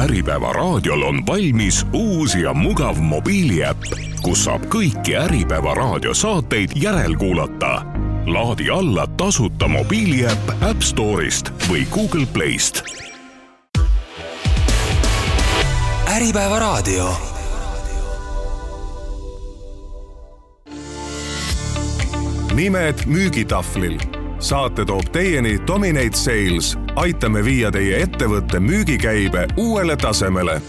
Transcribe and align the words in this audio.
Äripäeva 0.00 0.52
raadiol 0.52 1.02
on 1.02 1.26
valmis 1.26 1.86
uus 1.92 2.34
ja 2.34 2.54
mugav 2.54 2.96
mobiiliäpp, 2.96 3.82
kus 4.22 4.46
saab 4.46 4.62
kõiki 4.72 5.12
Äripäeva 5.20 5.74
raadiosaateid 5.74 6.72
järelkuulata. 6.74 7.82
laadi 8.26 8.70
alla 8.70 9.06
tasuta 9.06 9.68
mobiiliäpp 9.68 10.48
App 10.60 10.80
Store'ist 10.80 11.52
või 11.68 11.84
Google 11.90 12.26
Playst. 12.32 12.82
Äripäeva 16.16 16.58
raadio. 16.58 17.16
nimed 22.54 23.06
müügitahvlil 23.06 24.09
saate 24.40 24.84
toob 24.88 25.10
teieni 25.12 25.58
Dominate 25.66 26.16
Sales. 26.16 26.72
aitame 26.96 27.44
viia 27.44 27.70
teie 27.70 28.00
ettevõtte 28.02 28.60
müügikäibe 28.60 29.46
uuele 29.60 29.96
tasemele 30.00 30.60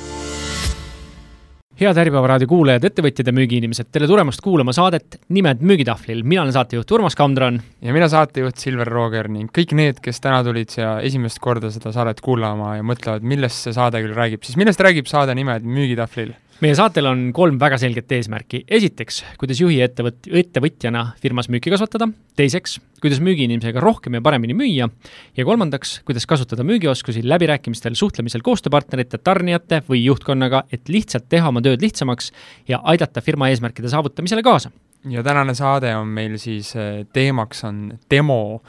head 1.81 1.97
Äripäeva 1.97 2.27
raadio 2.29 2.45
kuulajad, 2.45 2.83
ettevõtjad 2.85 3.31
ja 3.31 3.33
müügiinimesed, 3.33 3.87
tere 3.89 4.05
tulemast 4.05 4.43
kuulama 4.45 4.73
saadet 4.75 5.15
Nimed 5.33 5.63
müügitahvlil. 5.65 6.21
mina 6.23 6.43
olen 6.43 6.53
saatejuht 6.53 6.91
Urmas 6.91 7.15
Kamdran. 7.15 7.61
ja 7.81 7.93
mina 7.93 8.09
saatejuht 8.09 8.57
Silver 8.57 8.87
Rooger 8.87 9.27
ning 9.27 9.49
kõik 9.49 9.73
need, 9.73 10.03
kes 10.03 10.21
täna 10.21 10.43
tulid 10.43 10.69
siia 10.69 10.99
esimest 11.01 11.39
korda 11.39 11.71
seda 11.71 11.91
saadet 11.91 12.21
kuulama 12.21 12.75
ja 12.75 12.83
mõtlevad, 12.83 13.23
millest 13.23 13.63
see 13.65 13.73
saade 13.73 14.03
küll 14.03 14.13
räägib, 14.13 14.43
siis 14.43 14.59
millest 14.61 14.79
räägib 14.79 15.09
saade 15.09 15.33
Nimed 15.35 15.65
müügitahvlil? 15.65 16.35
Meie 16.61 16.75
saatel 16.77 17.07
on 17.09 17.21
kolm 17.33 17.57
väga 17.61 17.77
selget 17.81 18.11
eesmärki. 18.13 18.63
esiteks, 18.69 19.21
kuidas 19.41 19.61
juhi 19.61 19.79
ettevõt-, 19.81 20.29
ettevõtjana 20.41 21.03
firmas 21.21 21.49
müüki 21.49 21.73
kasvatada, 21.73 22.07
teiseks, 22.37 22.77
kuidas 23.01 23.21
müügiinimesega 23.23 23.81
rohkem 23.81 24.19
ja 24.19 24.21
paremini 24.21 24.53
müüa 24.57 24.89
ja 25.37 25.45
kolmandaks, 25.47 25.99
kuidas 26.05 26.27
kasutada 26.29 26.65
müügioskusi 26.67 27.23
läbirääkimistel, 27.25 27.97
suhtlemisel 27.97 28.45
koostööpartnerite, 28.45 29.17
tarnijate 29.17 29.81
või 29.89 30.03
juhtkonnaga, 30.05 30.67
et 30.71 30.89
lihtsalt 30.89 31.25
teha 31.33 31.49
oma 31.49 31.63
tööd 31.65 31.81
lihtsamaks 31.81 32.31
ja 32.69 32.81
aidata 32.93 33.25
firma 33.25 33.49
eesmärkide 33.49 33.89
saavutamisele 33.89 34.45
kaasa. 34.45 34.71
ja 35.09 35.23
tänane 35.23 35.55
saade 35.57 35.95
on 35.95 36.07
meil 36.07 36.37
siis, 36.37 36.75
eh, 36.75 37.05
teemaks 37.13 37.63
on 37.63 37.97
demo 38.11 38.61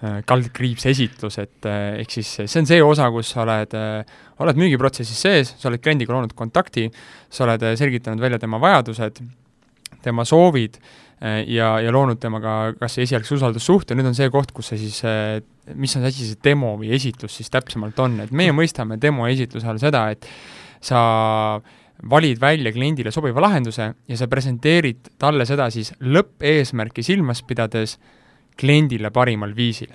kaldkriips 0.00 0.86
esitlus, 0.88 1.36
et 1.42 1.68
äh, 1.68 2.00
ehk 2.00 2.14
siis 2.14 2.32
see 2.40 2.62
on 2.62 2.68
see 2.68 2.80
osa, 2.84 3.10
kus 3.12 3.34
sa 3.34 3.42
oled, 3.44 3.74
äh, 3.76 4.16
oled 4.40 4.60
müügiprotsessis 4.60 5.20
sees, 5.26 5.52
sa 5.60 5.68
oled 5.68 5.82
kliendiga 5.84 6.14
loonud 6.14 6.32
kontakti, 6.36 6.86
sa 7.28 7.44
oled 7.44 7.66
selgitanud 7.76 8.22
välja 8.22 8.40
tema 8.40 8.60
vajadused, 8.62 9.20
tema 10.00 10.24
soovid 10.24 10.78
ja, 11.20 11.74
ja 11.84 11.90
loonud 11.92 12.16
temaga 12.16 12.70
kas 12.80 12.94
esialgse 13.02 13.34
usaldussuhte, 13.36 13.92
nüüd 13.92 14.08
on 14.08 14.16
see 14.16 14.30
koht, 14.32 14.54
kus 14.56 14.70
see 14.72 14.78
siis, 14.86 15.02
mis 15.76 15.96
on 15.98 16.06
asi 16.08 16.30
see 16.30 16.38
demo 16.46 16.70
või 16.80 16.94
esitlus 16.96 17.36
siis 17.36 17.52
täpsemalt 17.52 18.00
on, 18.00 18.16
et 18.24 18.32
meie 18.32 18.54
mõistame 18.56 18.96
demo 19.02 19.26
esitluse 19.28 19.68
all 19.68 19.82
seda, 19.82 20.06
et 20.14 20.24
sa 20.80 21.02
valid 22.08 22.40
välja 22.40 22.72
kliendile 22.72 23.12
sobiva 23.12 23.44
lahenduse 23.44 23.90
ja 24.08 24.16
sa 24.16 24.30
presenteerid 24.32 25.12
talle 25.20 25.44
seda 25.44 25.68
siis 25.74 25.92
lõppeesmärki 26.00 27.04
silmas 27.04 27.44
pidades 27.44 27.98
kliendile 28.60 29.10
parimal 29.10 29.56
viisil 29.56 29.92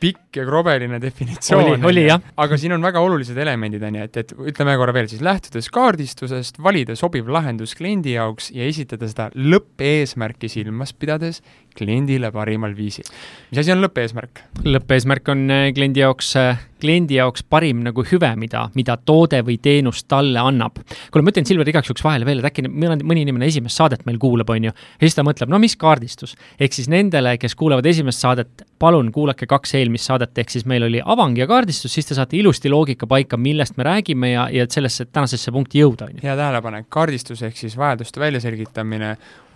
pikk 0.00 0.40
ja 0.40 0.44
krobeline 0.48 1.00
definitsioon. 1.02 1.84
oli 1.84 2.06
jah. 2.06 2.22
aga 2.40 2.58
siin 2.60 2.74
on 2.76 2.84
väga 2.84 3.02
olulised 3.04 3.38
elemendid, 3.38 3.82
on 3.86 4.00
ju, 4.00 4.06
et, 4.08 4.20
et 4.24 4.34
ütleme 4.52 4.76
korra 4.80 4.94
veel 4.96 5.10
siis, 5.10 5.22
lähtudes 5.24 5.70
kaardistusest, 5.74 6.60
valida 6.62 6.96
sobiv 6.98 7.28
lahendus 7.32 7.76
kliendi 7.78 8.16
jaoks 8.16 8.50
ja 8.56 8.68
esitada 8.68 9.08
seda 9.10 9.30
lõppeesmärki 9.36 10.50
silmas 10.52 10.94
pidades 10.96 11.42
kliendile 11.76 12.30
parimal 12.34 12.74
viisil. 12.76 13.06
mis 13.50 13.60
asi 13.62 13.72
on 13.72 13.82
lõppeesmärk? 13.84 14.42
lõppeesmärk 14.64 15.30
on 15.32 15.44
äh, 15.52 15.66
kliendi 15.76 16.02
jaoks, 16.02 16.32
äh, 16.40 16.62
kliendi 16.82 17.18
jaoks 17.18 17.44
parim 17.46 17.84
nagu 17.86 18.04
hüve, 18.06 18.30
mida, 18.40 18.66
mida 18.74 18.96
toode 18.96 19.42
või 19.46 19.58
teenus 19.62 20.04
talle 20.08 20.40
annab. 20.42 20.80
kuule, 21.10 21.24
ma 21.24 21.34
ütlen 21.34 21.48
Silver 21.48 21.68
igaks 21.68 21.90
juhuks 21.90 22.04
vahele 22.04 22.28
veel, 22.28 22.42
et 22.42 22.50
äkki 22.50 22.66
mõni, 22.66 23.00
mõni 23.04 23.24
inimene 23.26 23.50
esimest 23.50 23.80
saadet 23.80 24.06
meil 24.08 24.18
kuulab, 24.22 24.50
on 24.50 24.70
ju, 24.70 24.74
ja 24.74 25.06
siis 25.06 25.18
ta 25.18 25.26
mõtleb, 25.26 25.52
no 25.52 25.60
mis 25.62 25.76
kaardistus. 25.80 26.36
ehk 26.58 26.76
siis 26.76 26.90
nendele, 26.90 27.36
kes 27.40 27.54
kuulavad 27.58 27.86
esimest 27.86 28.24
saadet, 28.24 28.66
palun 28.80 29.10
kuulake 29.12 29.44
kaks 29.48 29.74
eelmist 29.76 30.08
saadet, 30.08 30.32
ehk 30.40 30.52
siis 30.54 30.64
meil 30.68 30.86
oli 30.86 31.02
avang 31.04 31.36
ja 31.36 31.46
kaardistus, 31.48 31.92
siis 31.92 32.08
te 32.08 32.16
saate 32.16 32.38
ilusti 32.38 32.70
loogika 32.72 33.06
paika, 33.10 33.36
millest 33.36 33.76
me 33.76 33.84
räägime 33.84 34.30
ja, 34.32 34.46
ja 34.52 34.64
sellesse 34.70 35.04
tänasesse 35.12 35.52
punkti 35.52 35.82
jõuda, 35.82 36.08
on 36.08 36.16
ju. 36.16 36.22
hea 36.24 36.36
tähelepanek, 36.38 36.88
kaardistus 36.92 37.42
ehk 37.44 37.60
siis 37.60 37.76
vajaduste 37.76 38.22
väljaselgitamine, 38.22 39.10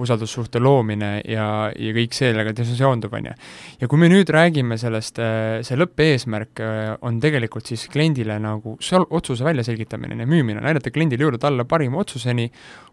usaldussuhte 0.05 0.61
loomine 0.61 1.11
ja, 1.31 1.47
ja 1.73 1.95
kõik 1.97 2.17
sellega 2.17 2.53
seondub, 2.69 3.17
on 3.17 3.31
ju. 3.31 3.34
ja 3.81 3.89
kui 3.89 4.03
me 4.03 4.11
nüüd 4.13 4.29
räägime 4.34 4.77
sellest, 4.81 5.23
äh, 5.25 5.63
see 5.65 5.81
lõppeesmärk 5.81 6.61
äh, 6.61 6.83
on 7.09 7.23
tegelikult 7.23 7.73
siis 7.73 7.87
kliendile 7.93 8.37
nagu 8.43 8.77
seal 8.84 9.09
otsuse 9.09 9.47
väljaselgitamine 9.47 10.21
ja 10.21 10.29
müümine, 10.29 10.61
näidata 10.61 10.93
kliendile 10.93 11.25
jõuda 11.25 11.41
talle 11.47 11.65
parima 11.69 12.03
otsuseni, 12.05 12.51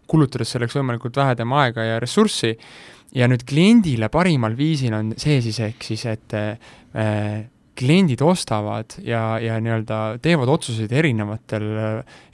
kulutades 0.08 0.56
selleks 0.56 0.80
võimalikult 0.80 1.20
vähe 1.20 1.36
tema 1.36 1.66
aega 1.66 1.84
ja 1.84 2.00
ressurssi, 2.02 2.56
ja 3.16 3.28
nüüd 3.28 3.44
kliendile 3.48 4.08
parimal 4.12 4.56
viisil 4.56 4.94
on 4.96 5.12
see 5.20 5.40
siis 5.44 5.58
ehk 5.64 5.84
siis, 5.84 6.04
et 6.10 6.36
äh, 6.36 7.44
kliendid 7.78 8.20
ostavad 8.24 8.98
ja, 9.04 9.38
ja 9.40 9.58
nii-öelda 9.62 10.00
teevad 10.22 10.50
otsuseid 10.52 10.92
erinevatel, 10.92 11.68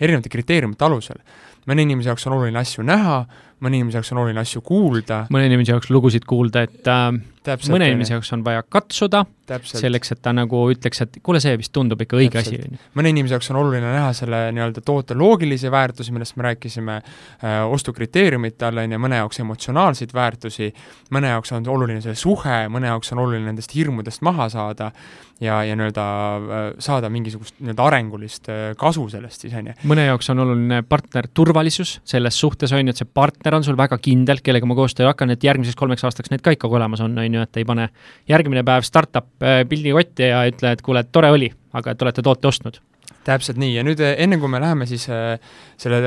erinevate 0.00 0.32
kriteeriumite 0.32 0.84
alusel. 0.86 1.20
mõne 1.68 1.84
inimese 1.84 2.08
jaoks 2.08 2.24
on 2.26 2.38
oluline 2.38 2.58
asju 2.58 2.82
näha, 2.86 3.18
mõne 3.60 3.76
inimese 3.76 3.98
jaoks 4.00 4.12
on 4.14 4.22
oluline 4.22 4.40
asju 4.40 4.62
kuulda. 4.64 5.26
mõne 5.30 5.46
inimese 5.50 5.74
jaoks 5.74 5.90
lugusid 5.94 6.26
kuulda, 6.28 6.64
et 6.66 6.88
äh, 6.90 7.12
Täpselt, 7.48 7.72
mõne 7.74 7.88
inimese 7.90 8.16
jaoks 8.16 8.30
on 8.36 8.44
vaja 8.46 8.62
katsuda, 8.62 9.24
selleks, 9.64 10.12
et 10.12 10.20
ta 10.24 10.32
nagu 10.36 10.60
ütleks, 10.72 11.02
et 11.04 11.18
kuule, 11.24 11.40
see 11.40 11.54
vist 11.60 11.72
tundub 11.74 12.02
ikka 12.04 12.18
õige 12.20 12.40
asi, 12.42 12.58
mõne 12.98 13.12
inimese 13.14 13.36
jaoks 13.36 13.48
on 13.54 13.60
oluline 13.62 13.92
näha 13.94 14.10
selle 14.16 14.42
nii-öelda 14.56 14.82
toote 14.84 15.16
loogilisi 15.18 15.70
väärtusi, 15.72 16.12
millest 16.14 16.36
me 16.36 16.48
rääkisime 16.50 16.98
äh,, 16.98 17.62
ostukriteeriumite 17.72 18.68
all, 18.68 18.82
on 18.84 18.96
ju, 18.96 19.00
mõne 19.04 19.22
jaoks 19.22 19.40
emotsionaalseid 19.44 20.12
väärtusi, 20.16 20.72
mõne 21.16 21.32
jaoks 21.32 21.54
on 21.56 21.70
oluline 21.72 22.04
see 22.04 22.18
suhe, 22.18 22.60
mõne 22.72 22.92
jaoks 22.92 23.14
on 23.16 23.24
oluline 23.24 23.48
nendest 23.48 23.74
hirmudest 23.76 24.24
maha 24.26 24.50
saada 24.52 24.92
ja, 25.40 25.62
ja 25.64 25.76
nii-öelda 25.78 26.04
äh, 26.36 26.68
saada 26.82 27.10
mingisugust 27.12 27.56
nii-öelda 27.62 27.86
arengulist 27.86 28.48
äh, 28.50 28.72
kasu 28.78 29.06
sellest 29.12 29.44
siis, 29.44 29.54
on 29.58 29.70
ju. 29.70 29.76
mõne 29.88 30.08
jaoks 30.08 30.30
on 30.32 30.42
oluline 30.44 30.82
partner 30.88 31.28
turvalisus 31.34 31.98
selles 32.08 32.38
suhtes, 32.40 32.72
on 32.74 32.82
ju, 32.82 32.94
et 32.94 33.00
see 33.00 33.08
partner 33.08 33.58
on 33.58 33.66
sul 33.66 33.78
väga 33.78 34.00
kindel, 34.02 34.42
kellega 34.44 34.68
ma 34.68 34.76
koostöö 34.78 35.08
hakkan, 35.10 35.32
et 35.34 35.44
järgmiseks 35.44 35.78
kolmeks 35.78 36.04
aastaks 36.08 36.32
need 36.34 36.44
ka 36.44 36.54
ikkagi 36.56 36.80
olemas 36.80 37.02
on, 37.04 37.16
on 37.18 37.37
ju, 37.37 37.37
et 37.44 37.60
ei 37.60 37.66
pane 37.68 37.88
järgmine 38.28 38.64
päev 38.66 38.84
startup 38.86 39.30
äh, 39.42 39.62
pildi 39.68 39.94
kotti 39.96 40.28
ja 40.30 40.44
ütle, 40.48 40.74
et 40.74 40.84
kuule, 40.84 41.04
et 41.04 41.10
tore 41.12 41.30
oli, 41.34 41.50
aga 41.78 41.94
et 41.94 42.06
olete 42.06 42.24
toote 42.24 42.50
ostnud 42.50 42.80
täpselt 43.28 43.58
nii 43.60 43.74
ja 43.74 43.84
nüüd 43.84 44.00
äh, 44.04 44.14
enne 44.24 44.38
kui 44.40 44.50
me 44.50 44.60
läheme 44.62 44.86
siis 44.88 45.04
äh, 45.12 45.36
selle 45.80 46.00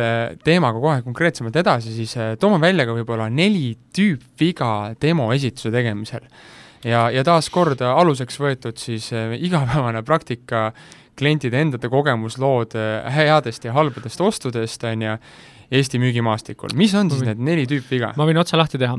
teemaga 0.45 0.81
kohe 0.81 1.03
konkreetsemalt 1.05 1.59
edasi, 1.61 1.93
siis 1.95 2.15
toome 2.41 2.61
välja 2.63 2.87
ka 2.89 2.95
võib-olla 2.97 3.29
neli 3.29 3.75
tüüpviga 3.95 4.95
demo 5.01 5.29
esituse 5.35 5.73
tegemisel. 5.73 6.25
ja, 6.83 7.09
ja 7.13 7.23
taaskord 7.27 7.83
aluseks 7.85 8.39
võetud 8.41 8.81
siis 8.81 9.11
igapäevane 9.13 10.01
praktika, 10.03 10.71
klientide 11.19 11.59
endate 11.61 11.89
kogemuslood 11.91 12.73
headest 13.13 13.65
ja 13.67 13.73
halbadest 13.75 14.21
ostudest, 14.21 14.83
on 14.89 15.09
ju, 15.09 15.17
Eesti 15.71 16.01
müügimaastikul, 16.03 16.73
mis 16.75 16.91
on 16.99 17.07
siis 17.11 17.21
need 17.23 17.39
neli 17.47 17.63
tüüpviga? 17.69 18.11
ma 18.19 18.25
võin 18.27 18.41
otsa 18.41 18.57
lahti 18.59 18.79
teha 18.81 18.97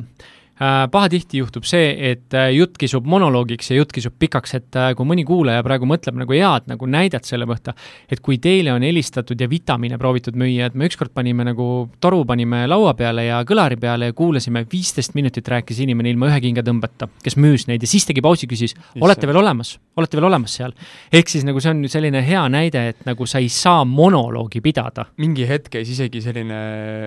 pahatihti 0.60 1.40
juhtub 1.40 1.64
see, 1.66 1.92
et 2.12 2.34
äh, 2.36 2.50
jutt 2.52 2.76
kisub 2.78 3.06
monoloogiks 3.08 3.70
ja 3.72 3.78
jutt 3.78 3.92
kisub 3.94 4.14
pikaks, 4.20 4.54
et 4.58 4.76
äh, 4.78 4.90
kui 4.98 5.08
mõni 5.08 5.24
kuulaja 5.26 5.62
praegu 5.64 5.88
mõtleb 5.88 6.18
nagu 6.20 6.36
head 6.36 6.68
nagu 6.70 6.88
näidet 6.90 7.24
selle 7.28 7.46
kohta, 7.48 7.72
et 8.12 8.20
kui 8.20 8.36
teile 8.42 8.74
on 8.74 8.84
helistatud 8.84 9.40
ja 9.40 9.48
vitamiine 9.50 9.98
proovitud 9.98 10.36
müüa, 10.38 10.68
et 10.68 10.76
me 10.78 10.86
ükskord 10.90 11.14
panime 11.16 11.46
nagu 11.48 11.68
toru 12.04 12.22
panime 12.28 12.66
laua 12.68 12.92
peale 12.98 13.24
ja 13.30 13.40
kõlari 13.48 13.78
peale 13.80 14.10
ja 14.10 14.16
kuulasime, 14.16 14.66
viisteist 14.72 15.16
minutit 15.16 15.48
rääkis 15.48 15.80
inimene 15.86 16.12
ilma 16.12 16.28
ühe 16.30 16.42
kingatõmbeta, 16.44 17.08
kes 17.24 17.38
müüs 17.40 17.66
neid 17.70 17.82
ja 17.82 17.90
siis 17.90 18.06
tegi 18.08 18.22
pausi, 18.24 18.50
küsis, 18.50 18.76
olete 19.00 19.30
veel 19.30 19.40
olemas, 19.40 19.74
olete 19.96 20.20
veel 20.20 20.28
olemas 20.28 20.58
seal? 20.60 20.76
ehk 21.12 21.32
siis 21.32 21.48
nagu 21.48 21.60
see 21.64 21.72
on 21.72 21.82
selline 21.90 22.22
hea 22.26 22.44
näide, 22.52 22.84
et 22.92 23.02
nagu 23.08 23.26
sa 23.26 23.40
ei 23.40 23.48
saa 23.52 23.86
monoloogi 23.88 24.60
pidada. 24.60 25.08
mingi 25.16 25.48
hetk 25.48 25.72
käis 25.72 25.90
isegi 25.96 26.20
selline 26.22 26.62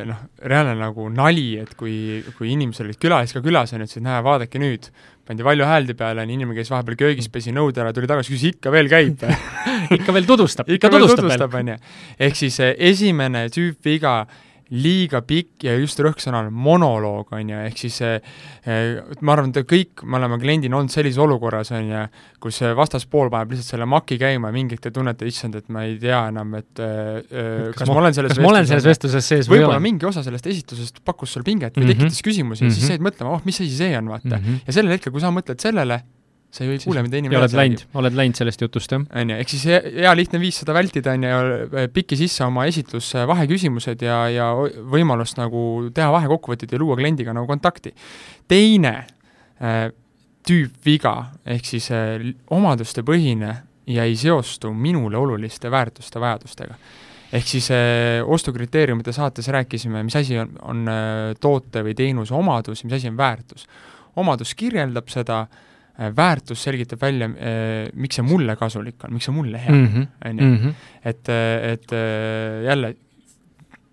noh, 0.10 0.26
reaalne 0.42 0.76
nagu 0.82 1.08
nali, 1.14 1.48
et 1.62 1.78
kui, 1.78 2.24
kui 2.40 2.52
inimesel 2.58 2.90
olid 2.90 3.00
külalised 3.02 3.35
ka 3.36 3.44
külas 3.46 3.74
on, 3.76 3.84
ütlesid, 3.86 4.04
näe, 4.06 4.22
vaadake 4.26 4.62
nüüd, 4.62 4.90
pandi 5.28 5.46
Valju 5.46 5.68
hääldi 5.68 5.96
peale, 5.98 6.24
on 6.24 6.32
inimene 6.34 6.58
käis 6.58 6.72
vahepeal 6.72 6.98
köögis, 7.00 7.30
pesi 7.34 7.54
nõud 7.56 7.78
ära, 7.82 7.94
tuli 7.96 8.10
tagasi, 8.10 8.34
küsis, 8.34 8.56
ikka 8.56 8.74
veel 8.74 8.90
käib? 8.92 9.26
Ikka 9.96 10.16
veel 10.16 10.26
tutvustab 10.26 10.70
ikka 10.76 10.90
veel 10.90 11.08
tutvustab, 11.12 11.54
on 11.60 11.74
ju. 11.76 11.78
ehk 12.26 12.40
siis 12.40 12.56
eh, 12.64 12.74
esimene 12.90 13.46
tüüpviga 13.54 14.16
liiga 14.74 15.22
pikk 15.26 15.68
ja 15.68 15.76
just 15.78 16.00
rõhksõnal 16.02 16.48
monoloog, 16.50 17.30
on 17.38 17.52
ju, 17.52 17.60
ehk 17.68 17.78
siis 17.78 18.00
eh, 18.02 18.96
ma 19.22 19.36
arvan, 19.36 19.52
et 19.54 19.68
kõik 19.70 20.02
me 20.10 20.18
oleme 20.18 20.40
kliendina 20.42 20.80
olnud 20.80 20.94
sellises 20.94 21.22
olukorras, 21.22 21.70
on 21.76 21.92
ju, 21.92 22.02
kus 22.42 22.64
vastaspool 22.78 23.30
paneb 23.34 23.54
lihtsalt 23.54 23.76
selle 23.76 23.86
maki 23.90 24.18
käima 24.22 24.50
ja 24.50 24.56
mingi 24.56 24.78
hetk 24.78 24.88
te 24.88 24.94
tunnete, 24.96 25.30
issand, 25.30 25.60
et 25.60 25.70
ma 25.74 25.86
ei 25.86 26.00
tea 26.02 26.24
enam, 26.32 26.58
et 26.58 26.82
äh, 26.82 27.22
kas, 27.30 27.84
kas 27.84 27.94
ma 27.94 28.00
olen 28.02 28.18
selles 28.18 28.34
kas 28.34 28.42
ma 28.42 28.52
olen 28.56 28.70
selles 28.72 28.90
vestluses 28.90 29.32
sees 29.34 29.46
või 29.46 29.60
ei 29.60 29.64
ole. 29.64 29.70
võib-olla 29.70 29.86
mingi 29.86 30.10
osa 30.10 30.26
sellest 30.26 30.50
esitlusest 30.50 31.02
pakkus 31.06 31.38
sulle 31.38 31.46
pinget 31.46 31.78
või 31.78 31.86
mm 31.86 31.92
-hmm. 31.92 32.10
tekitas 32.10 32.26
küsimusi 32.26 32.64
mm 32.64 32.68
-hmm. 32.68 32.74
ja 32.74 32.80
siis 32.80 32.90
mhm. 32.90 32.98
jäid 32.98 33.08
mõtlema, 33.12 33.38
oh, 33.38 33.46
mis 33.46 33.62
asi 33.62 33.72
see 33.78 33.98
on, 33.98 34.10
vaata 34.10 34.34
mm. 34.34 34.42
-hmm. 34.42 34.66
ja 34.66 34.80
sellel 34.80 34.98
hetkel, 34.98 35.14
kui 35.14 35.22
sa 35.22 35.30
mõtled 35.36 35.62
sellele, 35.62 36.02
sa 36.56 36.64
ei 36.64 36.80
kuule, 36.80 37.04
mida 37.04 37.20
inimene 37.20 37.42
oled 37.42 37.56
läinud, 37.58 37.84
oled 38.00 38.16
läinud 38.16 38.40
sellest 38.40 38.62
jutust, 38.64 38.94
jah? 38.96 39.04
on 39.04 39.34
ju, 39.34 39.38
ehk 39.44 39.52
siis 39.52 39.66
hea, 39.68 39.82
hea 40.06 40.14
lihtne 40.16 40.40
viis 40.40 40.62
seda 40.62 40.76
vältida, 40.76 41.16
on 41.18 41.26
ju, 41.28 41.88
pikki 41.96 42.18
sisse 42.20 42.46
oma 42.46 42.66
esitlusse 42.70 43.26
vaheküsimused 43.28 44.06
ja, 44.06 44.22
ja 44.32 44.48
võimalust 44.94 45.40
nagu 45.40 45.66
teha 45.96 46.08
vahekokkuvõtteid 46.16 46.76
ja 46.76 46.82
luua 46.82 46.98
kliendiga 47.00 47.36
nagu 47.36 47.50
kontakti. 47.50 47.92
teine 48.48 48.94
äh, 49.60 49.90
tüüpviga, 50.48 51.16
ehk 51.58 51.68
siis 51.68 51.90
äh, 51.92 52.24
omadustepõhine 52.56 53.52
ja 53.92 54.08
ei 54.08 54.16
seostu 54.18 54.72
minule 54.74 55.20
oluliste 55.20 55.72
väärtuste, 55.72 56.24
vajadustega 56.24 56.80
ehk 57.36 57.52
siis 57.52 57.68
äh, 57.74 58.24
ostukriteeriumite 58.24 59.12
saates 59.12 59.52
rääkisime, 59.52 60.06
mis 60.08 60.16
asi 60.16 60.40
on, 60.40 60.56
on 60.64 60.88
äh, 60.88 61.36
toote 61.42 61.84
või 61.84 61.98
teenuse 61.98 62.34
omadus 62.38 62.84
ja 62.84 62.88
mis 62.88 63.00
asi 63.02 63.12
on 63.12 63.18
väärtus. 63.20 63.68
omadus 64.16 64.56
kirjeldab 64.56 65.12
seda 65.12 65.42
äh,, 65.44 65.64
väärtus 66.16 66.64
selgitab 66.68 67.02
välja 67.02 67.28
äh,, 67.30 67.90
miks 67.96 68.16
see 68.20 68.26
mulle 68.28 68.56
kasulik 68.60 69.04
on, 69.08 69.14
miks 69.16 69.26
see 69.30 69.36
mulle 69.36 69.58
hea 69.64 69.72
on 69.74 69.84
Mhm. 69.86 70.08
on 70.26 70.40
ju. 70.40 70.46
Mhm. 70.52 70.74
et, 71.06 71.30
et 71.30 71.92
äh, 71.94 72.64
jälle 72.68 72.96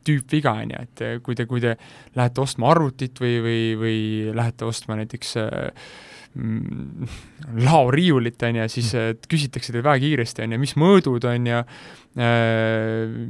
tüüpviga, 0.05 0.57
on 0.59 0.71
ju, 0.75 0.81
et 0.83 1.01
äh, 1.07 1.19
kui 1.23 1.35
te, 1.39 1.47
kui 1.47 1.61
te 1.63 1.77
lähete 2.19 2.41
ostma 2.43 2.71
arvutit 2.73 3.21
või, 3.23 3.37
või, 3.45 3.61
või 3.79 3.99
lähete 4.35 4.67
ostma 4.67 4.97
näiteks 4.99 5.37
äh, 5.39 5.71
laoriiulit, 7.63 8.43
on 8.49 8.61
ju, 8.63 8.69
siis 8.73 8.93
äh, 8.99 9.11
küsitakse 9.29 9.75
teil 9.75 9.85
väga 9.85 10.03
kiiresti, 10.05 10.45
on 10.47 10.57
ju, 10.57 10.63
mis 10.63 10.75
mõõdud, 10.81 11.27
on 11.29 11.51
ju, 11.51 11.61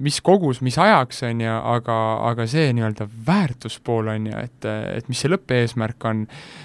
mis 0.03 0.17
kogus, 0.27 0.59
mis 0.67 0.79
ajaks, 0.83 1.21
on 1.29 1.43
ju, 1.45 1.51
aga, 1.75 1.99
aga 2.33 2.47
see 2.51 2.73
nii-öelda 2.75 3.07
väärtuspool, 3.27 4.11
on 4.11 4.27
ju, 4.31 4.41
et, 4.43 4.67
et 4.99 5.11
mis 5.11 5.23
see 5.23 5.31
lõppeesmärk 5.31 6.09
on, 6.11 6.25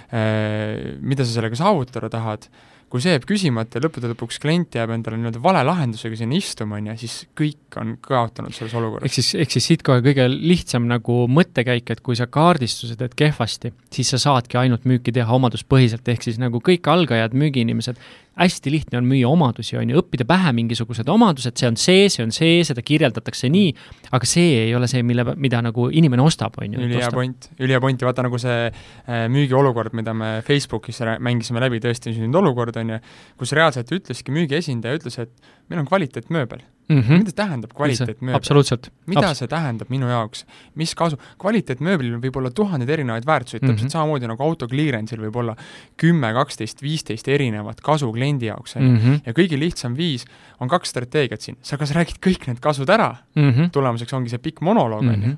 mida 0.10 1.28
sa 1.28 1.36
sellega 1.36 1.60
saavutada 1.60 2.10
tahad, 2.10 2.50
kui 2.88 3.04
see 3.04 3.12
jääb 3.12 3.25
küsimata 3.28 3.78
ja 3.78 3.84
lõppude 3.84 4.12
lõpuks 4.13 4.39
klient 4.39 4.78
jääb 4.78 4.94
endale 4.95 5.18
nii-öelda 5.19 5.42
vale 5.44 5.63
lahendusega 5.68 6.19
sinna 6.19 6.38
istuma, 6.39 6.78
on 6.80 6.88
ju, 6.92 6.95
siis 7.01 7.16
kõik 7.38 7.80
on 7.81 7.95
kaotanud 8.04 8.56
selles 8.56 8.75
ehk 8.75 8.80
olukorras. 8.80 9.12
siis, 9.18 9.34
ehk 9.44 9.56
siis 9.57 9.68
siit 9.74 9.84
kohe 9.88 10.04
kõige 10.06 10.30
lihtsam 10.31 10.88
nagu 10.88 11.19
mõttekäik, 11.31 11.92
et 11.92 12.04
kui 12.06 12.16
sa 12.19 12.30
kaardistuse 12.31 12.95
teed 13.00 13.18
kehvasti, 13.19 13.74
siis 13.94 14.13
sa 14.16 14.22
saadki 14.24 14.60
ainult 14.62 14.88
müüki 14.88 15.12
teha 15.16 15.36
omaduspõhiselt, 15.36 16.07
ehk 16.07 16.30
siis 16.30 16.39
nagu 16.39 16.63
kõik 16.63 16.88
algajad 16.94 17.36
müügiinimesed, 17.36 18.00
hästi 18.38 18.72
lihtne 18.74 19.00
on 19.01 19.07
müüa 19.10 19.30
omadusi, 19.30 19.78
on 19.80 19.92
ju, 19.92 20.01
õppida 20.01 20.28
pähe 20.30 20.54
mingisugused 20.57 21.10
omadused, 21.12 21.57
see 21.60 21.69
on 21.72 21.80
see, 21.81 22.06
see 22.13 22.24
on 22.25 22.34
see, 22.36 22.62
seda 22.68 22.84
kirjeldatakse 22.86 23.50
nii, 23.54 23.74
aga 24.13 24.30
see 24.30 24.62
ei 24.68 24.75
ole 24.78 24.89
see, 24.92 25.04
mille, 25.07 25.25
mida 25.42 25.62
nagu 25.66 25.89
inimene 25.89 26.25
ostab, 26.25 26.60
on 26.62 26.78
ju. 26.78 26.86
ülihea 26.88 27.12
point, 27.13 27.50
ülihea 27.60 27.81
point 27.84 28.01
ja 28.01 28.10
vaata 28.10 28.28
nagu 28.28 28.39
see 28.42 28.69
äh, 28.69 29.25
müügiolukord, 29.34 29.98
mida 29.98 30.16
me 30.18 30.38
Facebookis 30.48 31.01
mängisime 31.24 31.63
läbi, 31.63 31.81
tõesti 31.84 32.13
sündinud 32.13 32.42
olukord, 32.44 32.78
on 32.81 32.95
ju, 32.95 33.04
kus 33.42 33.54
reaalselt 33.57 33.92
ütleski 34.00 34.36
müügiesindaja, 34.36 35.01
ütles, 35.01 35.22
et 35.24 35.54
meil 35.72 35.83
on 35.83 35.90
kvaliteetmööbel 35.90 36.66
mm. 36.89 37.01
-hmm. 37.01 37.18
mida 37.18 37.31
tähendab 37.31 37.74
kvaliteetmööbel? 37.75 38.36
absoluutselt. 38.36 38.92
mida 39.06 39.34
see 39.34 39.48
tähendab 39.48 39.89
minu 39.89 40.07
jaoks, 40.10 40.45
mis 40.75 40.95
kasu, 40.95 41.18
kvaliteetmööblil 41.39 42.18
võib 42.22 42.38
olla 42.38 42.51
tuhandeid 42.51 42.89
erinevaid 42.89 43.25
väärtuseid 43.25 43.62
mm, 43.62 43.68
-hmm. 43.68 43.74
täpselt 43.74 43.92
samamoodi 43.92 44.28
nagu 44.28 44.44
auto 44.44 44.68
clearance'il 44.68 45.22
võib 45.22 45.36
olla 45.36 45.56
kümme, 45.98 46.34
kaksteist, 46.34 46.81
viisteist 46.81 47.28
erinevat 47.28 47.81
kasu 47.81 48.12
kliendi 48.12 48.45
jaoks, 48.45 48.75
on 48.75 48.84
ju. 48.84 48.89
mm. 48.92 48.98
-hmm. 48.98 49.22
ja 49.25 49.34
kõige 49.34 49.60
lihtsam 49.60 49.98
viis 49.98 50.25
on 50.60 50.68
kaks 50.68 50.89
strateegiat 50.89 51.42
siin, 51.42 51.57
sa 51.62 51.78
kas 51.78 51.92
räägid 51.92 52.19
kõik 52.25 52.48
need 52.48 52.60
kasud 52.60 52.90
ära, 52.90 53.16
Mm 53.36 53.51
-hmm. 53.51 53.69
tulemuseks 53.69 54.13
ongi 54.13 54.30
see 54.30 54.40
pikk 54.40 54.62
monoloog, 54.62 55.01
on 55.01 55.22
ju, 55.22 55.28
Mhm. 55.28 55.38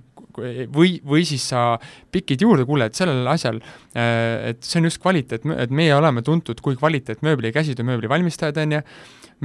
Või, 0.74 0.97
või 1.06 1.25
siis 1.27 1.45
sa 1.51 1.63
pikid 2.12 2.44
juurde, 2.45 2.65
kuule, 2.69 2.89
et 2.89 2.97
sellel 2.97 3.27
asjal, 3.31 3.62
et 3.94 4.63
see 4.65 4.81
on 4.81 4.89
just 4.89 5.01
kvaliteet, 5.03 5.45
et 5.59 5.74
meie 5.75 5.94
oleme 5.95 6.24
tuntud 6.25 6.62
kui 6.65 6.77
kvaliteetmööbli 6.80 7.51
ja 7.51 7.59
käsitöömööbli 7.59 8.12
valmistajad, 8.12 8.59
on 8.63 8.80
ju, 8.80 8.83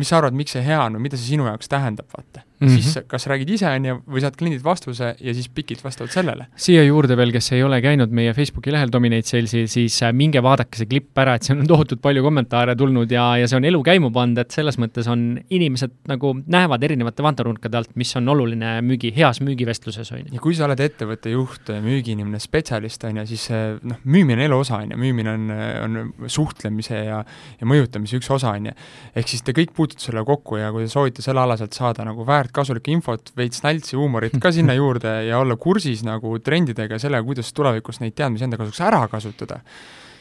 mis 0.01 0.11
sa 0.11 0.19
arvad, 0.19 0.37
miks 0.39 0.57
see 0.57 0.65
hea 0.65 0.81
on 0.87 0.99
või 0.99 1.09
mida 1.09 1.21
see 1.21 1.35
sinu 1.35 1.47
jaoks 1.51 1.71
tähendab, 1.71 2.09
vaata 2.15 2.43
mm. 2.61 2.67
Mhm. 2.67 2.77
-hmm. 2.77 2.83
siis 2.83 2.99
kas 3.07 3.27
räägid 3.27 3.51
ise, 3.51 3.69
on 3.69 3.85
ju, 3.85 3.97
või 4.09 4.23
saad 4.25 4.37
kliendilt 4.39 4.65
vastuse 4.65 5.15
ja 5.21 5.35
siis 5.35 5.49
pikid 5.49 5.85
vastavalt 5.85 6.13
sellele. 6.13 6.47
siia 6.57 6.85
juurde 6.85 7.17
veel, 7.17 7.33
kes 7.33 7.53
ei 7.53 7.63
ole 7.63 7.81
käinud 7.83 8.11
meie 8.11 8.35
Facebooki 8.35 8.73
lehel 8.73 8.93
Dominate 8.93 9.29
Salesi, 9.29 9.67
siis 9.69 10.03
äh, 10.03 10.13
minge 10.13 10.43
vaadake 10.43 10.79
see 10.79 10.87
klipp 10.87 11.19
ära, 11.19 11.35
et 11.35 11.43
seal 11.43 11.61
on 11.61 11.67
tohutult 11.75 12.03
palju 12.03 12.23
kommentaare 12.23 12.77
tulnud 12.77 13.11
ja, 13.11 13.37
ja 13.41 13.49
see 13.49 13.57
on 13.57 13.65
elu 13.65 13.83
käima 13.83 14.11
pannud, 14.15 14.39
et 14.39 14.51
selles 14.51 14.79
mõttes 14.79 15.09
on 15.11 15.39
inimesed 15.51 15.95
nagu 16.09 16.35
näevad 16.47 16.83
erinevate 16.83 17.23
vaatenurkade 17.23 17.77
alt, 17.77 17.95
mis 17.97 18.15
on 18.17 18.29
oluline 18.29 18.81
müügi, 18.83 19.13
heas 19.17 19.41
müügivestluses, 19.41 20.13
on 20.13 20.25
ju. 20.25 20.35
ja 20.35 20.41
kui 20.41 20.55
sa 20.55 20.69
oled 20.69 20.81
ettevõtte 20.81 21.31
juht, 21.31 21.73
müügiinimene, 21.85 22.41
spetsialist, 22.43 23.05
on 23.05 23.23
ju, 23.23 23.27
siis 23.35 23.49
eh, 23.51 23.77
noh, 23.83 24.01
müümine 24.05 24.39
on 24.39 24.47
elu 24.49 24.61
osa, 24.65 24.81
on 24.83 24.95
ju, 24.95 25.01
müümine 25.01 25.35
on, 25.35 25.51
on 25.85 26.31
suhtlemise 26.31 27.05
ja 27.05 27.25
ja 27.61 27.69
mõjutamise 27.69 28.19
üks 28.19 28.31
osa, 28.33 28.55
on 28.57 28.71
ju. 28.71 28.75
ehk 29.17 29.31
siis 29.31 29.43
te 29.45 29.55
kõik 29.57 29.75
puutute 29.77 30.03
sellega 30.05 30.27
kokku 30.29 30.59
ja 30.61 30.71
kui 30.75 30.87
te 30.87 30.93
soovite 30.93 31.25
sellealaselt 31.25 31.77
saada 31.77 32.07
nagu 32.07 32.27
väärt 32.27 32.44
kasulikku 32.53 32.93
infot, 32.93 33.33
veits 33.37 33.63
naltsi, 33.65 33.97
huumorit 33.97 34.37
ka 34.43 34.53
sinna 34.53 34.77
juurde 34.77 35.13
ja 35.29 35.39
olla 35.41 35.57
kursis 35.57 36.05
nagu 36.07 36.37
trendidega 36.45 36.99
sellega, 37.01 37.25
kuidas 37.27 37.53
tulevikus 37.57 38.01
neid 38.03 38.17
teadmisi 38.19 38.49
enda 38.49 38.59
kasuks 38.61 38.81
ära 38.85 39.05
kasutada, 39.09 39.61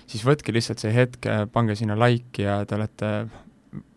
siis 0.08 0.24
võtke 0.28 0.56
lihtsalt 0.56 0.84
see 0.84 0.94
hetk, 0.96 1.28
pange 1.52 1.76
sinna 1.80 1.98
like 2.00 2.44
ja 2.44 2.62
te 2.70 2.78
olete 2.78 3.14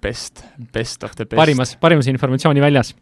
best, 0.00 0.44
best 0.72 1.04
of 1.04 1.14
the 1.16 1.24
best. 1.24 1.36
parimas, 1.36 1.76
parimas 1.80 2.08
informatsiooni 2.10 2.62
väljas. 2.62 2.94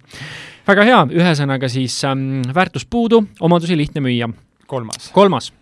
väga 0.67 0.87
hea, 0.88 1.00
ühesõnaga 1.21 1.70
siis 1.73 1.97
ähm, 2.09 2.43
väärtus 2.55 2.87
puudu, 2.91 3.23
omadusi 3.41 3.77
lihtne 3.79 4.03
müüa. 4.05 4.29
kolmas. 4.67 5.11
kolmas 5.15 5.53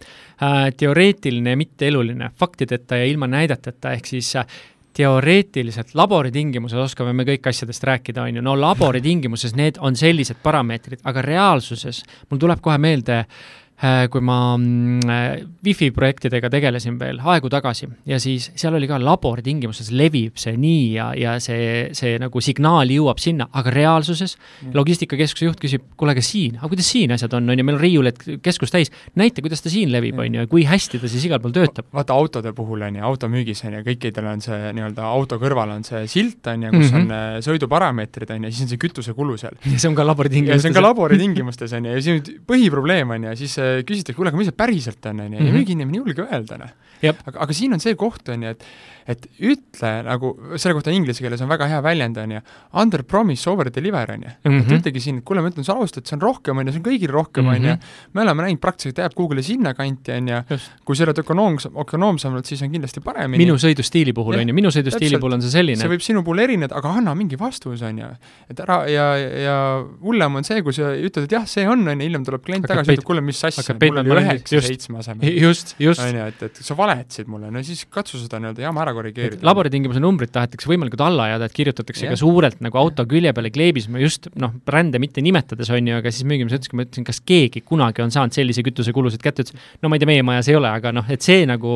äh,, 0.43 0.71
teoreetiline 0.77 1.55
ja 1.55 1.61
mitteeluline, 1.61 2.31
faktideta 2.39 3.01
ja 3.01 3.09
ilma 3.11 3.27
näideteta, 3.27 3.93
ehk 3.97 4.07
siis 4.15 4.35
äh, 4.37 4.47
teoreetiliselt 4.93 5.95
laboritingimuses 5.95 6.79
oskame 6.79 7.13
me 7.17 7.25
kõik 7.29 7.49
asjadest 7.49 7.85
rääkida, 7.89 8.27
on 8.27 8.37
ju, 8.37 8.45
no 8.45 8.55
laboritingimuses 8.61 9.57
need 9.57 9.81
on 9.81 9.97
sellised 9.97 10.43
parameetrid, 10.43 11.01
aga 11.05 11.23
reaalsuses 11.25 12.03
mul 12.31 12.41
tuleb 12.43 12.61
kohe 12.65 12.79
meelde 12.83 13.23
äh, 13.23 13.62
kui 13.83 14.23
ma 14.23 14.55
mm, 14.55 15.11
äh, 15.11 15.43
wifi 15.67 15.91
projektidega 15.95 16.47
tegelesin 16.53 16.99
veel 17.01 17.19
aegu 17.33 17.51
tagasi 17.51 17.89
ja 18.07 18.19
siis 18.23 18.51
seal 18.55 18.77
oli 18.79 18.87
ka 18.87 18.99
labori 19.03 19.43
tingimustes 19.43 19.91
levib 19.91 20.37
see 20.39 20.55
nii 20.55 20.85
ja, 20.95 21.09
ja 21.19 21.33
see, 21.43 21.89
see 21.97 22.15
nagu 22.23 22.43
signaal 22.45 22.91
jõuab 22.95 23.19
sinna, 23.23 23.49
aga 23.59 23.73
reaalsuses 23.75 24.37
logistikakeskuse 24.75 25.49
juht 25.49 25.59
küsib, 25.63 25.89
kuule, 25.99 26.15
aga 26.15 26.23
siin, 26.23 26.61
aga 26.61 26.71
kuidas 26.71 26.93
siin 26.95 27.15
asjad 27.17 27.35
on, 27.39 27.51
on 27.51 27.59
ju, 27.59 27.67
meil 27.67 27.79
on 27.79 27.83
riiulid 27.83 28.23
keskus 28.45 28.71
täis, 28.71 28.93
näita, 29.19 29.43
kuidas 29.43 29.65
ta 29.65 29.73
siin 29.73 29.91
levib, 29.91 30.21
on 30.23 30.39
ju, 30.39 30.45
ja 30.47 30.51
kui 30.51 30.63
hästi 30.69 31.03
ta 31.03 31.11
siis 31.11 31.27
igal 31.27 31.43
pool 31.43 31.55
töötab. 31.57 31.91
vaata 31.91 32.15
autode 32.15 32.55
puhul 32.55 32.87
on 32.87 33.01
ju, 33.01 33.05
automüügis 33.11 33.65
on 33.67 33.81
ju, 33.81 33.83
kõikidel 33.91 34.31
on 34.31 34.45
see 34.47 34.71
nii-öelda 34.79 35.11
auto 35.11 35.41
kõrval 35.43 35.75
on 35.75 35.83
see 35.87 36.05
silt 36.11 36.47
on 36.55 36.69
ju, 36.69 36.73
kus 36.77 36.93
mm 36.93 36.97
-hmm. 36.99 37.11
on 37.11 37.19
äh, 37.19 37.43
sõiduparameetrid 37.49 38.31
on 38.37 38.47
ju, 38.47 38.55
siis 38.55 38.69
on 38.69 38.73
see 38.77 38.83
kütusekulu 38.87 39.37
seal. 39.43 39.59
ja 39.67 39.75
see 39.79 39.91
on 39.91 39.99
ka 39.99 40.07
labori 40.07 40.31
tingimustes. 40.31 40.63
see 40.63 40.71
on 40.71 40.79
ka 40.79 40.87
labori 40.87 41.19
tingimustes 41.19 41.73
on 41.73 41.91
ju, 41.91 41.99
ja 41.99 42.03
see 42.03 42.19
on 42.21 42.43
põhiprobleem 42.47 43.11
on 43.19 43.31
ju, 43.31 43.37
siis 43.43 43.59
äh, 43.59 43.72
küsitakse, 43.87 44.17
kuule, 44.19 44.29
aga 44.33 44.39
mis 44.41 44.49
see 44.51 44.57
päriselt 44.59 45.07
on, 45.11 45.21
on 45.25 45.33
ju, 45.33 45.39
ja 45.39 45.45
Mhm. 45.51 45.57
müügiinimene 45.59 45.97
ei 45.99 46.03
julge 46.05 46.27
öelda, 46.29 46.59
noh. 46.59 46.73
Aga, 47.03 47.41
aga 47.43 47.53
siin 47.57 47.73
on 47.75 47.81
see 47.83 47.95
koht, 47.99 48.29
on 48.31 48.43
ju, 48.47 48.49
et 48.55 48.63
et 49.09 49.27
ütle 49.41 49.93
nagu, 50.07 50.33
selle 50.57 50.75
kohta 50.77 50.93
inglise 50.95 51.23
keeles 51.25 51.41
on 51.43 51.49
väga 51.51 51.67
hea 51.71 51.81
väljend, 51.85 52.19
on 52.23 52.31
ju, 52.37 52.41
under 52.83 53.03
promise, 53.03 53.49
over 53.51 53.71
deliver, 53.71 54.11
on 54.15 54.23
ju. 54.23 54.31
et 54.45 54.51
Mhm. 54.53 54.77
ütlegi 54.79 55.01
siin, 55.01 55.19
et 55.19 55.25
kuule, 55.25 55.43
ma 55.43 55.51
ütlen 55.51 55.65
ausalt, 55.69 55.99
et 55.99 56.07
see 56.07 56.17
on 56.17 56.21
rohkem, 56.23 56.59
on 56.59 56.67
ju, 56.67 56.73
see 56.73 56.83
on 56.83 56.87
kõigil 56.87 57.11
rohkem, 57.13 57.47
on 57.49 57.63
ju, 57.63 57.77
me 58.15 58.23
oleme 58.23 58.43
näinud 58.47 58.61
praktiliselt 58.61 58.99
jääb 59.03 59.15
Google'i 59.19 59.43
sinnakanti, 59.43 60.13
on 60.13 60.29
ju, 60.29 60.59
kui 60.85 60.97
sa 60.97 61.05
oled 61.05 61.19
ökonoomsem, 61.19 61.73
ökonoomsemalt, 61.83 62.47
siis 62.47 62.63
on 62.63 62.71
kindlasti 62.73 63.01
paremini. 63.01 63.45
minu 63.45 63.55
sõidustiili 63.59 64.13
puhul, 64.15 64.39
on 64.41 64.49
ju, 64.49 64.55
minu 64.55 64.69
sõidustiili 64.75 65.19
puhul 65.21 65.33
on 65.39 65.43
see 65.43 65.51
selline 65.51 65.77
see 65.83 65.89
võib 65.91 66.03
sinu 66.05 66.23
puhul 66.23 66.39
erineda, 66.45 66.77
aga 66.77 66.95
anna 67.01 67.15
mingi 67.15 67.37
vastus, 67.39 67.83
on 67.83 67.99
ju. 67.99 68.07
et 68.51 68.61
ära 68.61 68.79
ja, 68.91 69.07
ja 69.19 69.57
hullem 70.03 70.37
on 70.37 70.45
see, 70.45 70.63
kui 70.63 70.73
sa 70.73 70.93
ütled, 70.95 71.25
et 71.25 71.33
jah, 71.33 71.47
see 71.47 71.67
on, 71.69 71.87
on 71.89 71.99
ju, 72.01 72.07
hiljem 72.07 72.25
tuleb 72.25 72.43
klient 72.45 72.67
tagasi 72.69 72.91
ja 72.93 72.97
ütleb, 72.99 73.07
kuule, 73.07 73.21
mis 73.25 73.43
asja, 73.45 73.63
mul 73.73 73.79
peitma 73.83 74.05
üheksa 74.21 74.57
just. 74.57 74.69
seitsme 74.69 74.99
asemel. 74.99 75.33
just, 75.43 75.75
just. 75.83 76.01
on 76.01 76.15
ju, 76.21 76.27
et, 76.33 76.43
et 76.43 76.57
sa 76.63 76.75
valetasid 76.79 77.27
mulle, 77.31 77.51
no 77.51 77.63
siis 77.67 77.85
katsu 77.91 78.19
seda 78.23 78.39
nii-öelda 78.43 78.63
jama 78.67 78.83
ära 78.87 78.92
korrigeerida. 78.97 79.43
laboritingimuse 79.47 80.01
numbrid 80.03 80.33
tahetakse 80.35 80.69
võimalikult 80.71 81.03
alla 81.05 81.29
ajada, 81.31 81.49
et 81.49 81.57
kirjutatakse 81.57 82.07
Jah. 82.07 82.15
ka 82.15 82.21
suurelt 82.21 82.61
nagu 82.65 82.79
auto 82.79 83.05
külje 83.09 83.33
peale 83.35 83.51
kleebis, 83.51 83.89
ma 83.93 84.03
just 84.03 84.29
noh, 84.39 84.55
brände 84.67 85.01
mitte 85.03 85.25
nimetades, 85.25 85.71
on 85.75 85.89
ju, 85.89 85.99
aga 85.99 86.13
siis 86.13 86.27
müügimees 86.29 86.57
ütles, 86.59 86.71
kui 86.71 86.81
ma 86.81 86.87
ütlesin, 86.87 87.07
kas 87.09 87.21
keegi 87.27 87.65
kunagi 87.67 88.05
on 88.05 88.15
saanud 88.15 88.37
sellise 88.37 88.65
kütusekulusid 88.67 89.23
kätte, 89.25 89.47
ütles 89.47 89.59
no 89.83 89.91
ma 89.91 89.99
ei 89.99 90.05
tea, 90.05 90.11
meie 90.13 90.27
majas 90.27 90.51
ei 90.53 90.59
ole, 90.59 90.71
aga 90.71 90.93
noh, 90.95 91.09
et 91.11 91.25
see 91.25 91.47
nagu 91.49 91.73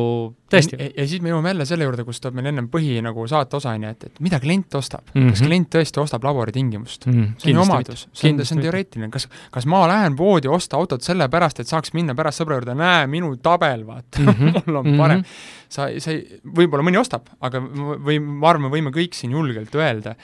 tõesti 0.47 0.79
ja, 0.79 1.07
siis 1.07 1.21
me 1.21 1.33
jõuame 1.33 1.51
jälle 1.51 1.67
selle 1.67 1.87
juurde, 1.87 2.05
kus 2.07 2.21
tuleb 2.23 2.39
meil 2.39 2.51
ennem 2.53 2.69
põhi 2.71 3.01
nagu 3.03 3.27
saate 3.27 3.59
osa, 3.59 3.73
on 3.75 3.83
ju, 3.83 3.89
et, 3.97 4.07
et 4.07 4.23
mida 4.23 4.39
klient 4.39 4.79
ostab 4.79 5.03
mm. 5.03 5.17
Mhm. 5.17 5.27
-hmm. 5.27 5.35
kas 5.35 5.41
klient 5.47 5.69
tõesti 5.75 6.03
ostab 6.03 6.23
laboritingimust 6.23 7.07
mm, 7.07 7.27
see 7.37 7.51
on 7.51 7.59
ju 7.59 7.65
omadus, 7.65 8.07
see 8.13 8.31
on, 8.31 8.45
see 8.45 8.55
on 8.55 8.63
teoreetiline, 8.63 9.11
kas, 9.11 9.27
kas 9.51 9.65
ma 9.65 9.83
lähen 9.91 10.15
poodi 10.15 10.47
osta 10.47 10.77
autot 10.77 11.03
sellepärast, 11.03 11.59
et 11.59 11.67
saaks 11.67 11.93
minna 11.93 12.15
pärast 12.15 12.41
sõbra 12.41 12.61
juurde, 12.61 12.75
näe, 12.77 13.07
minu 13.11 13.35
tabel, 13.43 13.85
vaata 13.87 14.21
mm, 14.21 14.27
Mhm. 14.27 14.47
-hmm. 14.47 14.61
mul 14.65 14.75
on 14.75 14.97
parem 14.97 15.17
mm. 15.17 15.23
-hmm. 15.23 15.66
Sa, 15.73 15.89
ei, 15.91 16.39
võib-olla 16.43 16.85
mõni 16.85 16.99
ostab, 16.99 17.29
aga 17.43 17.61
või 17.61 18.19
ma 18.23 18.51
arvan, 18.51 18.67
me 18.67 18.73
võime 18.73 18.93
kõik 18.95 19.17
siin 19.17 19.35
julgelt 19.35 19.75
öelda, 19.75 20.15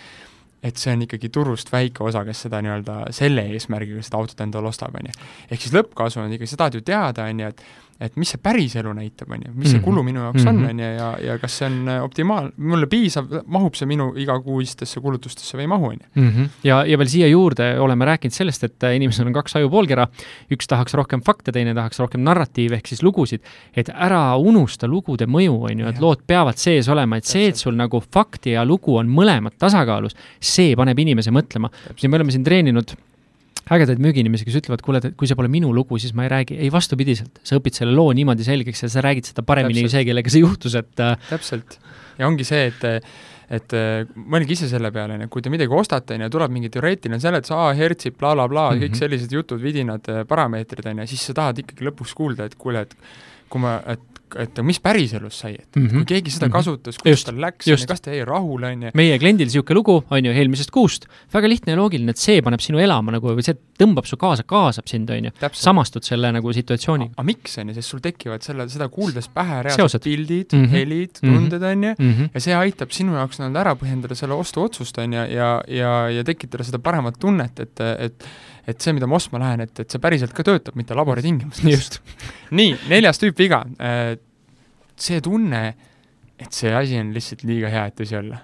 et 0.63 0.79
see 0.79 0.93
on 0.95 1.03
ikkagi 1.03 1.29
turust 1.33 1.71
väike 1.73 2.05
osa, 2.07 2.23
kes 2.27 2.45
seda 2.45 2.62
nii-öelda 2.63 3.00
selle 3.15 3.43
eesmärgiga 3.51 4.03
seda 4.05 4.21
autot 4.21 4.43
endale 4.45 4.71
ostab, 4.71 4.95
on 4.95 5.09
ju. 5.12 5.15
ehk 5.50 5.65
siis 5.65 5.75
lõppkasu 5.75 6.23
on 6.23 6.35
ikkagi, 6.38 6.53
sa 6.53 6.62
tahad 6.63 6.79
ju 6.79 6.83
teada, 6.88 7.27
on 7.27 7.43
ju, 7.43 7.51
et 7.51 7.65
et 8.00 8.15
mis 8.17 8.29
see 8.33 8.39
päris 8.43 8.75
elu 8.75 8.91
näitab, 8.93 9.29
on 9.31 9.41
ju, 9.45 9.51
mis 9.55 9.69
see 9.71 9.77
Mhm. 9.79 9.83
kulu 9.85 10.03
minu 10.03 10.19
jaoks 10.19 10.45
on, 10.47 10.55
Mhm. 10.57 10.69
on 10.69 10.79
ju, 10.79 10.85
ja, 10.85 11.17
ja 11.21 11.38
kas 11.39 11.57
see 11.57 11.65
on 11.67 11.88
äh, 11.88 12.01
optimaal-, 12.03 12.51
mulle 12.57 12.88
piisav, 12.88 13.27
mahub 13.47 13.75
see 13.75 13.85
minu 13.88 14.13
igakuistesse 14.15 15.00
kulutustesse 15.01 15.57
või 15.57 15.62
ei 15.62 15.67
mahu, 15.67 15.85
on 15.85 15.97
ju. 16.01 16.21
-hmm. 16.21 16.50
ja, 16.63 16.83
ja 16.85 16.97
veel 16.97 17.07
siia 17.07 17.27
juurde 17.27 17.79
oleme 17.79 18.05
rääkinud 18.05 18.33
sellest, 18.33 18.63
et 18.63 18.83
äh, 18.83 18.95
inimesel 18.95 19.27
on 19.27 19.33
kaks 19.33 19.55
ajupoolkera, 19.55 20.07
üks 20.51 20.67
tahaks 20.67 20.93
rohkem 20.93 21.21
fakte, 21.21 21.51
teine 21.51 21.73
tahaks 21.73 22.00
rohkem 22.00 22.21
narratiive 22.23 22.75
ehk 22.75 22.88
siis 22.88 23.03
lugusid, 23.03 23.41
et 23.75 23.89
ära 23.93 24.35
unusta 24.38 24.88
lugude 24.88 25.25
mõju, 25.25 25.71
on 25.71 25.79
ju, 25.79 25.88
et 25.88 25.95
Jah. 25.95 26.01
lood 26.01 26.19
peavad 26.27 26.57
sees 26.57 26.89
olema, 26.89 27.17
et 27.17 27.25
see, 27.25 27.47
et 27.47 27.55
sul 27.55 27.73
nagu 27.75 28.01
fakti 28.13 28.51
ja 28.51 28.65
lugu 28.65 28.97
on 28.97 29.07
mõlemad 29.07 29.51
tasakaalus, 29.59 30.15
see 30.41 30.75
paneb 30.75 31.00
inimese 31.00 31.31
mõtlema. 31.31 31.69
ja 32.01 32.09
me 32.09 32.15
oleme 32.17 32.31
siin 32.31 32.43
treeninud 32.43 32.95
ägedaid 33.72 34.01
müügiinimesi, 34.03 34.46
kes 34.48 34.58
ütlevad, 34.60 34.82
kuule, 34.84 35.00
et 35.00 35.17
kui 35.20 35.29
see 35.29 35.38
pole 35.39 35.50
minu 35.51 35.72
lugu, 35.75 36.00
siis 36.01 36.15
ma 36.17 36.25
ei 36.25 36.32
räägi, 36.34 36.58
ei 36.60 36.72
vastupidiselt, 36.74 37.39
sa 37.48 37.60
õpid 37.60 37.77
selle 37.79 37.96
loo 37.96 38.12
niimoodi 38.15 38.43
selgeks 38.48 38.84
ja 38.86 38.89
sa 38.91 39.03
räägid 39.05 39.29
seda 39.29 39.46
paremini 39.48 39.86
kui 39.86 39.93
see, 39.93 40.03
kellega 40.08 40.34
see 40.34 40.43
juhtus, 40.43 40.75
et 40.79 41.03
äh, 41.03 41.13
täpselt. 41.29 41.77
ja 42.20 42.27
ongi 42.27 42.48
see, 42.48 42.65
et 42.72 42.89
et 43.53 43.74
äh, 43.77 44.08
mõelge 44.17 44.55
ise 44.55 44.67
selle 44.72 44.89
peale, 44.96 45.15
on 45.15 45.25
ju, 45.25 45.29
kui 45.32 45.43
te 45.46 45.51
midagi 45.53 45.75
ostate, 45.77 46.15
on 46.17 46.25
ju, 46.25 46.29
tuleb 46.34 46.53
mingi 46.55 46.72
teoreetiline 46.74 47.20
seletus, 47.22 47.51
aa, 47.55 47.74
hertsib 47.77 48.15
bla, 48.17 48.34
bla, 48.34 48.48
blablabla, 48.50 48.79
kõik 48.82 48.96
Mhm. 48.96 49.00
sellised 49.03 49.36
jutud, 49.36 49.62
vidinad, 49.62 50.08
parameetrid, 50.27 50.88
on 50.89 51.03
ju, 51.03 51.08
siis 51.13 51.27
sa 51.29 51.36
tahad 51.38 51.62
ikkagi 51.63 51.86
lõpuks 51.88 52.15
kuulda, 52.17 52.48
et 52.50 52.55
kuule, 52.58 52.82
et 52.88 52.96
kui 53.50 53.62
ma, 53.62 53.77
et, 53.86 54.00
et 54.39 54.59
mis 54.63 54.79
päriselus 54.79 55.39
sai, 55.39 55.53
et 55.55 55.75
Mhm. 55.75 55.89
kui 55.97 56.05
keegi 56.05 56.31
seda 56.31 56.47
Mhm. 56.47 56.53
kasutas, 56.53 56.97
kuidas 56.97 57.13
Just, 57.19 57.25
tal 57.25 57.35
läks, 57.35 57.65
kas 57.87 58.01
ta 58.01 58.11
jäi 58.11 58.25
rahule, 58.25 58.71
on 58.73 58.81
ju, 58.83 58.91
meie 58.93 59.19
kliendil 59.19 59.47
niisugune 59.47 59.75
lugu, 59.75 60.03
on 60.11 60.25
ju, 60.25 60.31
eelmisest 60.31 60.71
kuust, 60.71 61.05
väga 61.33 61.47
lihtne 61.49 61.73
ja 61.73 61.77
loogiline, 61.77 62.09
et 62.09 62.17
see 62.17 62.41
paneb 62.41 62.59
sinu 62.61 62.79
elama 62.79 63.11
nagu 63.11 63.27
või 63.35 63.43
see 63.43 63.55
tõmbab 63.79 64.05
su 64.05 64.17
kaasa, 64.17 64.43
kaasab 64.43 64.87
sind, 64.87 65.09
on 65.09 65.25
ju. 65.25 65.31
samastud 65.51 66.03
selle 66.03 66.31
nagu 66.31 66.53
situatsiooniga 66.53 67.11
aga 67.17 67.23
miks, 67.23 67.57
on 67.57 67.67
ju, 67.69 67.73
sest 67.75 67.89
sul 67.89 67.99
tekivad 67.99 68.41
selle, 68.41 68.67
seda 68.69 68.87
kuuldes 68.89 69.27
pähe 69.33 69.63
reaalsed 69.63 70.01
pildid 70.03 70.53
mm, 70.53 70.59
Mhm. 70.59 70.65
-hmm. 70.65 70.69
helid 70.77 71.19
mm, 71.21 71.29
Mhm. 71.29 71.35
-hmm. 71.37 71.49
tunded, 71.49 71.63
on 71.63 71.83
ju, 71.83 71.93
mm. 71.99 72.13
-hmm. 72.13 72.29
ja 72.33 72.39
see 72.39 72.53
aitab 72.55 72.89
sinu 72.91 73.13
jaoks 73.13 73.39
nii-öelda 73.39 73.59
ära 73.59 73.75
põhjendada 73.75 74.15
selle 74.15 74.33
ostuotsust, 74.33 74.97
on 74.97 75.13
ju, 75.13 75.19
ja, 75.19 75.61
ja, 75.67 76.09
ja 76.09 76.23
tekitada 76.23 76.63
seda 76.63 76.79
paremat 76.79 77.15
tunnet, 77.19 77.59
et, 77.59 77.79
et 77.99 78.25
et 78.65 78.79
see, 78.81 78.93
mida 78.93 79.05
ma 79.07 79.15
ostma 79.15 79.39
lähen, 79.39 79.59
et, 79.59 79.77
et 79.79 79.89
see 79.91 79.99
päriselt 79.99 80.31
ka 80.33 80.41
töötab, 80.43 80.75
mitte 80.75 80.95
laboritingimustes. 80.95 81.65
just. 81.65 81.99
nii, 82.51 82.77
neljas 82.89 83.19
tüüp 83.19 83.37
viga. 83.37 83.65
See 85.00 85.21
tunne, 85.21 85.75
et 86.39 86.51
see 86.51 86.73
asi 86.75 86.97
on 87.00 87.13
lihtsalt 87.15 87.45
liiga 87.47 87.69
hea, 87.69 87.85
et 87.91 88.01
tõsi 88.01 88.17
olla. 88.19 88.41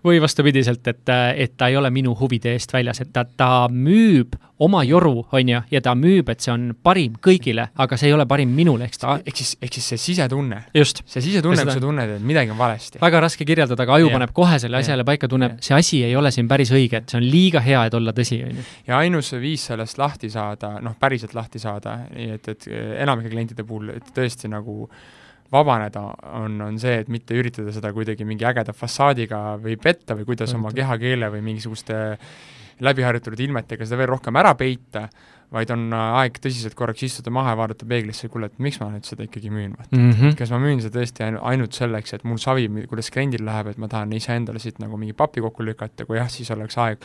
või 0.00 0.16
vastupidiselt, 0.16 0.86
et, 0.88 1.10
et 1.36 1.58
ta 1.60 1.66
ei 1.68 1.74
ole 1.76 1.90
minu 1.92 2.14
huvide 2.16 2.54
eest 2.56 2.72
väljas, 2.72 3.02
et 3.02 3.10
ta, 3.12 3.20
ta 3.36 3.66
müüb 3.68 4.32
oma 4.64 4.80
joru, 4.84 5.26
on 5.32 5.48
ju, 5.52 5.58
ja 5.70 5.82
ta 5.84 5.92
müüb, 5.92 6.30
et 6.32 6.40
see 6.40 6.54
on 6.54 6.70
parim 6.82 7.18
kõigile, 7.20 7.66
aga 7.76 7.98
see 8.00 8.08
ei 8.08 8.14
ole 8.16 8.24
parim 8.28 8.48
minule, 8.56 8.88
eks 8.88 9.02
ta, 9.02 9.18
ehk 9.20 9.36
siis, 9.42 9.50
ehk 9.60 9.76
siis 9.76 9.90
see 9.92 10.00
sisetunne, 10.00 10.62
just. 10.72 11.02
see 11.04 11.20
sisetunne, 11.26 11.60
Ja 11.60 11.68
kui 11.68 11.76
sa 11.76 11.84
tunned, 11.84 12.14
et 12.16 12.24
midagi 12.24 12.54
on 12.54 12.56
valesti. 12.56 12.96
väga 13.02 13.20
raske 13.26 13.44
kirjeldada, 13.44 13.84
aga 13.84 13.98
aju 13.98 14.08
Jah. 14.08 14.16
paneb 14.16 14.32
kohe 14.40 14.56
selle 14.64 14.80
asjale 14.80 15.04
paika, 15.04 15.28
tunneb, 15.28 15.60
see 15.60 15.76
asi 15.76 16.02
ei 16.08 16.16
ole 16.16 16.32
siin 16.32 16.48
päris 16.48 16.72
õige, 16.72 17.04
et 17.04 17.12
see 17.12 17.20
on 17.20 17.28
liiga 17.28 17.60
hea, 17.60 17.84
et 17.84 18.00
olla 18.00 18.16
tõsi, 18.16 18.40
on 18.48 18.56
ju. 18.56 18.68
ja 18.88 19.04
ainus 19.04 19.32
viis 19.36 19.68
sellest 19.68 20.00
lahti 20.00 20.32
saada, 20.32 20.78
noh, 20.80 20.96
päriselt 21.00 21.36
lahti 21.36 21.60
saada, 21.60 21.98
nii 22.16 22.38
et, 22.40 22.48
et 22.56 22.70
enamike 23.04 23.28
klientide 23.36 23.68
puhul, 23.68 23.98
et 24.00 24.14
tõesti 24.16 24.48
nagu 24.48 24.88
vabaneda, 25.52 26.02
on, 26.38 26.60
on 26.62 26.78
see, 26.78 27.00
et 27.02 27.08
mitte 27.10 27.34
üritada 27.34 27.72
seda 27.74 27.90
kuidagi 27.92 28.24
mingi 28.28 28.46
ägeda 28.46 28.74
fassaadiga 28.76 29.56
või 29.62 29.76
petta 29.82 30.14
või 30.18 30.28
kuidas 30.28 30.54
oma 30.54 30.70
kehakeele 30.74 31.30
või 31.32 31.42
mingisuguste 31.42 31.98
läbiharjutatud 32.80 33.42
ilmetega 33.44 33.84
seda 33.84 33.98
veel 34.00 34.08
rohkem 34.14 34.38
ära 34.40 34.54
peita, 34.56 35.08
vaid 35.50 35.72
on 35.74 35.88
aeg 35.92 36.38
tõsiselt 36.38 36.76
korraks 36.78 37.02
istuda 37.02 37.32
maha 37.34 37.52
ja 37.52 37.58
vaadata 37.58 37.86
peeglisse, 37.90 38.30
kuule, 38.30 38.46
et 38.46 38.62
miks 38.62 38.78
ma 38.80 38.92
nüüd 38.92 39.04
seda 39.08 39.26
ikkagi 39.26 39.50
müün, 39.50 39.74
vaata 39.76 39.96
Mm 39.96 40.12
-hmm. 40.12 40.36
kas 40.38 40.50
ma 40.50 40.58
müün 40.62 40.80
seda 40.80 41.00
tõesti 41.00 41.26
ainu- 41.26 41.42
ainult 41.42 41.72
selleks, 41.72 42.14
et 42.14 42.24
mul 42.24 42.38
savi, 42.38 42.68
kuidas 42.88 43.10
kliendil 43.10 43.44
läheb, 43.44 43.66
et 43.66 43.78
ma 43.78 43.88
tahan 43.88 44.12
iseendale 44.12 44.58
siit 44.58 44.78
nagu 44.78 44.96
mingi 44.96 45.12
papi 45.12 45.40
kokku 45.40 45.64
lükata, 45.64 46.06
kui 46.06 46.16
jah, 46.16 46.28
siis 46.30 46.50
oleks 46.50 46.78
aeg 46.78 46.98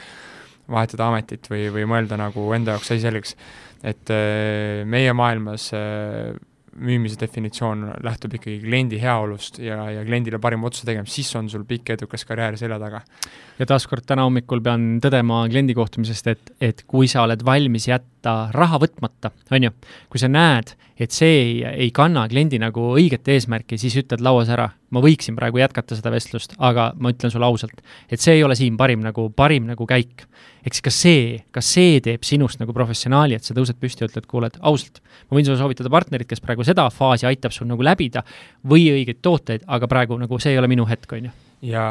vahetada 0.69 1.07
ametit 1.07 1.47
või, 1.49 1.69
või 1.73 1.85
mõelda 1.85 2.17
nagu 2.17 2.53
enda 2.53 2.71
jaoks 2.71 2.91
asi 2.91 3.01
selgeks. 3.01 3.35
et 3.83 4.09
äh, 4.09 4.85
meie 4.85 5.13
maailmas 5.13 5.73
äh, 5.73 6.35
müümise 6.75 7.19
definitsioon 7.19 7.85
lähtub 8.03 8.35
ikkagi 8.35 8.59
kliendi 8.65 8.99
heaolust 9.01 9.59
ja, 9.63 9.77
ja 9.93 10.03
kliendile 10.07 10.39
parima 10.43 10.67
otsuse 10.67 10.87
tegemist, 10.89 11.15
siis 11.15 11.31
on 11.39 11.47
sul 11.51 11.63
pikk 11.67 11.93
edukas 11.95 12.25
karjäär 12.27 12.57
selja 12.59 12.79
taga. 12.81 13.01
ja 13.59 13.67
taaskord 13.69 14.05
täna 14.07 14.25
hommikul 14.27 14.63
pean 14.65 14.97
tõdema 15.03 15.45
kliendi 15.51 15.75
kohtumisest, 15.77 16.27
et, 16.33 16.51
et 16.59 16.83
kui 16.87 17.07
sa 17.11 17.23
oled 17.23 17.45
valmis 17.45 17.87
jätta 18.25 18.49
raha 18.55 18.79
võtmata, 18.81 19.31
on 19.53 19.67
ju, 19.67 19.71
kui 20.09 20.19
sa 20.19 20.27
näed, 20.31 20.73
et 20.97 21.11
see 21.13 21.33
ei, 21.37 21.63
ei 21.85 21.91
kanna 21.93 22.25
kliendi 22.29 22.57
nagu 22.59 22.93
õiget 22.95 23.27
eesmärki, 23.27 23.77
siis 23.77 23.95
ütled 24.01 24.23
lauas 24.25 24.49
ära, 24.49 24.69
ma 24.89 25.01
võiksin 25.03 25.35
praegu 25.37 25.59
jätkata 25.59 25.95
seda 25.97 26.11
vestlust, 26.13 26.55
aga 26.57 26.93
ma 26.97 27.11
ütlen 27.13 27.31
sulle 27.31 27.45
ausalt, 27.45 27.83
et 28.09 28.21
see 28.21 28.37
ei 28.37 28.43
ole 28.43 28.55
siin 28.57 28.77
parim 28.77 29.03
nagu, 29.03 29.29
parim 29.29 29.67
nagu 29.69 29.85
käik. 29.85 30.25
eks 30.65 30.81
ka 30.81 30.89
see, 30.89 31.43
ka 31.53 31.61
see 31.61 31.99
teeb 32.01 32.23
sinust 32.25 32.57
nagu 32.57 32.73
professionaali, 32.73 33.35
et 33.35 33.43
sa 33.45 33.53
tõused 33.53 33.77
püsti 33.77 34.01
ja 34.01 34.07
ütled, 34.09 34.25
kuule, 34.25 34.47
et 34.49 34.57
ausalt, 34.65 34.97
ma 35.29 35.37
võin 35.37 35.45
sulle 35.45 35.59
soovitada 35.59 35.91
partnerit, 35.93 36.27
kes 36.27 36.41
praegu 36.41 36.65
seda 36.65 36.87
faasi 36.89 37.27
aitab 37.29 37.53
sul 37.53 37.69
nagu 37.69 37.85
läbida 37.85 38.23
või 38.65 38.87
õigeid 38.95 39.21
tooteid, 39.21 39.67
aga 39.67 39.87
praegu 39.87 40.17
nagu 40.17 40.39
see 40.41 40.55
ei 40.55 40.57
ole 40.57 40.71
minu 40.71 40.87
hetk, 40.89 41.13
on 41.13 41.29
ju. 41.29 41.35
ja 41.69 41.85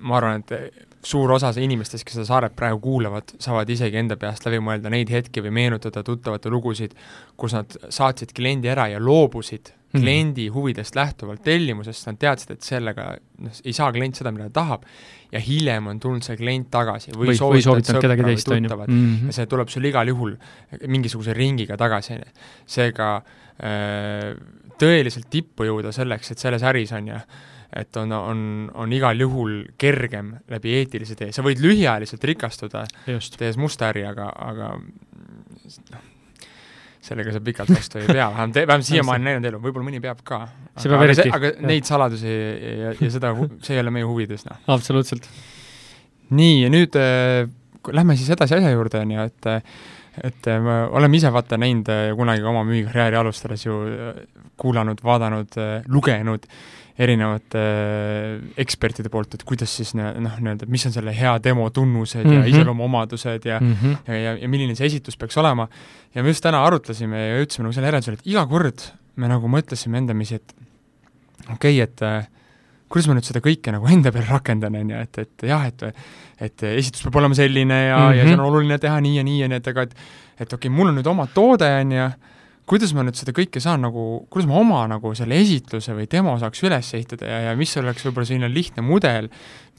ma 0.00 0.16
arvan, 0.16 0.40
et 0.40 0.88
suur 1.02 1.32
osa 1.34 1.50
inimestest, 1.58 2.04
kes 2.06 2.14
seda 2.20 2.26
saaret 2.28 2.56
praegu 2.56 2.78
kuulavad, 2.80 3.34
saavad 3.42 3.70
isegi 3.70 3.98
enda 3.98 4.16
peast 4.16 4.46
läbi 4.46 4.60
mõelda 4.62 4.90
neid 4.92 5.10
hetki 5.10 5.42
või 5.42 5.50
meenutada 5.50 6.04
tuttavate 6.06 6.50
lugusid, 6.52 6.94
kus 7.36 7.56
nad 7.58 7.74
saatsid 7.88 8.34
kliendi 8.36 8.70
ära 8.70 8.88
ja 8.92 9.00
loobusid 9.02 9.72
Mhm. 9.92 10.00
kliendi 10.02 10.46
huvidest 10.48 10.96
lähtuvalt 10.96 11.42
tellimusest, 11.44 12.06
nad 12.06 12.16
teadsid, 12.16 12.54
et 12.54 12.64
sellega 12.64 13.10
noh, 13.44 13.58
ei 13.64 13.74
saa 13.76 13.90
klient 13.92 14.16
seda, 14.16 14.32
mida 14.32 14.46
ta 14.48 14.62
tahab, 14.62 14.86
ja 15.32 15.40
hiljem 15.40 15.90
on 15.92 16.00
tulnud 16.00 16.24
see 16.24 16.36
klient 16.40 16.70
tagasi 16.72 17.12
või, 17.12 17.34
või, 17.34 17.60
soovitanud 17.60 18.00
kedagi 18.00 18.24
teist, 18.24 18.48
on 18.48 18.64
ju. 18.64 18.78
Mhm. 18.86 19.26
ja 19.28 19.36
see 19.36 19.46
tuleb 19.46 19.68
sul 19.68 19.84
igal 19.84 20.08
juhul 20.08 20.36
mingisuguse 20.88 21.36
ringiga 21.36 21.76
tagasi, 21.76 22.14
on 22.16 22.24
ju. 22.24 22.32
seega 22.66 23.10
äh, 23.60 24.32
tõeliselt 24.80 25.28
tippu 25.30 25.68
jõuda 25.68 25.92
selleks, 25.92 26.32
et 26.32 26.38
selles 26.38 26.62
äris, 26.62 26.92
on 26.96 27.12
ju, 27.12 27.20
et 27.76 27.96
on, 27.96 28.12
on, 28.12 28.40
on 28.74 28.92
igal 28.92 29.20
juhul 29.20 29.62
kergem 29.80 30.34
läbi 30.52 30.74
eetilise 30.80 31.16
tee, 31.18 31.30
sa 31.32 31.44
võid 31.44 31.62
lühiajaliselt 31.64 32.24
rikastuda, 32.32 32.84
tehes 33.06 33.60
musta 33.60 33.88
äri, 33.92 34.04
aga, 34.08 34.28
aga 34.44 34.72
noh, 34.76 36.02
sellega 37.02 37.32
sa 37.34 37.40
pikalt 37.44 37.72
vastu 37.72 38.02
ei 38.02 38.10
pea, 38.10 38.28
vähemalt, 38.28 38.60
vähemalt 38.60 38.88
siiamaani 38.88 39.28
näinud 39.30 39.48
elu, 39.50 39.62
võib-olla 39.64 39.88
mõni 39.88 40.02
peab 40.04 40.20
ka. 40.26 40.42
See 40.76 40.92
peab 40.92 41.00
aga, 41.00 41.08
eriti, 41.08 41.32
aga 41.38 41.54
neid 41.66 41.88
saladusi 41.88 42.34
ja, 42.34 42.92
ja 42.98 43.10
seda, 43.16 43.32
see 43.64 43.78
ei 43.78 43.82
ole 43.82 43.94
meie 43.94 44.06
huvides, 44.06 44.46
noh. 44.48 44.60
absoluutselt. 44.76 45.26
nii, 46.32 46.60
ja 46.66 46.70
nüüd 46.72 47.00
äh, 47.00 47.48
lähme 47.90 48.16
siis 48.20 48.30
edasi 48.36 48.60
asja 48.60 48.70
juurde, 48.70 49.02
on 49.02 49.16
ju, 49.16 49.26
et 49.32 49.52
et 50.20 50.46
äh, 50.46 50.60
me 50.60 50.82
oleme 50.92 51.16
ise 51.16 51.32
vaata 51.32 51.56
näinud 51.60 51.88
äh, 51.88 52.10
kunagi 52.16 52.44
oma 52.44 52.64
müügikarjääri 52.68 53.16
alustades 53.16 53.64
ju 53.66 53.78
äh, 53.88 54.22
kuulanud, 54.60 55.00
vaadanud, 55.04 55.56
lugenud 55.88 56.44
erinevate 56.98 57.60
äh, 57.60 58.32
ekspertide 58.60 59.08
poolt, 59.12 59.36
et 59.36 59.44
kuidas 59.48 59.72
siis 59.78 59.94
noh, 59.96 60.12
nii-öelda, 60.18 60.68
mis 60.70 60.84
on 60.88 60.94
selle 60.94 61.14
hea 61.16 61.32
demo 61.44 61.70
tunnused 61.70 62.20
mm 62.20 62.30
-hmm. 62.30 62.38
Mhm. 62.38 62.48
ja 62.48 62.56
iseloomuomadused 62.56 63.46
ja 63.48 63.60
Mm 63.60 63.76
-hmm. 63.82 63.96
ja, 64.06 64.14
ja, 64.14 64.36
ja 64.36 64.48
milline 64.48 64.74
see 64.74 64.86
esitus 64.86 65.16
peaks 65.16 65.36
olema. 65.36 65.68
ja 66.14 66.22
me 66.22 66.28
just 66.28 66.42
täna 66.42 66.64
arutlesime 66.64 67.16
ja 67.28 67.38
jõudsime 67.38 67.62
nagu 67.62 67.72
selle 67.72 67.86
järeldusele, 67.86 68.14
et 68.14 68.26
iga 68.26 68.46
kord 68.46 68.80
me 69.16 69.28
nagu 69.28 69.48
mõtlesime 69.48 69.96
endamisi, 69.96 70.34
et 70.34 70.54
okei 71.52 71.54
okay,, 71.54 71.80
et 71.80 72.02
äh, 72.02 72.26
kuidas 72.88 73.08
ma 73.08 73.14
nüüd 73.14 73.24
seda 73.24 73.40
kõike 73.40 73.72
nagu 73.72 73.88
enda 73.88 74.12
peal 74.12 74.26
rakendan, 74.28 74.76
on 74.76 74.90
ju, 74.90 74.96
et, 75.00 75.18
et 75.18 75.48
jah, 75.48 75.66
et 75.66 75.82
et 76.42 76.62
esitus 76.62 77.04
peab 77.06 77.16
olema 77.20 77.34
selline 77.38 77.76
ja 77.86 77.96
mm, 77.98 78.10
-hmm. 78.10 78.16
ja 78.16 78.24
see 78.24 78.34
on 78.34 78.40
oluline 78.40 78.78
teha 78.78 79.00
nii 79.00 79.16
ja 79.16 79.22
nii 79.22 79.40
ja 79.40 79.48
nii, 79.48 79.56
et 79.56 79.68
aga 79.68 79.82
et 79.82 79.94
et 80.40 80.52
okei 80.52 80.68
okay,, 80.68 80.76
mul 80.76 80.88
on 80.88 80.96
nüüd 80.98 81.06
oma 81.06 81.26
toode, 81.34 81.68
on 81.80 81.92
ju, 81.92 82.08
kuidas 82.68 82.92
ma 82.94 83.02
nüüd 83.02 83.16
seda 83.18 83.32
kõike 83.34 83.60
saan 83.60 83.82
nagu, 83.82 84.22
kuidas 84.30 84.46
ma 84.48 84.54
oma 84.60 84.82
nagu 84.90 85.10
selle 85.18 85.34
esitluse 85.42 85.94
või 85.96 86.06
demo 86.10 86.36
saaks 86.40 86.62
üles 86.64 86.92
ehitada 86.94 87.26
ja, 87.26 87.38
ja 87.48 87.52
mis 87.58 87.72
oleks 87.80 88.04
võib-olla 88.06 88.28
selline 88.28 88.48
lihtne 88.52 88.84
mudel, 88.86 89.26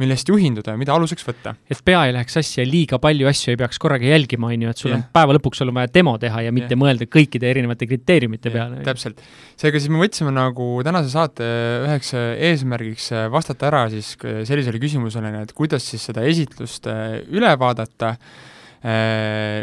millest 0.02 0.28
juhinduda 0.28 0.74
ja 0.74 0.80
mida 0.82 0.94
aluseks 0.96 1.24
võtta? 1.26 1.54
et 1.72 1.80
pea 1.86 2.02
ei 2.10 2.14
läheks 2.16 2.36
sassi 2.36 2.60
ja 2.60 2.66
liiga 2.68 3.00
palju 3.02 3.30
asju 3.30 3.54
ei 3.54 3.60
peaks 3.62 3.80
korraga 3.82 4.10
jälgima, 4.10 4.50
on 4.52 4.66
ju, 4.66 4.74
et 4.74 4.82
sul 4.84 4.92
Jah. 4.92 5.00
on 5.00 5.06
päeva 5.16 5.36
lõpuks 5.38 5.62
sul 5.62 5.72
on 5.72 5.78
vaja 5.80 5.92
demo 5.96 6.16
teha 6.22 6.42
ja 6.48 6.52
mitte 6.56 6.76
Jah. 6.76 6.82
mõelda 6.84 7.08
kõikide 7.08 7.48
erinevate 7.50 7.88
kriteeriumite 7.88 8.52
peale. 8.54 8.82
täpselt. 8.86 9.22
seega 9.56 9.80
siis 9.80 9.94
me 9.94 10.02
võtsime 10.04 10.34
nagu 10.36 10.68
tänase 10.84 11.14
saate 11.14 11.48
üheks 11.86 12.12
eesmärgiks 12.20 13.12
vastata 13.32 13.70
ära 13.70 13.86
siis 13.94 14.16
k- 14.20 14.42
sellisele 14.50 14.82
küsimusele, 14.82 15.32
et 15.46 15.54
kuidas 15.56 15.88
siis 15.88 16.04
seda 16.10 16.26
esitlust 16.28 16.90
üle 17.32 17.54
vaadata, 17.62 18.18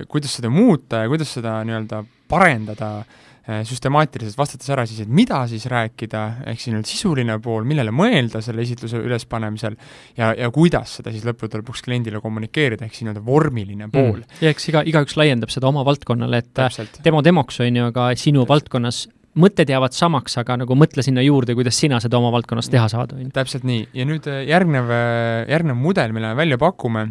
kuidas 0.08 0.38
seda 0.38 0.48
muuta 0.52 1.04
ja 1.04 1.10
kuidas 1.12 1.34
seda 1.36 1.58
nii-öelda 1.68 2.00
parendada 2.30 2.90
eh, 3.00 3.60
süstemaatiliselt, 3.68 4.38
vastates 4.38 4.70
ära 4.72 4.86
siis, 4.88 5.02
et 5.04 5.12
mida 5.20 5.42
siis 5.50 5.66
rääkida, 5.70 6.24
ehk 6.52 6.62
siis 6.62 6.72
nii-öelda 6.72 6.92
sisuline 6.92 7.38
pool, 7.42 7.66
millele 7.68 7.92
mõelda 7.94 8.42
selle 8.44 8.64
esitluse 8.66 9.00
ülespanemisel 9.02 9.76
ja, 10.18 10.32
ja 10.38 10.50
kuidas 10.54 10.98
seda 11.00 11.12
siis 11.14 11.26
lõppude 11.28 11.60
lõpuks 11.60 11.84
kliendile 11.86 12.22
kommunikeerida, 12.24 12.86
ehk 12.86 12.96
siis 12.96 13.08
nii-öelda 13.08 13.24
vormiline 13.26 13.90
pool 13.92 14.20
mm.. 14.22 14.42
ja 14.44 14.52
eks 14.54 14.70
iga, 14.72 14.84
igaüks 14.94 15.18
laiendab 15.20 15.52
seda 15.52 15.70
oma 15.70 15.84
valdkonnale, 15.88 16.44
et 16.44 16.52
äh, 16.52 16.68
täpselt. 16.68 17.00
demo 17.04 17.24
demoks, 17.26 17.62
on 17.64 17.82
ju, 17.82 17.88
aga 17.92 18.10
sinu 18.14 18.44
Täpselt. 18.44 18.54
valdkonnas 18.54 19.06
mõtted 19.40 19.70
jäävad 19.70 19.94
samaks, 19.94 20.34
aga 20.40 20.56
nagu 20.64 20.76
mõtle 20.78 21.04
sinna 21.06 21.22
juurde, 21.22 21.54
kuidas 21.58 21.78
sina 21.78 22.00
seda 22.02 22.18
oma 22.18 22.32
valdkonnas 22.34 22.70
teha 22.70 22.88
saad, 22.90 23.14
on 23.14 23.26
ju. 23.26 23.32
täpselt 23.34 23.66
nii, 23.68 23.84
ja 23.94 24.06
nüüd 24.08 24.26
äh, 24.30 24.42
järgnev, 24.50 24.90
äh, 24.94 25.42
järgnev 25.50 25.78
mudel, 25.78 26.14
mille 26.16 26.32
me 26.32 26.40
välja 26.40 26.58
pakume 26.60 27.10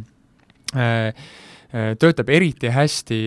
äh,, 0.75 1.29
töötab 1.69 2.29
eriti 2.33 2.71
hästi 2.73 3.17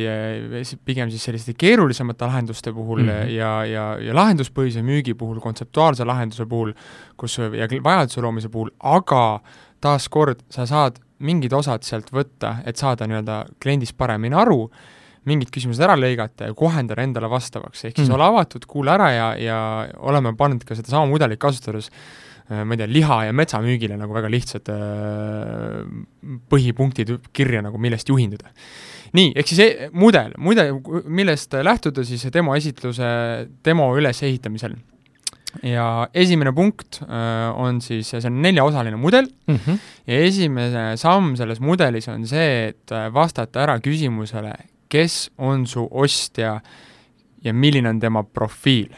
pigem 0.84 1.11
siis 1.12 1.22
selliste 1.28 1.54
keerulisemate 1.54 2.26
lahenduste 2.26 2.72
puhul 2.75 3.02
mm 3.04 3.08
-hmm. 3.08 3.28
ja, 3.37 3.50
ja, 3.64 3.84
ja 4.02 4.14
lahenduspõhise 4.14 4.82
müügi 4.82 5.14
puhul, 5.14 5.38
kontseptuaalse 5.40 6.04
lahenduse 6.04 6.46
puhul, 6.46 6.72
kus 7.16 7.38
ja 7.38 7.68
vajaduse 7.84 8.20
loomise 8.20 8.49
puhul, 8.49 8.70
aga 8.78 9.40
taaskord 9.80 10.42
sa 10.50 10.66
saad 10.66 10.99
mingid 11.18 11.52
osad 11.52 11.82
sealt 11.87 12.11
võtta, 12.11 12.56
et 12.66 12.76
saada 12.76 13.06
nii-öelda 13.06 13.44
kliendist 13.62 13.96
paremini 13.96 14.34
aru, 14.34 14.70
mingid 15.25 15.52
küsimused 15.54 15.84
ära 15.84 15.94
lõigata 15.94 16.50
ja 16.50 16.54
kohendada 16.54 17.02
endale 17.02 17.30
vastavaks, 17.30 17.84
ehk 17.84 17.96
siis 17.96 18.08
mm. 18.08 18.14
ole 18.14 18.25
avatud, 18.25 18.66
kuula 18.66 18.94
ära 18.94 19.11
ja, 19.12 19.28
ja 19.38 19.58
oleme 19.99 20.34
pannud 20.37 20.64
ka 20.64 20.75
sedasama 20.75 21.06
mudelit 21.06 21.38
kasutades 21.38 21.90
äh, 21.90 22.31
ma 22.64 22.76
ei 22.76 22.82
tea, 22.82 22.90
liha- 22.90 23.25
ja 23.28 23.35
metsamüügile 23.37 23.99
nagu 24.00 24.14
väga 24.14 24.30
lihtsad 24.32 24.71
äh, 24.73 25.82
põhipunktid 26.52 27.16
kirja 27.32 27.62
nagu, 27.64 27.80
millest 27.82 28.09
juhinduda. 28.09 28.52
nii, 29.12 29.35
ehk 29.37 29.50
siis 29.50 29.61
e 29.64 29.90
mudel, 29.92 30.32
mudel, 30.40 30.78
millest 31.04 31.52
lähtuda 31.52 32.04
siis 32.09 32.25
demo 32.32 32.56
esitluse, 32.56 33.11
demo 33.64 33.90
ülesehitamisel 33.99 34.78
ja 35.66 36.09
esimene 36.16 36.52
punkt 36.56 37.02
äh, 37.02 37.50
on 37.61 37.82
siis, 37.85 38.09
see 38.09 38.25
on 38.28 38.40
neljaosaline 38.44 38.97
mudel 38.97 39.28
mm 39.47 39.56
-hmm. 39.56 39.78
ja 40.06 40.21
esimene 40.28 40.97
samm 40.97 41.37
selles 41.37 41.61
mudelis 41.61 42.09
on 42.09 42.26
see, 42.26 42.68
et 42.68 42.94
vastata 43.12 43.61
ära 43.66 43.78
küsimusele, 43.78 44.52
kes 44.88 45.30
on 45.38 45.66
su 45.66 45.88
ostja 45.90 46.61
ja 47.44 47.52
milline 47.52 47.88
on 47.88 48.00
tema 48.00 48.23
profiil 48.23 48.88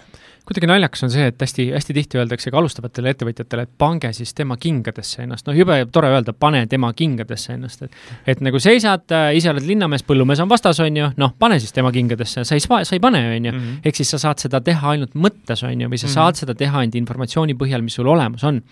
kuidagi 0.44 0.68
naljakas 0.68 1.06
on 1.06 1.12
see, 1.12 1.26
et 1.30 1.40
hästi, 1.40 1.66
hästi 1.72 1.96
tihti 1.96 2.20
öeldakse 2.20 2.52
ka 2.52 2.58
alustavatele 2.60 3.14
ettevõtjatele, 3.14 3.64
et 3.64 3.72
pange 3.80 4.10
siis 4.16 4.34
tema 4.36 4.58
kingadesse 4.60 5.22
ennast, 5.24 5.46
noh 5.48 5.56
jube 5.56 5.78
tore 5.92 6.10
öelda, 6.12 6.34
pane 6.36 6.64
tema 6.70 6.92
kingadesse 6.96 7.56
ennast, 7.56 7.86
et 7.86 8.34
et 8.34 8.44
nagu 8.44 8.60
seisad 8.60 9.14
äh,, 9.14 9.30
ise 9.38 9.50
oled 9.52 9.64
linnamees, 9.64 10.04
põllumees 10.06 10.42
on 10.44 10.50
vastas, 10.50 10.80
on 10.84 11.00
ju, 11.00 11.08
noh, 11.20 11.32
pane 11.38 11.58
siis 11.62 11.72
tema 11.76 11.92
kingadesse, 11.94 12.44
sa 12.44 12.58
ei, 12.58 12.64
sa 12.64 12.84
ei 12.92 13.00
pane, 13.00 13.24
on 13.36 13.48
ju. 13.48 13.54
Mhm. 13.54 13.80
ehk 13.84 13.96
siis 13.96 14.12
sa 14.14 14.20
saad 14.26 14.44
seda 14.44 14.60
teha 14.64 14.94
ainult 14.94 15.16
mõttes, 15.16 15.64
on 15.64 15.80
ju, 15.80 15.88
või 15.88 16.00
sa 16.00 16.06
mm 16.06 16.10
-hmm. 16.10 16.14
saad 16.14 16.42
seda 16.42 16.54
teha 16.54 16.84
ainult 16.84 17.00
informatsiooni 17.00 17.56
põhjal, 17.56 17.82
mis 17.82 17.96
sul 17.96 18.06
olemas 18.06 18.44
on 18.44 18.62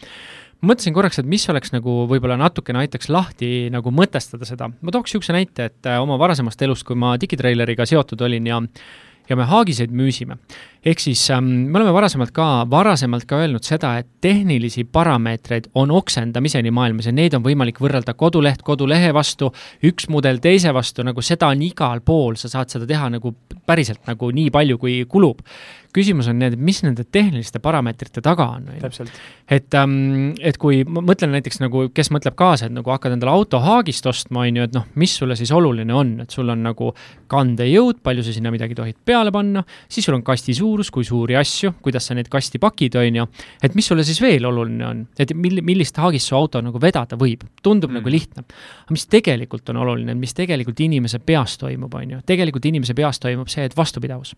mõtlesin 0.62 0.94
korraks, 0.94 1.18
et 1.18 1.26
mis 1.26 1.44
oleks 1.50 1.72
nagu 1.74 2.04
võib-olla 2.10 2.36
natukene 2.38 2.78
aitaks 2.84 3.08
lahti 3.08 3.70
nagu 3.70 3.90
mõtestada 3.90 4.46
seda. 4.46 4.68
ma 4.68 4.90
tooks 4.90 5.10
niisuguse 5.10 5.32
näite, 5.32 5.64
et 5.64 5.86
äh, 5.86 6.00
oma 6.02 6.18
varasemast 6.18 6.62
elust, 6.62 6.84
kui 6.84 6.96
ma 6.96 7.16
digitreileriga 7.16 7.86
seotud 7.86 8.20
olin 8.20 8.46
ja 8.46 8.60
ja 9.28 9.36
me 9.38 9.46
haagiseid 9.46 9.92
müüsime. 9.94 10.38
Ehk 10.84 11.02
siis 11.02 11.22
ähm, 11.30 11.50
me 11.70 11.78
oleme 11.78 11.92
varasemalt 11.94 12.32
ka, 12.34 12.46
varasemalt 12.70 13.26
ka 13.30 13.38
öelnud 13.44 13.66
seda, 13.66 13.94
et 14.00 14.08
tehnilisi 14.24 14.84
parameetreid 14.84 15.68
on 15.78 15.90
oksendamiseni 15.94 16.72
maailmas 16.74 17.06
ja 17.06 17.14
neid 17.14 17.36
on 17.38 17.44
võimalik 17.44 17.78
võrrelda 17.82 18.16
koduleht 18.18 18.64
kodulehe 18.66 19.12
vastu, 19.14 19.52
üks 19.86 20.08
mudel 20.10 20.42
teise 20.42 20.74
vastu, 20.74 21.06
nagu 21.06 21.22
seda 21.22 21.52
on 21.54 21.62
igal 21.62 22.02
pool, 22.04 22.34
sa 22.40 22.50
saad 22.50 22.74
seda 22.74 22.88
teha 22.88 23.12
nagu 23.14 23.34
päriselt 23.66 24.02
nagu 24.10 24.32
nii 24.34 24.50
palju, 24.54 24.80
kui 24.82 24.98
kulub 25.10 25.46
küsimus 25.92 26.28
on 26.30 26.38
need, 26.40 26.56
mis 26.60 26.80
nende 26.84 27.04
tehniliste 27.12 27.60
parameetrite 27.62 28.22
taga 28.24 28.46
on. 28.56 28.68
et, 29.48 29.74
ähm, 29.76 30.32
et 30.40 30.56
kui 30.60 30.82
ma 30.88 31.02
mõtlen 31.04 31.34
näiteks 31.36 31.60
nagu, 31.60 31.84
kes 31.94 32.10
mõtleb 32.14 32.36
kaasa, 32.38 32.68
et 32.68 32.74
nagu 32.74 32.92
hakkad 32.94 33.16
endale 33.16 33.34
auto 33.34 33.60
haagist 33.62 34.06
ostma, 34.08 34.46
on 34.46 34.60
ju, 34.60 34.68
et 34.68 34.76
noh, 34.76 34.86
mis 35.00 35.12
sulle 35.20 35.36
siis 35.36 35.52
oluline 35.52 35.94
on, 35.94 36.14
et 36.24 36.32
sul 36.32 36.48
on 36.52 36.64
nagu 36.64 36.92
kandejõud, 37.32 38.00
palju 38.04 38.24
sa 38.24 38.36
sinna 38.36 38.52
midagi 38.54 38.76
tohid 38.78 38.96
peale 39.04 39.32
panna, 39.34 39.64
siis 39.92 40.08
sul 40.08 40.16
on 40.16 40.24
kasti 40.24 40.56
suurus, 40.72 40.90
kui 40.92 41.04
suuri 41.06 41.36
asju, 41.36 41.74
kuidas 41.84 42.08
sa 42.08 42.16
neid 42.16 42.30
kasti 42.32 42.60
pakid, 42.62 42.96
on 43.00 43.18
ju, 43.20 43.26
et 43.62 43.76
mis 43.76 43.88
sulle 43.88 44.04
siis 44.06 44.20
veel 44.22 44.46
oluline 44.48 44.86
on, 44.88 45.02
et 45.20 45.34
mil-, 45.36 45.62
millist 45.64 45.98
haagist 46.00 46.30
su 46.30 46.36
auto 46.38 46.62
nagu 46.64 46.80
vedada 46.82 47.18
võib, 47.20 47.44
tundub 47.62 47.92
mm. 47.92 48.00
nagu 48.00 48.12
lihtne. 48.12 48.46
aga 48.84 48.96
mis 48.96 49.06
tegelikult 49.12 49.68
on 49.72 49.82
oluline, 49.84 50.16
mis 50.18 50.34
tegelikult 50.36 50.80
inimese 50.80 51.20
peas 51.20 51.58
toimub, 51.60 51.92
on 51.98 52.16
ju, 52.16 52.22
tegelikult 52.26 52.70
inimese 52.72 52.96
peas 52.96 53.20
toimub 53.22 53.52
see, 53.52 53.66
et 53.68 53.76
vastupidavus 53.76 54.34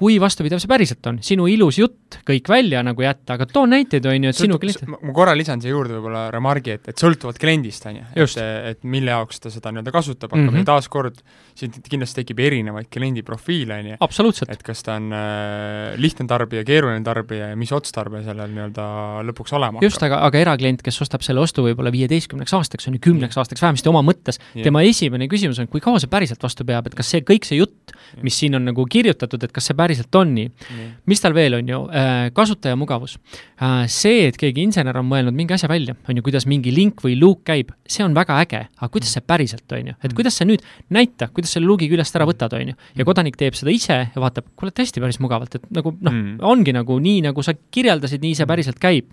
kui 0.00 0.16
vastupidav 0.20 0.60
see 0.62 0.70
päriselt 0.70 1.06
on, 1.10 1.18
sinu 1.24 1.46
ilus 1.50 1.76
jutt 1.80 2.20
kõik 2.26 2.48
välja 2.48 2.80
nagu 2.84 3.04
jätta, 3.04 3.36
aga 3.36 3.46
too 3.50 3.66
näiteid, 3.68 4.06
on 4.08 4.26
ju, 4.26 4.32
et 4.32 4.38
sinu 4.38 4.56
klient 4.60 4.86
ma 4.88 5.14
korra 5.16 5.34
lisan 5.36 5.60
siia 5.60 5.74
juurde 5.74 5.98
võib-olla 5.98 6.22
remargi, 6.32 6.76
et, 6.78 6.88
et 6.92 7.02
sõltuvalt 7.02 7.40
kliendist, 7.40 7.84
on 7.90 7.98
ju, 8.00 8.06
et, 8.24 8.38
et 8.72 8.88
mille 8.88 9.12
jaoks 9.12 9.44
ta 9.44 9.52
seda 9.52 9.72
nii-öelda 9.74 9.92
kasutab, 9.92 10.32
aga 10.32 10.46
mm 10.46 10.54
-hmm. 10.54 10.68
taaskord 10.70 11.20
siin 11.58 11.76
kindlasti 11.84 12.22
tekib 12.22 12.40
erinevaid 12.46 12.88
kliendi 12.92 13.24
profiile, 13.26 13.76
on 13.82 13.90
ju. 13.92 13.98
absoluutselt. 14.08 14.52
et 14.54 14.64
kas 14.64 14.82
ta 14.86 14.96
on 14.96 15.12
äh, 15.12 15.59
lihtne 16.00 16.26
tarbija, 16.30 16.64
keeruline 16.66 17.04
tarbija 17.06 17.50
ja 17.52 17.58
mis 17.58 17.72
otstarve 17.74 18.22
sellel 18.26 18.52
nii-öelda 18.54 18.86
lõpuks 19.28 19.54
olema 19.56 19.78
hakkab. 19.78 19.86
just, 19.88 20.02
aga, 20.06 20.20
aga 20.26 20.42
eraklient, 20.42 20.84
kes 20.86 21.00
ostab 21.04 21.24
selle 21.26 21.42
ostu 21.42 21.64
võib-olla 21.66 21.92
viieteistkümneks 21.94 22.54
aastaks, 22.58 22.88
on 22.90 22.96
ju, 22.96 23.02
kümneks 23.08 23.38
aastaks 23.40 23.62
vähemasti 23.64 23.90
oma 23.92 24.02
mõttes, 24.06 24.40
tema 24.56 24.82
esimene 24.86 25.28
küsimus 25.30 25.60
on, 25.62 25.68
kui 25.70 25.82
kaua 25.84 26.00
see 26.02 26.10
päriselt 26.10 26.42
vastu 26.42 26.66
peab, 26.68 26.88
et 26.90 26.96
kas 26.98 27.10
see 27.12 27.24
kõik 27.26 27.48
see 27.48 27.60
jutt, 27.60 27.94
mis 28.24 28.36
siin 28.40 28.56
on 28.58 28.66
nagu 28.68 28.84
kirjutatud, 28.90 29.42
et 29.46 29.54
kas 29.54 29.70
see 29.70 29.78
päriselt 29.78 30.14
on 30.18 30.34
nii? 30.34 30.50
Mm.. 30.50 30.90
mis 31.10 31.22
tal 31.22 31.34
veel 31.36 31.56
on 31.58 31.68
ju, 31.68 31.80
äh, 31.94 32.30
kasutajamugavus. 32.36 33.16
Äh, 33.60 33.84
see, 33.92 34.26
et 34.28 34.38
keegi 34.40 34.64
insener 34.66 34.96
on 35.00 35.06
mõelnud 35.08 35.36
mingi 35.36 35.54
asja 35.56 35.70
välja, 35.70 35.96
on 36.08 36.18
ju, 36.18 36.24
kuidas 36.26 36.46
mingi 36.50 36.72
link 36.74 37.02
või 37.04 37.16
luuk 37.20 37.42
käib, 37.48 37.72
see 37.88 38.04
on 38.06 38.16
väga 38.16 38.40
äge, 38.44 38.62
aga 38.78 38.90
kuidas 38.92 39.14
see 39.16 39.24
päriselt, 39.24 39.66
on 39.76 39.92
ju, 39.92 39.96
et 39.98 40.08
mm. 40.08 40.16
kuidas 40.18 40.40
sa 40.40 40.46
nüüd 40.48 40.64
näita, 40.92 41.30
kuidas 41.34 41.54
selle 41.56 41.68
luugi 41.70 41.90
küljest 41.90 42.16
ära 42.18 42.26
võtad, 42.28 42.54
on 42.58 42.72
ju, 42.72 42.76
ja 42.76 43.00
mm. 43.02 43.08
kodanik 43.08 43.38
teeb 43.40 43.58
seda 43.58 43.74
ise 43.74 43.98
ja 44.10 44.22
vaatab, 44.22 44.48
kuule, 44.58 44.74
tõesti 44.74 45.02
päris 45.02 45.20
mugavalt, 45.50 45.70
et 45.70 45.70
nagu 45.74 45.94
noh 46.00 46.12
mm., 46.12 46.36
ongi 46.42 46.74
nagu 46.74 46.98
nii, 47.00 47.22
nagu 47.28 47.42
sa 47.42 47.54
kirjeldasid, 47.54 48.20
nii 48.22 48.34
see 48.34 48.46
päriselt 48.46 48.78
käib. 48.80 49.08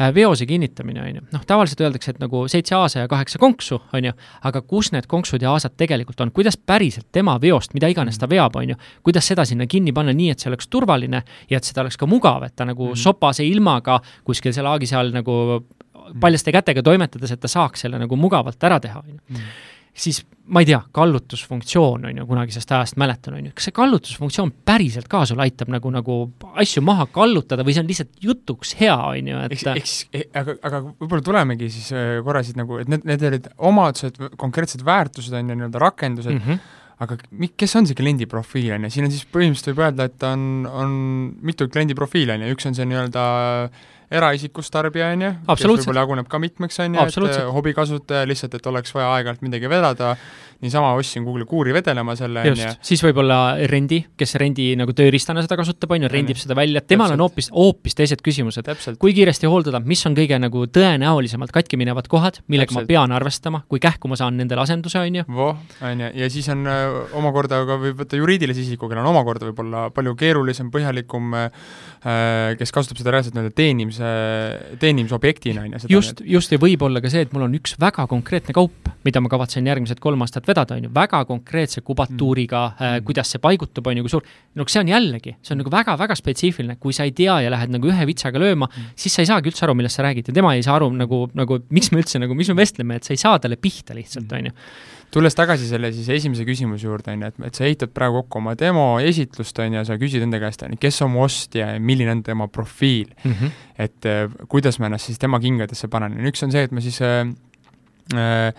Äh, 0.00 0.14
veose 0.14 0.46
kinnitamine, 0.46 1.00
on 1.02 1.16
ju, 1.18 1.22
noh, 1.34 1.42
tavaliselt 1.44 1.80
öeldakse, 1.84 2.14
et 2.14 2.20
nagu 2.22 2.46
seitse 2.48 2.74
aasa 2.74 3.02
ja 3.02 3.08
kaheksa 3.08 3.38
konksu, 3.38 3.82
on 3.92 4.06
ju, 4.06 4.12
aga 4.48 4.62
kus 4.62 4.92
need 4.94 5.04
konksud 5.06 5.42
ja 5.42 5.50
aasad 5.52 5.74
tegelikult 5.76 6.20
on, 6.24 6.30
kuidas 6.32 6.56
päriselt 6.56 7.10
tema 7.12 7.34
veost, 7.40 7.74
mida 7.74 7.90
iganes 7.90 8.16
ta 8.18 8.28
veab, 8.30 8.56
on 8.56 8.72
ju, 8.72 8.78
kuidas 9.04 9.28
seda 9.28 9.44
sinna 9.44 9.66
kinni 9.68 9.92
panna 9.92 10.14
nii, 10.16 10.30
et 10.32 10.40
see 10.40 10.48
oleks 10.48 10.70
turvaline 10.72 11.20
ja 11.50 11.60
et 11.60 11.68
seda 11.68 11.84
oleks 11.84 12.00
ka 12.00 12.08
mugav, 12.08 12.46
et 12.48 12.56
ta 12.56 12.64
nagu 12.64 12.86
mm. 12.86 12.94
-hmm. 12.94 13.02
sopase 13.02 13.44
ilmaga 13.44 14.00
kuskil 14.24 14.54
seal 14.56 14.70
haagise 14.70 14.96
all 14.96 15.12
nagu 15.12 15.66
paljaste 16.20 16.52
kätega 16.52 16.82
toimetades, 16.82 17.30
et 17.30 17.40
ta 17.40 17.48
saaks 17.48 17.84
selle 17.84 17.98
nagu 17.98 18.16
mugavalt 18.16 18.64
ära 18.64 18.80
teha, 18.80 19.02
on 19.04 19.10
ju. 19.10 19.20
Mhm 19.28 19.44
siis 19.94 20.22
ma 20.50 20.62
ei 20.64 20.66
tea, 20.66 20.80
kallutusfunktsioon 20.92 22.08
on 22.08 22.18
ju, 22.20 22.26
kunagisest 22.26 22.72
ajast 22.74 22.96
mäletan, 23.00 23.36
on 23.38 23.46
ju, 23.46 23.52
kas 23.54 23.68
see 23.68 23.76
kallutusfunktsioon 23.76 24.50
päriselt 24.66 25.06
ka 25.10 25.22
sul 25.28 25.42
aitab 25.42 25.70
nagu, 25.70 25.92
nagu 25.94 26.16
asju 26.58 26.82
maha 26.86 27.06
kallutada 27.14 27.66
või 27.66 27.76
see 27.76 27.84
on 27.84 27.90
lihtsalt 27.90 28.24
jutuks 28.24 28.74
hea, 28.80 28.96
on 28.96 29.30
ju, 29.30 29.44
et 29.46 29.54
eks, 29.54 29.66
eks, 29.76 29.94
e, 30.10 30.24
aga, 30.40 30.56
aga 30.66 30.82
võib-olla 30.88 31.26
tulemegi 31.26 31.70
siis 31.70 31.92
äh, 31.94 32.16
korra 32.26 32.42
siit 32.46 32.58
nagu, 32.58 32.80
et 32.82 32.90
need, 32.90 33.06
need 33.08 33.26
olid 33.30 33.48
omadused, 33.70 34.18
konkreetsed 34.40 34.82
väärtused, 34.86 35.36
on 35.38 35.54
ju, 35.54 35.60
nii-öelda 35.62 35.86
rakendused. 35.86 36.36
Mm, 36.36 36.46
-hmm 36.46 36.76
aga 37.00 37.16
kes 37.56 37.72
on 37.78 37.86
see 37.88 37.96
kliendi 37.96 38.26
profiil, 38.28 38.74
on 38.74 38.82
ju, 38.84 38.90
siin 38.92 39.06
on 39.06 39.12
siis 39.14 39.24
põhimõtteliselt 39.32 39.72
võib 39.72 39.86
öelda, 39.86 40.04
et 40.10 40.24
on, 40.28 40.42
on 40.68 40.90
mitu 41.48 41.64
kliendi 41.72 41.96
profiili, 41.96 42.34
on 42.34 42.44
ju, 42.44 42.50
üks 42.52 42.68
on 42.68 42.76
see 42.76 42.84
nii-öelda 42.90 43.22
eraisikust 44.10 44.72
tarbija, 44.74 45.12
on 45.14 45.22
ju, 45.22 45.32
kes 45.46 45.66
võib-olla 45.70 46.04
jaguneb 46.04 46.30
ka 46.30 46.40
mitmeks, 46.42 46.80
on 46.82 46.96
ju, 46.98 47.08
et 47.28 47.42
hobikasutaja 47.54 48.26
lihtsalt, 48.26 48.56
et 48.58 48.70
oleks 48.70 48.94
vaja 48.94 49.12
aeg-ajalt 49.14 49.44
midagi 49.46 49.70
vedada, 49.70 50.14
niisama 50.60 50.92
ostsin 50.98 51.24
Google'i 51.24 51.46
kuuri 51.48 51.72
vedelema 51.72 52.14
selle, 52.18 52.42
on 52.44 52.58
ju. 52.58 52.72
siis 52.84 53.00
võib-olla 53.04 53.38
rendi, 53.70 54.00
kes 54.18 54.34
rendi 54.40 54.66
nagu 54.76 54.92
tööriistana 54.96 55.44
seda 55.44 55.56
kasutab, 55.60 55.94
on 55.94 56.04
ju, 56.04 56.10
rendib 56.12 56.40
seda 56.40 56.56
välja, 56.58 56.82
temal 56.84 57.14
on 57.14 57.22
hoopis, 57.24 57.48
hoopis 57.54 57.96
teised 57.96 58.20
küsimused. 58.24 58.68
kui 59.00 59.14
kiiresti 59.16 59.48
hooldada, 59.48 59.80
mis 59.80 60.02
on 60.08 60.16
kõige 60.18 60.40
nagu 60.42 60.66
tõenäolisemalt 60.66 61.54
katki 61.54 61.78
minevad 61.80 62.10
kohad, 62.12 62.42
millega 62.48 62.74
Täpselt. 62.74 62.88
ma 62.88 62.92
pean 62.92 63.16
arvestama, 63.16 63.62
kui 63.70 63.80
kähku 63.80 64.10
ma 64.10 64.18
saan 64.20 64.36
nendele 64.36 64.60
asenduse, 64.66 65.00
on 65.00 65.20
ju. 65.20 65.24
voh, 65.38 65.56
on 65.86 66.04
ju, 66.04 66.10
ja 66.20 66.30
siis 66.34 66.50
on 66.52 66.66
äh, 66.68 66.98
omakorda 67.16 67.62
ka 67.68 67.78
võib 67.80 68.02
võtta 68.02 68.20
juriidilise 68.20 68.66
isiku, 68.66 68.90
kellel 68.90 69.06
on 69.06 69.14
omakorda 69.14 69.48
võib-olla 69.48 69.86
palju 69.96 70.16
keerulisem, 70.20 70.68
põhjalikum 70.74 71.32
äh, 71.40 71.48
kes 72.60 72.72
kasutab 72.72 73.00
seda 73.00 73.16
reaalselt 73.16 73.36
nii-öelda 73.36 73.56
teenimise, 73.56 73.99
teenimisobjektina, 74.80 75.64
on 75.64 75.74
ju. 75.74 75.90
just, 75.96 76.22
just, 76.24 76.52
ja 76.52 76.60
võib-olla 76.60 77.02
ka 77.02 77.10
see, 77.12 77.24
et 77.26 77.34
mul 77.34 77.46
on 77.46 77.56
üks 77.58 77.76
väga 77.80 78.06
konkreetne 78.10 78.54
kaup, 78.56 78.90
mida 79.06 79.22
ma 79.22 79.30
kavatsen 79.32 79.66
järgmised 79.66 80.00
kolm 80.02 80.22
aastat 80.24 80.48
vedada, 80.48 80.76
on 80.76 80.88
ju, 80.88 80.92
väga 80.94 81.22
konkreetse 81.28 81.84
kubatuuriga 81.86 82.62
mm., 82.68 82.86
äh, 82.86 82.98
kuidas 83.06 83.32
see 83.34 83.42
paigutub, 83.42 83.90
on 83.90 84.00
ju, 84.00 84.06
kui 84.06 84.14
suur, 84.14 84.28
no 84.58 84.66
see 84.68 84.82
on 84.82 84.92
jällegi, 84.92 85.36
see 85.40 85.56
on 85.56 85.62
nagu 85.62 85.72
väga-väga 85.72 86.16
spetsiifiline, 86.18 86.78
kui 86.82 86.96
sa 86.96 87.08
ei 87.08 87.14
tea 87.16 87.40
ja 87.44 87.52
lähed 87.52 87.74
nagu 87.74 87.90
ühe 87.90 88.08
vitsaga 88.10 88.42
lööma 88.42 88.68
mm., 88.70 88.94
siis 89.00 89.16
sa 89.16 89.24
ei 89.24 89.30
saagi 89.32 89.52
üldse 89.52 89.66
aru, 89.66 89.76
millest 89.78 90.00
sa 90.00 90.06
räägid 90.06 90.30
ja 90.30 90.36
tema 90.36 90.54
ei 90.56 90.64
saa 90.66 90.78
aru 90.80 90.90
nagu, 90.94 91.24
nagu 91.38 91.62
miks 91.74 91.92
me 91.94 92.02
üldse 92.02 92.22
nagu, 92.22 92.36
miks 92.38 92.52
me 92.52 92.60
vestleme, 92.60 93.00
et 93.00 93.06
sa 93.06 93.16
ei 93.16 93.20
saa 93.20 93.40
talle 93.42 93.60
pihta 93.60 93.96
lihtsalt, 93.96 94.28
mm. 94.28 94.38
on 94.40 94.50
ju 94.50 94.98
tulles 95.10 95.36
tagasi 95.36 95.68
selle 95.68 95.90
siis 95.94 96.08
esimese 96.14 96.44
küsimuse 96.46 96.86
juurde, 96.86 97.12
on 97.14 97.24
ju, 97.24 97.30
et, 97.32 97.38
et 97.50 97.58
sa 97.58 97.66
ehitad 97.66 97.92
praegu 97.94 98.22
kokku 98.22 98.40
oma 98.40 98.54
demo 98.58 98.84
esitlust, 99.02 99.58
on 99.62 99.78
ju, 99.78 99.84
sa 99.88 99.98
küsid 100.00 100.24
enda 100.26 100.40
käest, 100.42 100.62
on 100.66 100.76
ju, 100.76 100.80
kes 100.82 101.00
on 101.06 101.14
mu 101.14 101.24
ostja 101.26 101.72
ja 101.74 101.80
milline 101.82 102.14
on 102.14 102.22
tema 102.26 102.48
profiil 102.48 103.10
mm. 103.24 103.32
-hmm. 103.32 103.56
et 103.78 104.06
äh, 104.06 104.30
kuidas 104.48 104.78
ma 104.78 104.86
ennast 104.86 105.10
siis 105.10 105.18
tema 105.18 105.40
kingadesse 105.40 105.88
panen, 105.88 106.18
üks 106.30 106.44
on 106.44 106.52
see, 106.52 106.62
et 106.62 106.72
ma 106.72 106.80
siis 106.80 107.00
äh, 107.02 107.26
äh, 108.14 108.54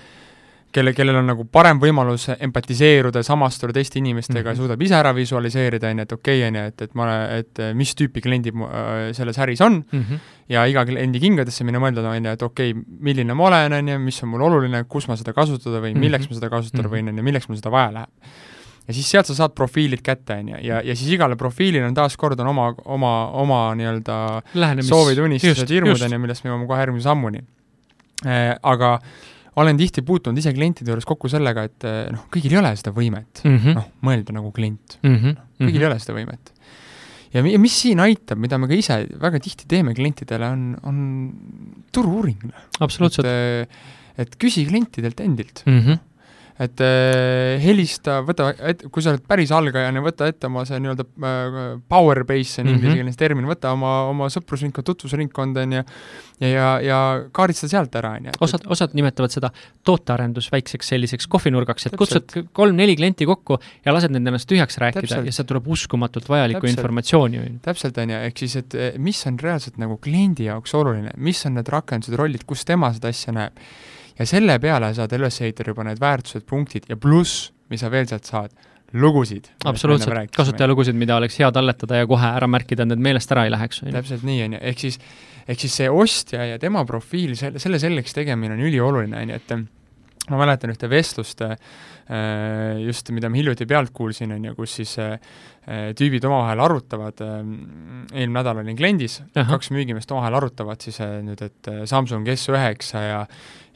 kelle, 0.71 0.93
kellel 0.93 1.15
on 1.19 1.25
nagu 1.27 1.45
parem 1.51 1.79
võimalus 1.81 2.29
empatiseeruda, 2.39 3.23
samastuda 3.23 3.73
teiste 3.73 3.99
inimestega 3.99 4.39
mm, 4.39 4.45
Mhm. 4.45 4.53
-hmm. 4.53 4.61
suudab 4.61 4.81
ise 4.81 4.95
ära 4.95 5.13
visualiseerida, 5.15 5.89
on 5.89 5.97
ju, 5.97 6.01
et 6.01 6.11
okei 6.11 6.39
okay,, 6.39 6.47
on 6.47 6.55
ju, 6.55 6.61
et, 6.67 6.81
et 6.81 6.95
ma, 6.95 7.07
et 7.37 7.59
äh, 7.59 7.73
mis 7.73 7.95
tüüpi 7.95 8.21
kliendid 8.21 8.55
äh, 8.55 9.11
selles 9.13 9.37
äris 9.39 9.61
on 9.61 9.83
mm. 9.91 9.99
-hmm. 9.99 10.19
ja 10.49 10.65
iga 10.65 10.85
kliendi 10.85 11.19
kingadesse 11.19 11.63
minna 11.63 11.79
mõelda, 11.79 12.05
on 12.07 12.25
ju, 12.25 12.31
et 12.31 12.41
okei 12.41 12.71
okay,, 12.71 12.83
milline 12.99 13.33
ma 13.33 13.47
olen, 13.47 13.73
on 13.73 13.87
ju, 13.87 13.99
mis 13.99 14.23
on 14.23 14.29
mul 14.29 14.41
oluline, 14.41 14.83
kus 14.87 15.07
ma 15.07 15.15
seda 15.15 15.33
kasutada 15.33 15.79
võin, 15.81 15.97
milleks 15.97 16.25
Mhm. 16.25 16.33
ma 16.33 16.39
seda 16.39 16.49
kasutada 16.49 16.87
Mhm. 16.87 16.95
võin, 16.95 17.09
on 17.09 17.17
ju, 17.17 17.23
milleks 17.23 17.49
mul 17.49 17.57
seda 17.57 17.69
vaja 17.71 17.91
läheb. 17.91 18.09
ja 18.87 18.93
siis 18.93 19.09
sealt 19.11 19.25
sa 19.27 19.33
saad 19.35 19.51
profiilid 19.55 20.01
kätte, 20.01 20.33
on 20.39 20.47
ju, 20.49 20.55
ja, 20.61 20.81
ja 20.81 20.95
siis 20.95 21.11
igale 21.13 21.35
profiilil 21.35 21.83
on 21.83 21.93
taaskord 21.93 22.39
on 22.39 22.47
oma, 22.47 22.73
oma, 22.85 23.27
oma 23.31 23.75
nii-öelda 23.75 24.41
soovid, 24.89 25.17
unistused, 25.19 25.69
hirmud, 25.69 26.01
on 26.01 26.11
ju, 26.11 26.19
millest 26.19 26.43
me 26.43 26.49
jõuame 26.49 26.67
kohe 26.67 26.79
järgmise 26.79 27.03
sammuni. 27.03 27.39
Aga 28.63 28.99
olen 29.55 29.77
tihti 29.77 30.01
puutunud 30.07 30.37
ise 30.39 30.53
klientide 30.55 30.91
juures 30.93 31.05
kokku 31.07 31.27
sellega, 31.31 31.63
et 31.67 31.83
eh, 31.83 32.07
noh, 32.13 32.25
kõigil 32.31 32.53
ei 32.55 32.59
ole 32.61 32.71
seda 32.79 32.93
võimet 32.95 33.41
mm. 33.43 33.57
-hmm. 33.57 33.73
noh, 33.75 33.87
mõelda 34.07 34.31
nagu 34.37 34.51
klient, 34.55 34.97
mm 35.03 35.15
-hmm. 35.17 35.37
kõigil 35.65 35.81
ei 35.81 35.89
ole 35.89 35.99
seda 35.99 36.13
võimet. 36.15 36.53
ja 37.33 37.43
mi- 37.43 37.51
ja 37.53 37.59
mis 37.59 37.75
siin 37.81 37.99
aitab, 37.99 38.37
mida 38.39 38.57
me 38.57 38.67
ka 38.67 38.73
ise 38.73 39.07
väga 39.19 39.39
tihti 39.39 39.67
teeme 39.67 39.93
klientidele, 39.93 40.47
on, 40.47 40.77
on 40.83 41.33
turu-uuring. 41.91 42.51
absoluutselt. 42.79 43.25
et, 43.27 43.69
et 44.17 44.35
küsi 44.39 44.65
klientidelt 44.67 45.19
endilt, 45.19 45.63
Mm 45.65 45.79
-hmm. 45.79 45.99
Et 46.59 46.81
äh, 46.83 47.61
helista, 47.63 48.19
võta 48.27 48.51
et 48.67 48.83
kui 48.91 49.01
sa 49.03 49.13
oled 49.13 49.23
päris 49.27 49.51
algajana, 49.55 50.01
võta 50.03 50.27
ette 50.29 50.47
oma 50.49 50.65
see 50.67 50.79
nii-öelda 50.83 51.05
äh, 51.07 51.59
power 51.89 52.23
base, 52.27 52.49
see 52.51 52.63
on 52.63 52.67
Mhm. 52.71 52.75
inglisekeelne 52.79 53.13
termin, 53.17 53.45
võta 53.49 53.71
oma, 53.73 53.93
oma 54.09 54.27
sõprusringkond, 54.33 54.85
tutvusringkond, 54.85 55.57
on 55.57 55.71
ju, 55.77 55.83
ja, 56.41 56.47
ja, 56.49 56.67
ja 56.85 56.99
kaardista 57.31 57.67
sealt 57.71 57.95
ära, 57.95 58.15
on 58.17 58.25
ju. 58.29 58.31
osad, 58.41 58.65
osad 58.67 58.93
nimetavad 58.97 59.31
seda 59.33 59.51
tootearendus 59.87 60.49
väikseks 60.51 60.91
selliseks 60.93 61.27
kohvinurgaks, 61.31 61.85
et 61.89 61.95
kutsud 61.99 62.35
kolm-neli 62.53 62.95
klienti 62.99 63.25
kokku 63.29 63.59
ja 63.85 63.93
lased 63.93 64.11
nende 64.11 64.29
ennast 64.33 64.49
tühjaks 64.49 64.77
rääkida 64.81 65.07
Täpselt. 65.07 65.25
ja 65.25 65.31
sealt 65.31 65.47
tuleb 65.51 65.67
uskumatult 65.67 66.29
vajalikku 66.29 66.61
Täpselt. 66.65 66.77
informatsiooni, 66.79 67.39
on 67.39 67.45
ju. 67.53 67.59
täpselt, 67.65 67.97
on 67.97 68.09
ju, 68.09 68.19
ehk 68.29 68.37
siis, 68.43 68.55
et 68.55 68.75
eh, 68.75 68.91
mis 68.97 69.21
on 69.27 69.39
reaalselt 69.41 69.77
nagu 69.81 69.97
kliendi 69.97 70.45
jaoks 70.49 70.73
oluline, 70.77 71.11
mis 71.17 71.45
on 71.45 71.55
need 71.59 71.67
rakendused, 71.69 72.15
rollid, 72.19 72.43
kus 72.49 72.65
tema 72.65 72.91
seda 72.93 73.09
asja 73.13 73.33
näeb. 73.33 73.57
Ja 74.21 74.29
selle 74.29 74.57
peale 74.61 74.91
saad 74.97 75.13
üles 75.17 75.39
ehitada 75.41 75.73
juba 75.73 75.85
need 75.87 76.01
väärtused, 76.01 76.45
punktid 76.49 76.87
ja 76.89 76.97
pluss, 76.99 77.49
mis 77.71 77.81
sa 77.83 77.91
veel 77.93 78.07
sealt 78.09 78.29
saad, 78.29 78.53
lugusid. 78.93 79.47
absoluutselt, 79.65 80.31
kasutajalugusid, 80.35 80.97
mida 80.99 81.15
oleks 81.19 81.37
hea 81.39 81.51
talletada 81.55 82.01
ja 82.01 82.07
kohe 82.09 82.31
ära 82.37 82.47
märkida, 82.51 82.83
et 82.83 82.91
need 82.91 83.03
meelest 83.03 83.31
ära 83.31 83.45
ei 83.47 83.53
läheks, 83.53 83.83
täpselt 83.87 84.25
nii, 84.27 84.39
on 84.47 84.57
ju, 84.57 84.63
ehk 84.71 84.83
siis, 84.83 84.99
ehk 85.47 85.63
siis 85.63 85.77
see 85.81 85.91
ostja 85.91 86.47
ja 86.53 86.59
tema 86.59 86.83
profiil, 86.87 87.37
selle, 87.39 87.61
selle 87.63 87.79
selgeks 87.81 88.17
tegemine 88.17 88.57
on 88.57 88.65
ülioluline, 88.67 89.23
on 89.23 89.31
ju, 89.31 89.39
et 89.39 89.55
ma 90.31 90.39
mäletan 90.41 90.71
ühte 90.73 90.87
vestlust 90.91 91.41
äh, 91.45 91.55
just, 92.85 93.09
mida 93.15 93.29
ma 93.29 93.37
hiljuti 93.39 93.65
pealt 93.69 93.91
kuulsin, 93.95 94.31
on 94.35 94.45
ju, 94.49 94.53
kus 94.57 94.73
siis 94.79 94.95
äh, 95.01 95.17
tüübid 95.97 96.25
omavahel 96.27 96.59
arutavad, 96.65 97.19
eelmine 97.21 98.33
nädal 98.39 98.61
olin 98.63 98.77
kliendis, 98.79 99.19
kaks 99.35 99.69
müügimeest 99.75 100.11
omavahel 100.11 100.39
arutavad 100.41 100.81
siis 100.83 100.97
äh, 101.03 101.19
nüüd, 101.25 101.41
et 101.45 101.69
äh, 101.71 101.83
Samsung 101.89 102.27
S9 102.27 102.95
ja 102.97 103.21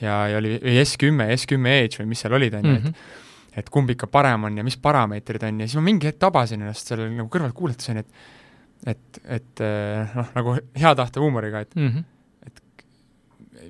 ja, 0.01 0.15
ja 0.27 0.37
oli 0.41 0.57
või 0.59 0.79
S10 0.81 1.21
ja 1.23 1.35
S10 1.37 1.69
Edge 1.75 2.01
või 2.01 2.09
mis 2.11 2.23
seal 2.25 2.33
olid, 2.39 2.57
on 2.59 2.65
ju, 2.71 2.79
Mhm. 2.79 2.87
et 2.87 3.21
et 3.55 3.69
kumb 3.71 3.87
ikka 3.93 4.09
parem 4.11 4.43
on 4.49 4.57
ja 4.59 4.63
mis 4.67 4.75
parameetrid 4.83 5.43
on 5.47 5.61
ja 5.63 5.67
siis 5.69 5.77
ma 5.79 5.85
mingi 5.85 6.09
hetk 6.09 6.17
tabasin 6.19 6.59
ennast 6.65 6.89
sellel 6.91 7.07
nagu 7.15 7.29
kõrvalt 7.31 7.53
kuulates, 7.55 7.87
on 7.93 8.01
ju, 8.01 8.03
et 8.03 8.91
et, 8.91 9.19
et 9.37 9.61
äh, 9.63 10.11
noh, 10.17 10.27
nagu 10.35 10.57
hea 10.75 10.91
tahte 10.99 11.21
huumoriga, 11.23 11.61
et 11.63 11.75
Mhm. 11.79 12.03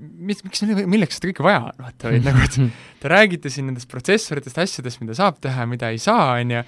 mis, 0.01 0.43
miks, 0.43 0.61
milleks 0.85 1.19
seda 1.19 1.31
kõike 1.31 1.43
vaja 1.45 1.63
on, 1.69 1.79
vaata, 1.85 2.11
või 2.11 2.21
nagu, 2.25 2.43
et 2.45 2.59
te 3.01 3.11
räägite 3.11 3.49
siin 3.53 3.67
nendest 3.71 3.89
protsessoritest, 3.91 4.57
asjadest, 4.57 5.01
mida 5.01 5.13
saab 5.17 5.39
teha 5.41 5.65
ja 5.65 5.69
mida 5.69 5.89
ei 5.93 5.97
saa, 6.01 6.35
on 6.41 6.51
ju, 6.57 6.61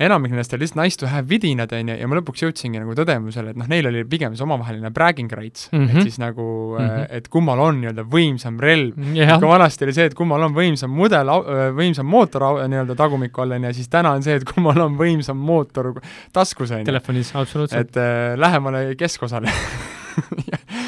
enamik 0.00 0.32
nendest 0.32 0.54
on 0.56 0.60
lihtsalt 0.62 0.80
nice 0.80 0.96
to 0.96 1.06
have 1.12 1.28
vidinad, 1.28 1.72
on 1.76 1.88
ju, 1.92 1.94
ja 2.00 2.06
ma 2.08 2.16
lõpuks 2.16 2.40
jõudsingi 2.46 2.80
nagu 2.80 2.94
tõdemusele, 2.96 3.50
et 3.52 3.58
noh, 3.60 3.66
neil 3.68 3.84
oli 3.90 4.04
pigem 4.08 4.32
see 4.36 4.44
omavaheline 4.46 4.88
bragging 4.96 5.28
rights 5.36 5.68
mm, 5.72 5.76
-hmm. 5.78 5.88
Mhm. 5.90 5.96
et 5.98 6.02
siis 6.08 6.18
nagu 6.18 6.46
mm, 6.78 6.84
Mhm. 6.84 6.96
-hmm. 7.00 7.06
et 7.18 7.28
kummal 7.28 7.58
on 7.60 7.80
nii-öelda 7.80 8.04
võimsam 8.08 8.56
relv 8.60 8.96
jah 9.14 9.38
kui, 9.38 9.48
vanasti 9.48 9.84
oli 9.84 9.92
see, 9.92 10.04
et 10.08 10.14
kummal 10.14 10.42
on 10.42 10.54
võimsam 10.56 10.88
mudel, 10.88 11.28
võimsam 11.76 12.06
mootor 12.08 12.42
nii-öelda 12.68 12.96
tagumiku 12.96 13.40
all, 13.42 13.52
on 13.52 13.64
ju, 13.64 13.72
siis 13.74 13.88
täna 13.88 14.10
on 14.16 14.22
see, 14.22 14.34
et 14.40 14.44
kummal 14.44 14.80
on 14.80 14.96
võimsam 14.96 15.36
mootor 15.36 16.00
taskus, 16.32 16.70
on 16.70 16.78
ju. 16.78 16.84
telefonis, 16.84 17.34
absoluutselt. 17.36 17.80
et 17.90 17.96
äh, 17.96 18.38
lähemale 18.40 18.94
keskosale 18.96 19.52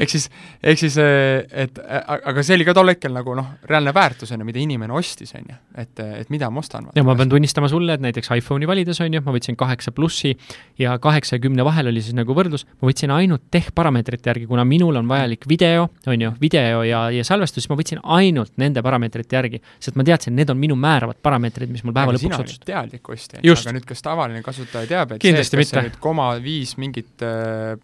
ehk 0.00 0.12
siis, 0.12 0.28
ehk 0.62 0.80
siis, 0.80 0.96
et 1.00 1.78
äh, 1.82 2.02
aga 2.32 2.44
see 2.46 2.56
oli 2.58 2.66
ka 2.68 2.74
tol 2.76 2.90
hetkel 2.92 3.14
nagu 3.16 3.34
noh, 3.38 3.52
reaalne 3.68 3.94
väärtus 3.96 4.32
on 4.34 4.42
ju, 4.42 4.48
mida 4.48 4.60
inimene 4.62 4.94
ostis, 4.96 5.34
on 5.38 5.46
ju, 5.50 5.56
et, 5.82 6.02
et 6.22 6.32
mida 6.32 6.50
ma 6.52 6.62
ostan. 6.62 6.90
ja 6.96 7.04
ma 7.06 7.16
pean 7.18 7.32
tunnistama 7.32 7.70
sulle, 7.72 7.96
et 7.96 8.04
näiteks 8.04 8.30
iPhone'i 8.36 8.68
valides 8.68 9.00
on 9.04 9.16
ju, 9.16 9.22
ma 9.24 9.34
võtsin 9.34 9.58
kaheksa 9.58 9.92
plussi 9.96 10.34
ja 10.80 10.96
kaheksa 11.02 11.36
ja 11.36 11.44
kümne 11.44 11.64
vahel 11.66 11.90
oli 11.92 12.02
siis 12.04 12.16
nagu 12.16 12.36
võrdlus, 12.36 12.66
ma 12.80 12.90
võtsin 12.90 13.12
ainult 13.14 13.46
tehparameetrite 13.54 14.32
järgi, 14.32 14.48
kuna 14.50 14.66
minul 14.68 15.00
on 15.00 15.08
vajalik 15.10 15.48
video, 15.48 15.88
on 16.06 16.26
ju, 16.26 16.32
video 16.40 16.82
ja, 16.86 17.06
ja 17.14 17.26
salvestus, 17.26 17.64
siis 17.64 17.72
ma 17.72 17.78
võtsin 17.78 18.02
ainult 18.02 18.54
nende 18.60 18.82
parameetrite 18.84 19.38
järgi, 19.38 19.62
sest 19.82 19.98
ma 19.98 20.06
teadsin, 20.06 20.36
need 20.36 20.52
on 20.52 20.60
minu 20.60 20.76
määravad 20.80 21.20
parameetrid, 21.24 21.72
mis 21.72 21.84
mul 21.86 21.96
päeva 21.96 22.14
lõpuks 22.14 22.26
sina 22.26 22.40
oled 22.40 22.50
otsustada. 22.50 22.72
teadlik 22.72 23.12
ostja, 23.14 23.42
aga 23.42 23.76
nüüd 23.76 23.88
kas 23.88 24.04
tavaline 24.04 24.42
kasutaja 24.44 24.90
teab, 24.90 25.16
et 25.16 25.24
Kindlasti 25.24 25.56
see, 25.56 25.62
kas 25.62 25.72
mitte. 25.72 25.78
sa 25.78 25.84
nüüd 25.88 25.98
koma 26.02 26.28
viis 26.42 26.76
mingit 26.80 27.24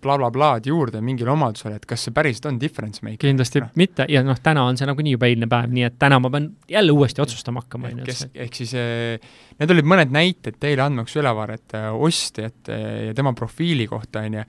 blablablaad 0.03 0.69
juurde 0.69 1.03
mingile 1.05 1.33
omadusele, 1.35 1.79
et 1.81 1.87
kas 1.89 2.02
see 2.07 2.15
päriselt 2.15 2.49
on 2.51 2.59
difference 2.61 3.05
maker? 3.05 3.21
kindlasti 3.23 3.63
Noh. 3.63 3.73
mitte 3.79 4.07
ja 4.11 4.23
noh, 4.27 4.39
täna 4.43 4.67
on 4.69 4.79
see 4.81 4.89
nagunii 4.89 5.17
juba 5.17 5.31
eilne 5.31 5.49
päev, 5.51 5.73
nii 5.75 5.87
et 5.89 5.99
täna 6.03 6.19
ma 6.23 6.31
pean 6.33 6.51
jälle 6.71 6.95
uuesti 6.95 7.25
otsustama 7.25 7.65
hakkama, 7.65 7.95
kes 8.07 8.27
ehk 8.35 8.61
siis 8.61 8.75
eh, 8.79 9.33
need 9.61 9.75
olid 9.75 9.89
mõned 9.95 10.15
näited 10.15 10.59
teile 10.63 10.87
andmaks 10.87 11.17
ülevaadet 11.21 11.79
eh, 11.79 11.89
ostjate 12.09 12.79
ja 13.09 13.17
tema 13.19 13.35
profiili 13.39 13.89
kohta, 13.91 14.25
on 14.27 14.41
ju, 14.41 14.47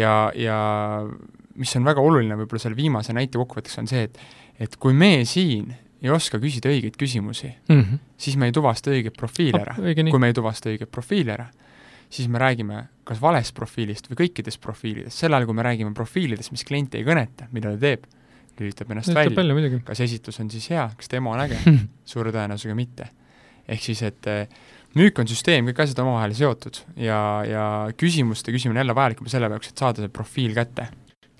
ja, 0.00 0.16
ja 0.38 0.58
mis 1.60 1.76
on 1.76 1.86
väga 1.86 2.02
oluline 2.02 2.38
võib-olla 2.40 2.66
selle 2.66 2.78
viimase 2.78 3.14
näite 3.16 3.40
kokkuvõtteks, 3.40 3.80
on 3.82 3.90
see, 3.90 4.08
et 4.08 4.20
et 4.62 4.76
kui 4.78 4.94
me 4.94 5.24
siin 5.26 5.72
ei 6.02 6.10
oska 6.10 6.38
küsida 6.42 6.70
õigeid 6.70 6.96
küsimusi, 6.98 7.48
mm 7.68 7.80
-hmm. 7.80 7.98
siis 8.18 8.36
me 8.36 8.46
ei 8.50 8.52
tuvasta 8.52 8.90
õiget 8.90 9.16
profiili 9.16 9.58
ära. 9.58 9.74
kui. 9.74 10.18
me 10.18 10.26
ei 10.26 10.34
tuvasta 10.34 10.70
õiget 10.70 10.90
profiili 10.90 11.30
ära, 11.30 11.46
siis 12.12 12.28
me 12.28 12.40
räägime 12.42 12.86
kas 13.08 13.20
valest 13.22 13.54
profiilist 13.56 14.10
või 14.10 14.24
kõikidest 14.24 14.60
profiilidest, 14.62 15.18
sel 15.18 15.34
ajal, 15.34 15.48
kui 15.48 15.58
me 15.58 15.64
räägime 15.66 15.94
profiilidest, 15.96 16.52
mis 16.54 16.64
klienti 16.68 17.00
ei 17.00 17.06
kõneta, 17.06 17.48
mida 17.54 17.72
ta 17.74 17.80
teeb, 17.82 18.06
lülitab 18.60 18.92
ennast 18.92 19.10
ütleb 19.10 19.36
välja 19.38 19.56
välja 19.56 19.80
kas 19.88 20.04
esitlus 20.04 20.38
on 20.42 20.52
siis 20.52 20.68
hea, 20.74 20.86
kas 20.98 21.10
demo 21.10 21.32
on 21.34 21.42
äge, 21.42 21.58
suure 22.12 22.34
tõenäosusega 22.34 22.78
mitte. 22.78 23.08
ehk 23.66 23.82
siis, 23.82 24.02
et 24.06 24.30
eh, 24.30 24.46
müük 24.98 25.18
on 25.22 25.30
süsteem, 25.30 25.70
kõik 25.70 25.84
asjad 25.86 26.02
on 26.02 26.12
omavahel 26.12 26.34
seotud 26.36 26.82
ja, 27.00 27.20
ja 27.48 27.66
küsimuste 27.98 28.54
küsimine 28.54 28.82
jälle 28.82 28.96
vajalik 28.96 29.22
juba 29.22 29.32
selle 29.32 29.50
jaoks, 29.50 29.72
et 29.72 29.86
saada 29.86 30.04
see 30.04 30.12
profiil 30.12 30.54
kätte. 30.54 30.88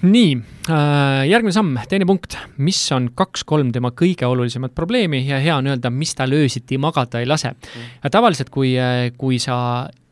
nii 0.03 0.35
äh,, 0.73 1.23
järgmine 1.31 1.55
samm, 1.55 1.79
teine 1.87 2.09
punkt, 2.09 2.39
mis 2.59 2.81
on 2.97 3.13
kaks-kolm 3.15 3.71
tema 3.77 3.93
kõige 3.95 4.27
olulisemat 4.27 4.75
probleemi 4.75 5.27
ja 5.29 5.39
hea 5.39 5.61
on 5.61 5.69
öelda, 5.75 5.93
mis 5.95 6.17
tal 6.19 6.33
öösiti 6.35 6.81
magada 6.81 7.21
ei 7.21 7.29
lase 7.29 7.53
mm.. 7.53 8.09
tavaliselt, 8.11 8.51
kui, 8.51 8.75
kui 9.21 9.39
sa 9.43 9.59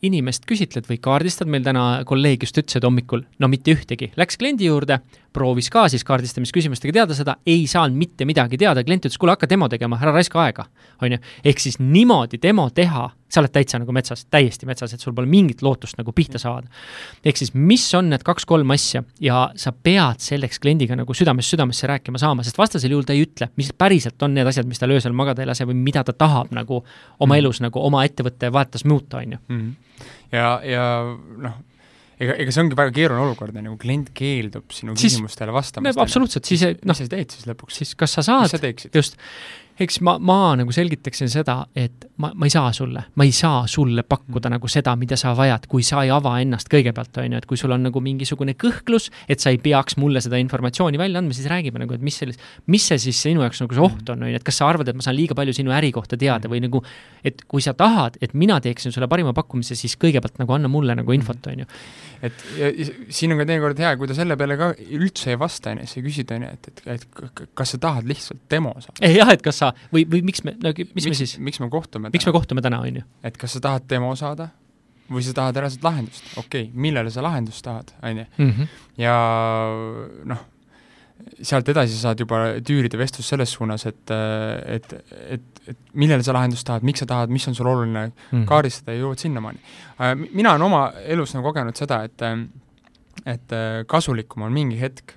inimest 0.06 0.46
küsitled 0.48 0.86
või 0.88 0.98
kaardistad, 1.02 1.48
meil 1.50 1.64
täna 1.64 2.02
kolleeg 2.08 2.44
just 2.44 2.56
ütles, 2.56 2.78
et 2.78 2.86
hommikul 2.86 3.24
no 3.42 3.48
mitte 3.52 3.74
ühtegi, 3.74 4.10
läks 4.20 4.38
kliendi 4.40 4.68
juurde, 4.68 5.00
proovis 5.36 5.70
ka 5.72 5.86
siis 5.92 6.04
kaardistamisküsimustega 6.08 7.00
teada 7.00 7.16
seda, 7.16 7.36
ei 7.46 7.66
saanud 7.70 7.98
mitte 8.00 8.28
midagi 8.28 8.58
teada, 8.60 8.84
klient 8.86 9.06
ütles, 9.06 9.18
kuule 9.20 9.36
hakka 9.36 9.48
demo 9.50 9.68
tegema, 9.72 10.00
ära 10.00 10.14
raiska 10.16 10.40
aega, 10.44 10.66
on 11.02 11.16
ju. 11.16 11.20
ehk 11.44 11.62
siis 11.62 11.78
niimoodi 11.80 12.40
demo 12.42 12.68
teha, 12.74 13.10
sa 13.30 13.40
oled 13.40 13.52
täitsa 13.54 13.78
nagu 13.78 13.92
metsas, 13.94 14.24
täiesti 14.30 14.66
metsas, 14.66 14.92
et 14.94 15.00
sul 15.00 15.14
pole 15.14 15.26
mingit 15.30 15.62
lootust 15.62 15.96
nagu 16.00 16.12
pihta 16.12 16.38
saada. 16.42 16.66
ehk 17.24 17.36
siis 17.38 17.52
mis 17.54 17.84
on 17.94 18.10
need 18.10 18.22
kaks-kolm 18.26 18.70
asja 18.74 19.04
ja 19.20 19.50
sa 19.56 19.72
pead 19.72 20.18
selleks 20.20 20.58
kliendiga 20.58 20.96
nagu 20.98 21.14
südamest 21.14 21.50
südamesse 21.54 21.86
rääkima 21.86 22.18
saama, 22.18 22.42
sest 22.44 22.58
vastasel 22.58 22.90
juhul 22.90 23.04
ta 23.06 23.12
ei 23.14 23.22
ütle, 23.24 23.48
mis 23.56 23.70
päriselt 23.72 24.20
on 24.22 24.34
need 24.34 24.46
asjad, 24.50 24.66
mis 24.66 24.78
tal 24.82 24.90
öösel 24.90 25.12
magada 25.16 25.42
ei 25.42 25.46
lase 25.46 25.64
või 25.64 25.78
mida 25.78 26.02
ta 26.04 26.12
tahab 26.12 26.50
nagu 26.52 26.82
oma 27.20 27.34
Mhm. 27.34 27.38
elus 27.38 27.60
nagu 27.60 27.80
oma 27.86 28.04
ettevõtte 28.04 28.50
vaates 28.52 28.84
muuta, 28.84 29.18
on 29.18 29.32
ju. 29.32 29.38
mm. 29.48 29.58
-hmm. 29.60 30.06
ja, 30.32 30.60
ja 30.64 30.84
noh, 31.38 31.52
ega, 32.20 32.34
ega 32.34 32.52
see 32.52 32.62
ongi 32.64 32.76
väga 32.76 32.92
keeruline 32.92 33.22
olukord, 33.28 33.56
on 33.56 33.64
ju, 33.64 33.76
kui 33.76 33.86
klient 33.86 34.10
keeldub 34.14 34.70
sinu 34.74 34.96
Siis- 34.96 35.14
küsimustele 35.14 35.52
vastamast. 35.52 35.98
absoluutselt, 35.98 36.44
siis 36.44 36.62
noh 36.62 36.92
mis, 36.92 36.98
sa 36.98 37.06
teed 37.08 37.30
siis 37.30 37.46
lõpuks? 37.46 37.78
siis 37.80 37.94
kas 37.94 38.12
sa 38.18 38.22
saad 38.26 38.50
sa, 38.50 38.58
just, 39.80 39.98
eks 39.98 40.00
ma, 40.04 40.16
ma 40.18 40.54
nagu 40.58 40.72
selgitaksin 40.74 41.30
seda, 41.32 41.64
et 41.76 42.06
ma, 42.20 42.30
ma 42.34 42.46
ei 42.48 42.52
saa 42.52 42.72
sulle, 42.76 43.04
ma 43.16 43.26
ei 43.26 43.32
saa 43.32 43.64
sulle 43.70 44.04
pakkuda 44.06 44.48
mm. 44.48 44.56
nagu 44.56 44.70
seda, 44.70 44.94
mida 45.00 45.16
sa 45.20 45.32
vajad, 45.36 45.66
kui 45.70 45.84
sa 45.86 46.04
ei 46.04 46.12
ava 46.14 46.36
ennast 46.42 46.70
kõigepealt, 46.72 47.20
on 47.22 47.36
ju, 47.36 47.40
et 47.40 47.48
kui 47.48 47.60
sul 47.60 47.72
on 47.74 47.84
nagu 47.88 48.02
mingisugune 48.04 48.54
kõhklus, 48.60 49.10
et 49.28 49.40
sa 49.40 49.52
ei 49.52 49.60
peaks 49.62 49.96
mulle 50.00 50.22
seda 50.24 50.40
informatsiooni 50.40 51.00
välja 51.00 51.22
andma, 51.22 51.36
siis 51.36 51.48
räägime 51.50 51.82
nagu, 51.82 51.96
et 51.96 52.04
mis 52.04 52.20
selles, 52.20 52.40
mis 52.70 52.86
see 52.90 53.00
siis 53.06 53.22
sinu 53.28 53.44
jaoks 53.44 53.62
nagu 53.64 53.76
see 53.78 53.86
oht 53.86 54.14
on, 54.14 54.26
on 54.26 54.32
ju, 54.32 54.40
et 54.40 54.46
kas 54.46 54.60
sa 54.60 54.68
arvad, 54.70 54.90
et 54.90 54.98
ma 54.98 55.06
saan 55.06 55.18
liiga 55.18 55.36
palju 55.38 55.56
sinu 55.56 55.74
äri 55.76 55.92
kohta 55.94 56.18
teada 56.20 56.50
või 56.50 56.62
nagu 56.64 56.84
et 57.26 57.44
kui 57.48 57.62
sa 57.64 57.74
tahad, 57.76 58.16
et 58.22 58.34
mina 58.38 58.58
teeksin 58.62 58.94
sulle 58.94 59.08
parima 59.10 59.32
pakkumise, 59.36 59.76
siis 59.78 59.96
kõigepealt 60.00 60.40
nagu 60.40 60.56
anna 60.56 60.70
mulle 60.72 60.96
nagu 60.98 61.14
infot, 61.16 61.50
on 61.50 61.62
ju. 61.62 61.68
et 62.26 62.44
ja, 62.58 62.70
siin 63.12 63.34
on 63.34 63.40
ka 63.40 63.46
teinekord 63.48 63.80
hea, 63.80 63.92
kui 64.00 64.10
ta 64.10 64.16
selle 64.16 64.36
peale 64.40 64.56
ka 64.60 64.70
üldse 64.96 65.34
ei 65.34 65.40
vasta, 65.40 65.74
on 65.74 65.82
ju, 65.82 65.88
siis 65.88 65.98
sa 66.00 66.06
küsid, 66.06 66.34
on 66.36 66.46
ju, 66.46 66.52
et, 66.56 66.70
et, 66.70 66.82
et 66.96 67.44
kas 67.58 67.74
sa 67.74 67.80
tahad 67.82 68.08
lihtsalt 68.08 68.42
demo 68.50 68.74
saada? 68.80 69.12
jah, 69.12 69.32
et 69.34 69.44
kas 69.44 69.60
sa, 69.62 69.69
seda 69.70 69.92
või, 69.94 70.06
või 70.10 70.22
miks 70.26 70.44
me, 70.46 70.56
no 70.62 70.72
mis 70.76 71.06
me 71.06 71.14
siis, 71.18 71.38
miks 71.38 71.60
me 71.62 71.70
kohtume 71.72 72.10
miks 72.12 72.26
me 72.26 72.34
kohtume 72.36 72.64
täna, 72.64 72.82
on 72.86 73.00
ju? 73.00 73.06
et 73.22 73.36
kas 73.40 73.56
sa 73.56 73.60
tahad 73.60 73.88
demo 73.90 74.12
saada 74.18 74.50
või 75.10 75.24
sa 75.26 75.34
tahad 75.34 75.58
reaalset 75.58 75.84
lahendust, 75.84 76.24
okei 76.36 76.68
okay,, 76.68 76.80
millele 76.86 77.10
sa 77.10 77.22
lahendust 77.24 77.64
tahad, 77.66 77.92
on 78.02 78.22
ju. 78.22 78.26
Mhm. 78.38 78.68
ja 79.00 79.14
noh, 80.30 80.44
sealt 81.42 81.68
edasi 81.68 81.96
sa 81.96 82.10
saad 82.10 82.22
juba 82.22 82.40
tüürida 82.66 82.98
vestlust 83.00 83.32
selles 83.32 83.52
suunas, 83.56 83.84
et, 83.90 84.12
et, 84.76 84.94
et, 85.36 85.62
et 85.72 85.80
millele 85.98 86.24
sa 86.26 86.34
lahendust 86.36 86.66
tahad, 86.66 86.86
miks 86.86 87.02
sa 87.02 87.08
tahad, 87.10 87.32
mis 87.32 87.46
on 87.50 87.58
sul 87.58 87.66
oluline 87.66 88.06
mm. 88.06 88.12
-hmm. 88.30 88.46
kaardistada 88.48 88.94
ja 88.94 89.02
jõuad 89.02 89.18
sinnamaani. 89.18 89.58
mina 90.32 90.50
olen 90.50 90.62
oma 90.62 90.92
elus 91.04 91.34
nagu 91.34 91.48
kogenud 91.48 91.76
seda, 91.76 92.02
et, 92.04 92.22
et 93.26 93.56
kasulikum 93.86 94.42
on 94.42 94.52
mingi 94.52 94.80
hetk, 94.80 95.16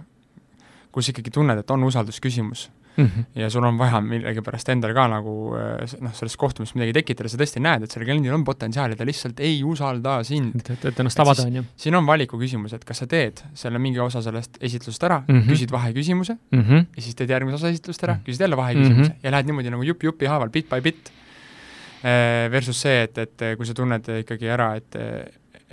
kus 0.91 1.09
ikkagi 1.09 1.31
tunned, 1.31 1.57
et 1.57 1.71
on 1.71 1.83
usaldusküsimus 1.83 2.69
Mhm. 2.97 3.25
ja 3.35 3.49
sul 3.49 3.63
on 3.65 3.77
vaja 3.77 4.01
millegipärast 4.01 4.69
endal 4.69 4.93
ka 4.93 5.07
nagu 5.07 5.33
noh, 5.55 6.13
sellest 6.13 6.37
kohtumisest 6.37 6.75
midagi 6.75 6.93
tekitada, 6.93 7.29
sa 7.29 7.37
tõesti 7.41 7.61
näed, 7.63 7.83
et 7.83 7.91
sellel 7.91 8.09
kliendil 8.11 8.33
on 8.35 8.43
potentsiaali, 8.43 8.95
ta 8.95 9.05
lihtsalt 9.05 9.39
ei 9.39 9.63
usalda 9.63 10.19
sind. 10.23 10.55
et, 10.61 10.85
et, 10.85 10.99
ennast 10.99 11.19
avada, 11.19 11.47
on 11.47 11.55
ju. 11.55 11.63
siin 11.75 11.95
on 11.95 12.05
valiku 12.05 12.37
küsimus, 12.37 12.73
et 12.73 12.85
kas 12.85 13.03
sa 13.03 13.07
teed 13.07 13.41
selle 13.53 13.79
mingi 13.79 13.99
osa 13.99 14.21
sellest 14.21 14.57
esitlusest 14.61 15.03
ära 15.03 15.19
mm, 15.19 15.25
-hmm. 15.27 15.41
-hmm. 15.41 15.49
küsid 15.49 15.71
vaheküsimuse 15.71 16.37
mm 16.51 16.61
-hmm. 16.61 16.85
ja 16.95 17.01
siis 17.01 17.15
teed 17.15 17.29
järgmise 17.29 17.55
osa 17.55 17.69
esitlust 17.69 18.03
ära, 18.03 18.13
Mhm. 18.13 18.23
küsid 18.25 18.41
jälle 18.41 18.57
vaheküsimuse 18.57 19.09
mm. 19.09 19.15
-hmm. 19.15 19.23
ja 19.23 19.31
lähed 19.31 19.45
niimoodi 19.45 19.69
nagu 19.69 19.83
jupp 19.83 20.03
jupi 20.03 20.25
haaval, 20.25 20.49
bit 20.49 20.69
by 20.69 20.81
bit. 20.81 21.11
Versus 22.51 22.81
see, 22.81 23.03
et, 23.03 23.17
et 23.17 23.43
kui 23.57 23.65
sa 23.65 23.73
tunned 23.73 24.07
ikkagi 24.19 24.49
ära, 24.51 24.75
et 24.75 24.95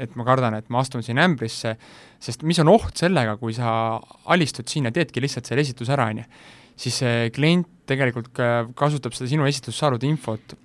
et 0.00 0.16
ma 0.16 0.24
kardan, 0.24 0.54
et 0.54 0.68
ma 0.72 0.80
astun 0.80 1.02
siin 1.02 1.18
ämbrisse, 1.18 1.74
sest 2.22 2.42
mis 2.48 2.58
on 2.62 2.70
oht 2.72 2.96
sellega, 2.96 3.36
kui 3.40 3.52
sa 3.56 4.00
alistud 4.32 4.68
siin 4.70 4.88
ja 4.88 4.92
teedki 4.94 5.20
lihtsalt 5.20 5.50
selle 5.50 5.60
esitluse 5.60 5.92
ära, 5.92 6.06
on 6.12 6.22
ju, 6.22 6.24
siis 6.80 7.02
see 7.02 7.30
klient 7.36 7.68
tegelikult 7.90 8.32
kasutab 8.78 9.16
seda 9.16 9.30
sinu 9.30 9.48
esitluses 9.48 9.80
saadud 9.82 10.04
infot 10.06 10.56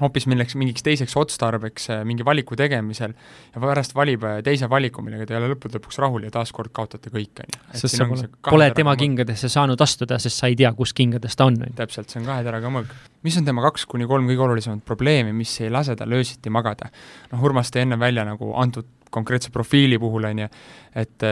hoopis 0.00 0.26
milleks, 0.30 0.54
mingiks 0.58 0.84
teiseks 0.84 1.14
otstarbeks 1.18 1.88
mingi 2.08 2.24
valiku 2.26 2.56
tegemisel 2.58 3.12
ja 3.12 3.62
pärast 3.62 3.94
valib 3.96 4.24
teise 4.46 4.68
valiku, 4.70 5.04
millega 5.04 5.26
ta 5.28 5.34
ei 5.34 5.40
ole 5.40 5.50
lõppude 5.52 5.78
lõpuks 5.78 6.00
rahul 6.02 6.26
ja 6.26 6.32
taaskord 6.34 6.72
kaotate 6.76 7.12
kõik, 7.12 7.42
on 7.42 7.50
ju. 7.56 7.60
sest 7.82 7.98
sa 7.98 8.06
pole, 8.08 8.28
pole 8.48 8.70
tema 8.76 8.94
kingadesse 9.00 9.50
saanud 9.52 9.80
astuda, 9.84 10.20
sest 10.22 10.40
sa 10.40 10.50
ei 10.50 10.56
tea, 10.58 10.72
kus 10.78 10.94
kingades 10.96 11.36
ta 11.38 11.48
on, 11.50 11.58
täpselt, 11.76 12.12
see 12.12 12.22
on 12.22 12.30
kahe 12.30 12.46
teraga 12.46 12.72
mõõk. 12.72 12.94
mis 13.26 13.36
on 13.40 13.48
tema 13.48 13.64
kaks 13.66 13.86
kuni 13.90 14.08
kolm 14.10 14.30
kõige 14.30 14.46
olulisemat 14.46 14.84
probleemi, 14.86 15.34
mis 15.36 15.56
ei 15.60 15.72
lase 15.72 15.96
tal 15.98 16.16
öösiti 16.16 16.52
magada? 16.52 16.92
noh, 17.32 17.44
Urmas 17.44 17.72
tõi 17.74 17.84
enne 17.84 18.00
välja 18.00 18.24
nagu 18.28 18.54
antud 18.60 18.88
konkreetse 19.10 19.52
profiili 19.54 19.98
puhul, 20.00 20.28
on 20.30 20.44
ju, 20.44 20.48
et 21.00 21.28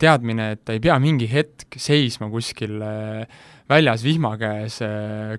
teadmine, 0.00 0.50
et 0.56 0.64
ta 0.66 0.76
ei 0.76 0.82
pea 0.84 0.98
mingi 1.00 1.28
hetk 1.30 1.78
seisma 1.80 2.28
kuskil 2.32 2.76
väljas 3.70 4.02
vihma 4.02 4.32
käes 4.40 4.80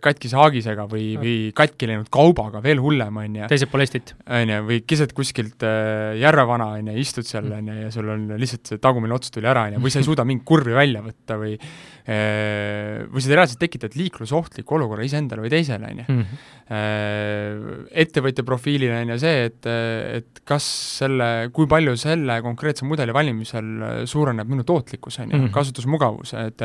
katkise 0.01 0.37
haagisega 0.39 0.85
või, 0.89 1.05
või 1.19 1.35
katki 1.55 1.89
läinud 1.89 2.07
kaubaga, 2.13 2.61
veel 2.63 2.79
hullem, 2.81 3.19
on 3.19 3.37
ju. 3.41 3.49
teisel 3.51 3.69
pool 3.71 3.83
Eestit. 3.83 4.13
on 4.23 4.53
ju, 4.53 4.59
või 4.69 4.79
keset 4.87 5.13
kuskilt 5.17 5.65
Järvevana, 6.21 6.71
on 6.79 6.93
ju, 6.93 6.97
istud 7.03 7.27
seal, 7.27 7.51
on 7.57 7.71
ju, 7.73 7.77
ja 7.83 7.93
sul 7.93 8.09
on 8.13 8.29
lihtsalt 8.41 8.71
see 8.71 8.81
tagumine 8.81 9.17
ots 9.17 9.33
tuli 9.35 9.49
ära, 9.51 9.67
on 9.67 9.77
ju, 9.77 9.83
või 9.83 9.93
sa 9.93 10.01
ei 10.01 10.07
suuda 10.09 10.25
mingit 10.27 10.47
kurvi 10.47 10.77
välja 10.77 11.03
võtta 11.05 11.39
või 11.41 11.57
või 12.01 13.21
sa 13.21 13.35
reaalselt 13.35 13.61
tekitad 13.61 13.93
liiklusohtliku 13.95 14.75
olukorra 14.77 15.05
iseendale 15.05 15.43
või 15.43 15.51
teisele, 15.53 15.91
on 15.91 16.01
ju. 16.01 16.05
Mhm. 16.15 16.39
Ettevõtja 18.03 18.45
profiilil 18.47 18.93
on 18.95 19.13
ju 19.13 19.19
see, 19.21 19.45
et, 19.49 19.69
et 20.17 20.41
kas 20.47 20.65
selle, 21.01 21.27
kui 21.53 21.67
palju 21.67 21.95
selle 21.97 22.41
konkreetse 22.45 22.85
mudeli 22.87 23.13
valimisel 23.13 24.05
suureneb 24.09 24.47
minu 24.47 24.63
tootlikkus, 24.67 25.19
on 25.19 25.29
ju, 25.31 25.37
Mhm. 25.37 25.51
kasutusmugavus, 25.53 26.33
et 26.33 26.61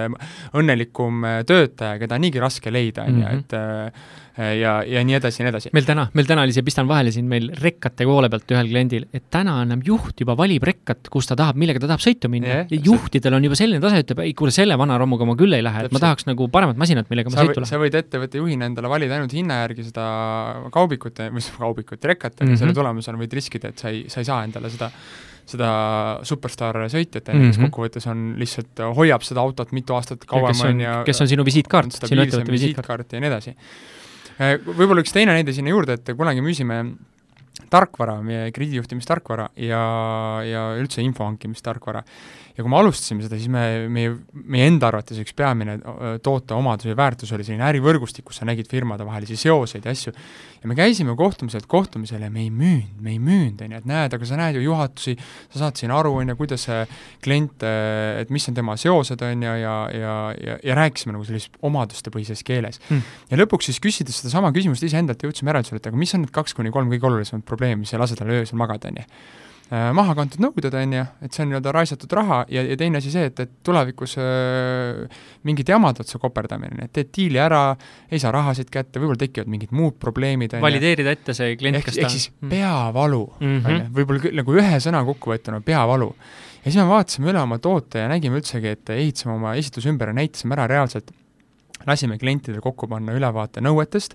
õnnelikum 0.55 1.23
töötaja, 1.47 1.99
keda 1.99 2.15
on 2.15 2.21
niigi 2.27 2.41
raske 2.43 2.71
leida, 2.73 3.05
on 3.07 3.21
ju, 3.21 3.27
Mhm. 3.27 3.39
et 3.39 3.95
ja, 4.37 4.73
ja 4.85 5.03
nii 5.07 5.17
edasi 5.17 5.41
ja 5.41 5.47
nii 5.47 5.53
edasi. 5.55 5.71
meil 5.77 5.87
täna, 5.89 6.07
meil 6.17 6.27
täna 6.29 6.43
oli 6.45 6.53
see, 6.53 6.65
pistan 6.67 6.89
vahele 6.89 7.13
siin 7.15 7.29
meil 7.31 7.49
rekkate 7.63 8.05
poole 8.09 8.29
pealt 8.33 8.53
ühel 8.53 8.69
kliendil, 8.69 9.07
et 9.17 9.25
täna 9.33 9.59
enam 9.65 9.81
juht 9.87 10.21
juba 10.21 10.37
valib 10.39 10.67
rekkat, 10.69 11.09
kus 11.13 11.27
ta 11.31 11.37
tahab, 11.39 11.57
millega 11.61 11.81
ta 11.81 11.89
tahab 11.93 12.05
sõitu 12.05 12.29
minna 12.33 12.47
Yeah, 12.47 12.67
ja 12.71 12.79
juhtidel 12.85 13.35
on 13.35 13.43
juba 13.49 13.57
selline 13.59 13.81
tase, 13.83 14.03
ütleb, 14.05 14.21
ei 14.23 14.35
kuule, 14.39 14.53
selle 14.55 14.77
vana 14.79 14.99
rommuga 15.01 15.27
ma 15.27 15.35
küll 15.39 15.57
ei 15.57 15.65
lähe, 15.65 15.87
et 15.89 15.93
ma 15.93 15.99
tahaks 16.03 16.29
nagu 16.29 16.47
paremat 16.53 16.77
masinat, 16.79 17.09
millega 17.11 17.33
ma 17.33 17.41
sõitu 17.43 17.59
lähen. 17.63 17.71
sa 17.73 17.81
võid 17.81 17.97
ettevõtte 17.99 18.39
juhina 18.39 18.69
endale 18.71 18.89
valida 18.93 19.17
ainult 19.17 19.33
hinna 19.33 19.63
järgi 19.65 19.89
seda 19.89 20.05
kaubikut, 20.73 21.17
siis 21.41 21.51
kaubikut, 21.57 22.05
rekkat, 22.05 22.37
on 22.41 22.47
Mhm. 22.47 22.53
ju, 22.55 22.59
selle 22.59 22.75
tulemusena 22.77 23.19
võid 23.19 23.33
riskida, 23.33 23.69
et 23.73 23.79
sa 23.79 23.89
ei, 23.89 24.05
sa 24.09 24.21
ei 24.21 24.25
saa 24.29 24.45
endale 24.45 24.71
seda 24.71 24.91
seda 25.47 26.19
superstaar 26.27 26.75
sõitjat, 26.91 27.29
on 27.31 27.37
Mhm. 27.37 27.45
ju, 27.45 27.51
kes 27.53 27.59
kokkuvõttes 27.71 28.07
on 28.11 28.35
lihtsalt, 28.39 28.81
hoiab 28.99 29.23
seda 29.23 29.41
autot 29.41 29.71
mitu 29.73 29.95
aastat 29.95 30.25
kauem, 30.27 30.55
on, 30.65 30.81
ju. 30.81 30.95
kes 31.07 31.21
on 31.21 31.29
sinu 31.29 31.45
visiitkaart, 31.47 31.93
sinu 32.03 32.23
ettevõtte 32.25 32.51
visiitkaart 32.51 33.13
ja 33.13 33.21
nii 33.21 33.31
edasi. 33.31 33.55
Võib-olla 34.39 35.03
üks 35.05 35.15
teine 35.17 35.37
näide 35.37 35.55
sinna 35.57 35.73
juurde, 35.73 35.97
et 35.97 36.11
kunagi 36.17 36.45
müüsime 36.45 36.81
tarkvara, 37.73 38.19
meie 38.25 38.51
krediidijuhtimistarkvara 38.55 39.49
ja, 39.65 39.83
ja 40.47 40.65
üldse 40.81 41.03
info 41.05 41.25
hankimistarkvara. 41.25 42.05
Ja 42.57 42.65
kui 42.65 42.73
me 42.73 42.79
alustasime 42.81 43.27
seda, 43.27 43.37
siis 43.37 43.51
me, 43.53 43.65
meie, 43.93 44.15
meie 44.33 44.69
enda 44.71 44.89
arvates 44.89 45.21
üks 45.21 45.35
peamine 45.37 45.77
toote 46.25 46.57
omadus 46.57 46.89
ja 46.89 46.97
väärtus 46.97 47.33
oli 47.37 47.45
selline 47.47 47.67
ärivõrgustik, 47.69 48.25
kus 48.27 48.41
sa 48.41 48.49
nägid 48.49 48.71
firmade 48.71 49.05
vahelisi 49.07 49.37
seoseid 49.41 49.85
ja 49.85 49.93
asju. 49.93 50.15
ja 50.63 50.71
me 50.71 50.79
käisime 50.79 51.17
kohtumiselt 51.17 51.69
kohtumisel 51.71 52.25
ja 52.25 52.31
me 52.33 52.47
ei 52.47 52.51
müünud, 52.51 52.97
me 53.01 53.13
ei 53.13 53.21
müünud, 53.21 53.61
on 53.61 53.77
ju, 53.77 53.83
et 53.83 53.91
näed, 53.93 54.17
aga 54.17 54.29
sa 54.29 54.41
näed 54.41 54.57
ju 54.57 54.65
juhatusi, 54.71 55.17
sa 55.53 55.67
saad 55.67 55.77
siin 55.77 55.93
aru, 55.95 56.15
on 56.23 56.33
ju, 56.33 56.39
kuidas 56.41 56.65
see 56.67 56.81
klient, 57.25 57.63
et 57.63 58.33
mis 58.33 58.49
on 58.49 58.57
tema 58.57 58.77
seosed, 58.81 59.21
on 59.23 59.45
ju, 59.47 59.55
ja, 59.61 59.77
ja, 59.93 60.17
ja, 60.41 60.59
ja 60.65 60.81
rääkisime 60.81 61.15
nagu 61.17 61.29
sellises 61.29 61.53
omadustepõhises 61.67 62.45
keeles 62.47 62.81
Hmm. 62.87 63.03
ja 63.31 63.39
lõpuks 63.41 63.71
siis 63.71 63.81
küsides 63.83 64.21
sedasama 64.21 64.53
küsimust 64.55 64.85
iseendalt, 64.87 65.25
jõudsime 65.25 65.51
järeldusele, 65.51 65.81
et 65.81 65.89
aga 65.91 65.99
mis 65.99 66.15
on 66.15 66.23
need 66.23 66.33
kaks 66.35 66.55
kuni 66.55 66.71
kolm 66.75 66.93
kõige 66.93 67.09
olulisemat 67.09 67.47
probleemi, 67.49 67.83
mis 67.83 67.95
ei 67.95 68.01
lase 68.01 68.19
tal 68.19 68.31
öösel 68.31 68.59
magada, 68.61 68.93
on 68.93 69.01
ju. 69.01 69.07
Maha 69.67 70.15
kantud 70.15 70.43
nõuded, 70.45 70.75
on 70.79 70.93
ju, 70.95 71.05
et 71.27 71.35
see 71.35 71.43
on 71.43 71.49
nii-öelda 71.51 71.73
raisatud 71.75 72.13
raha 72.15 72.39
ja, 72.53 72.63
ja 72.63 72.77
teine 72.79 73.01
asi 73.01 73.11
see, 73.11 73.27
et, 73.33 73.41
et 73.43 73.55
tulevikus 73.67 74.15
äh, 74.23 75.23
mingid 75.49 75.73
jamad 75.73 75.99
otsa 76.05 76.21
koperdamine, 76.23 76.87
et 76.87 76.93
teed 76.95 77.11
diili 77.17 77.41
ära, 77.43 77.63
ei 78.07 78.23
saa 78.23 78.31
rahasid 78.37 78.71
kätte, 78.71 79.03
võib-olla 79.03 79.25
tekivad 79.25 79.51
mingid 79.51 79.75
muud 79.75 79.99
probleemid, 80.03 80.55
valideerida 80.63 81.17
ette 81.17 81.35
see 81.35 81.57
klient, 81.59 81.81
ehk, 81.81 81.89
kes 81.91 81.99
ehk 81.99 82.07
ta 82.07 82.13
siis 82.15 82.29
peavalu 82.47 83.25
mm, 83.41 83.67
ju, 83.67 83.81
võib-olla 83.99 84.35
nagu 84.39 84.59
ühe 84.63 84.83
sõna 84.87 85.03
kokkuvõetuna 85.09 85.59
peavalu. 85.67 86.13
ja 86.61 86.69
siis 86.69 86.79
me 86.79 86.89
vaatasime 86.93 87.33
üle 87.35 87.43
oma 87.43 87.59
toote 87.63 88.05
ja 88.05 88.11
nägime 88.13 88.39
üldsegi, 88.39 88.77
et 88.79 88.95
ehitasime 88.95 89.35
oma 89.35 89.57
esitluse 89.59 89.91
ümber 89.91 90.15
ja 90.15 90.21
näitasime 90.21 90.55
ära 90.55 90.69
reaalselt, 90.71 91.11
lasime 91.91 92.21
klientidel 92.23 92.63
kokku 92.63 92.87
panna 92.91 93.19
ülevaate 93.19 93.67
nõuetest, 93.67 94.15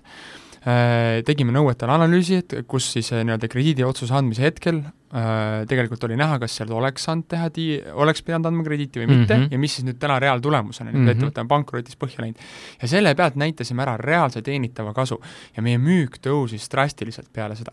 tegime 1.26 1.50
nõuetele 1.54 1.90
analüüsi, 1.90 2.36
et 2.42 2.54
kus 2.70 2.92
siis 2.94 3.08
nii-öelda 3.12 3.48
krediidiotsuse 3.50 4.14
andmise 4.14 4.44
hetkel 4.44 4.78
äh, 4.78 5.64
tegelikult 5.70 6.04
oli 6.06 6.18
näha, 6.20 6.38
kas 6.42 6.54
seal 6.60 6.70
oleks 6.76 7.08
saanud 7.08 7.26
teha 7.30 7.48
di-, 7.54 7.80
oleks 8.04 8.22
pidanud 8.22 8.46
andma 8.50 8.66
krediiti 8.66 9.02
või 9.02 9.08
mitte 9.10 9.34
mm 9.34 9.42
-hmm. 9.42 9.52
ja 9.52 9.58
mis 9.58 9.74
siis 9.74 9.88
nüüd 9.88 9.98
täna 10.02 10.20
reaaltulemusena 10.22 10.90
mm, 10.90 10.94
-hmm. 10.94 11.08
nüüd 11.08 11.16
ettevõte 11.16 11.42
on 11.42 11.48
pankrotis 11.48 11.98
põhja 11.98 12.22
läinud. 12.22 12.38
ja 12.82 12.88
selle 12.88 13.14
pealt 13.14 13.34
näitasime 13.36 13.82
ära 13.82 13.96
reaalse 13.96 14.42
teenitava 14.42 14.94
kasu 14.94 15.20
ja 15.56 15.62
meie 15.62 15.78
müük 15.78 16.18
tõusis 16.22 16.70
drastiliselt 16.70 17.32
peale 17.32 17.56
seda 17.56 17.72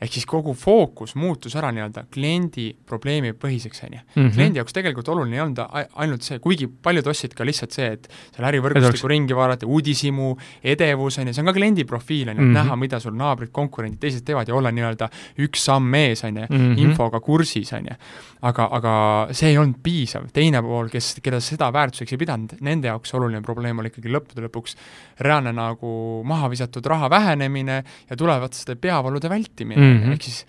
ehk 0.00 0.12
siis 0.12 0.24
kogu 0.26 0.54
fookus 0.56 1.14
muutus 1.14 1.54
ära 1.60 1.68
nii-öelda 1.76 2.06
kliendi 2.14 2.70
probleemi 2.86 3.32
põhiseks, 3.32 3.82
on 3.84 3.92
ju. 3.92 4.00
Mhm. 4.16 4.30
kliendi 4.34 4.58
jaoks 4.60 4.72
tegelikult 4.72 5.08
oluline 5.12 5.36
ei 5.36 5.42
olnud 5.44 5.58
ainult 5.94 6.22
see, 6.22 6.38
kuigi 6.38 6.66
paljud 6.82 7.06
ostsid 7.06 7.34
ka 7.34 7.44
lihtsalt 7.44 7.72
see, 7.72 7.86
et 7.92 8.08
seal 8.36 8.46
ärivõrgustiku 8.48 9.08
ringi 9.12 9.34
vaadata, 9.36 9.66
uudishimu, 9.66 10.36
edevus, 10.64 11.18
on 11.18 11.26
ju, 11.26 11.32
see 11.34 11.42
on 11.42 11.46
ka 11.52 11.52
kliendi 11.58 11.84
profiil, 11.84 12.28
on 12.30 12.36
ju, 12.36 12.42
et 12.42 12.48
Mhm. 12.48 12.54
näha, 12.56 12.76
mida 12.76 13.00
sul 13.00 13.12
naabrid, 13.12 13.52
konkurendid, 13.52 13.98
teised 14.00 14.24
teevad 14.24 14.48
ja 14.48 14.54
olla 14.54 14.70
nii-öelda 14.70 15.10
üks 15.38 15.64
samm 15.68 15.94
ees, 15.94 16.24
on 16.24 16.36
ju, 16.36 16.46
Mhm. 16.50 16.78
infoga 16.78 17.20
kursis, 17.20 17.72
on 17.72 17.84
ju. 17.90 17.96
aga, 18.42 18.68
aga 18.72 18.92
see 19.36 19.50
ei 19.50 19.58
olnud 19.58 19.82
piisav, 19.82 20.30
teine 20.32 20.62
pool, 20.62 20.88
kes, 20.88 21.18
keda 21.22 21.40
seda 21.44 21.70
väärtuseks 21.70 22.12
ei 22.12 22.18
pidanud, 22.18 22.54
nende 22.64 22.88
jaoks 22.88 23.12
oluline 23.14 23.42
probleem 23.42 23.78
oli 23.78 23.90
ikkagi 23.90 24.08
lõppude 24.08 24.46
lõpuks 24.48 24.76
reaalne 25.20 25.52
nagu 25.52 26.22
maha 26.24 26.48
visatud 26.48 26.86
raha 26.88 27.10
vähenemine 27.12 27.84
ja 28.08 28.16
tulevaste 28.16 28.76
peavalude 28.80 29.28
vältimine 29.28 29.76
mm, 29.76 29.82
-hmm. 29.82 29.89
Ehk 30.14 30.28
siis 30.28 30.44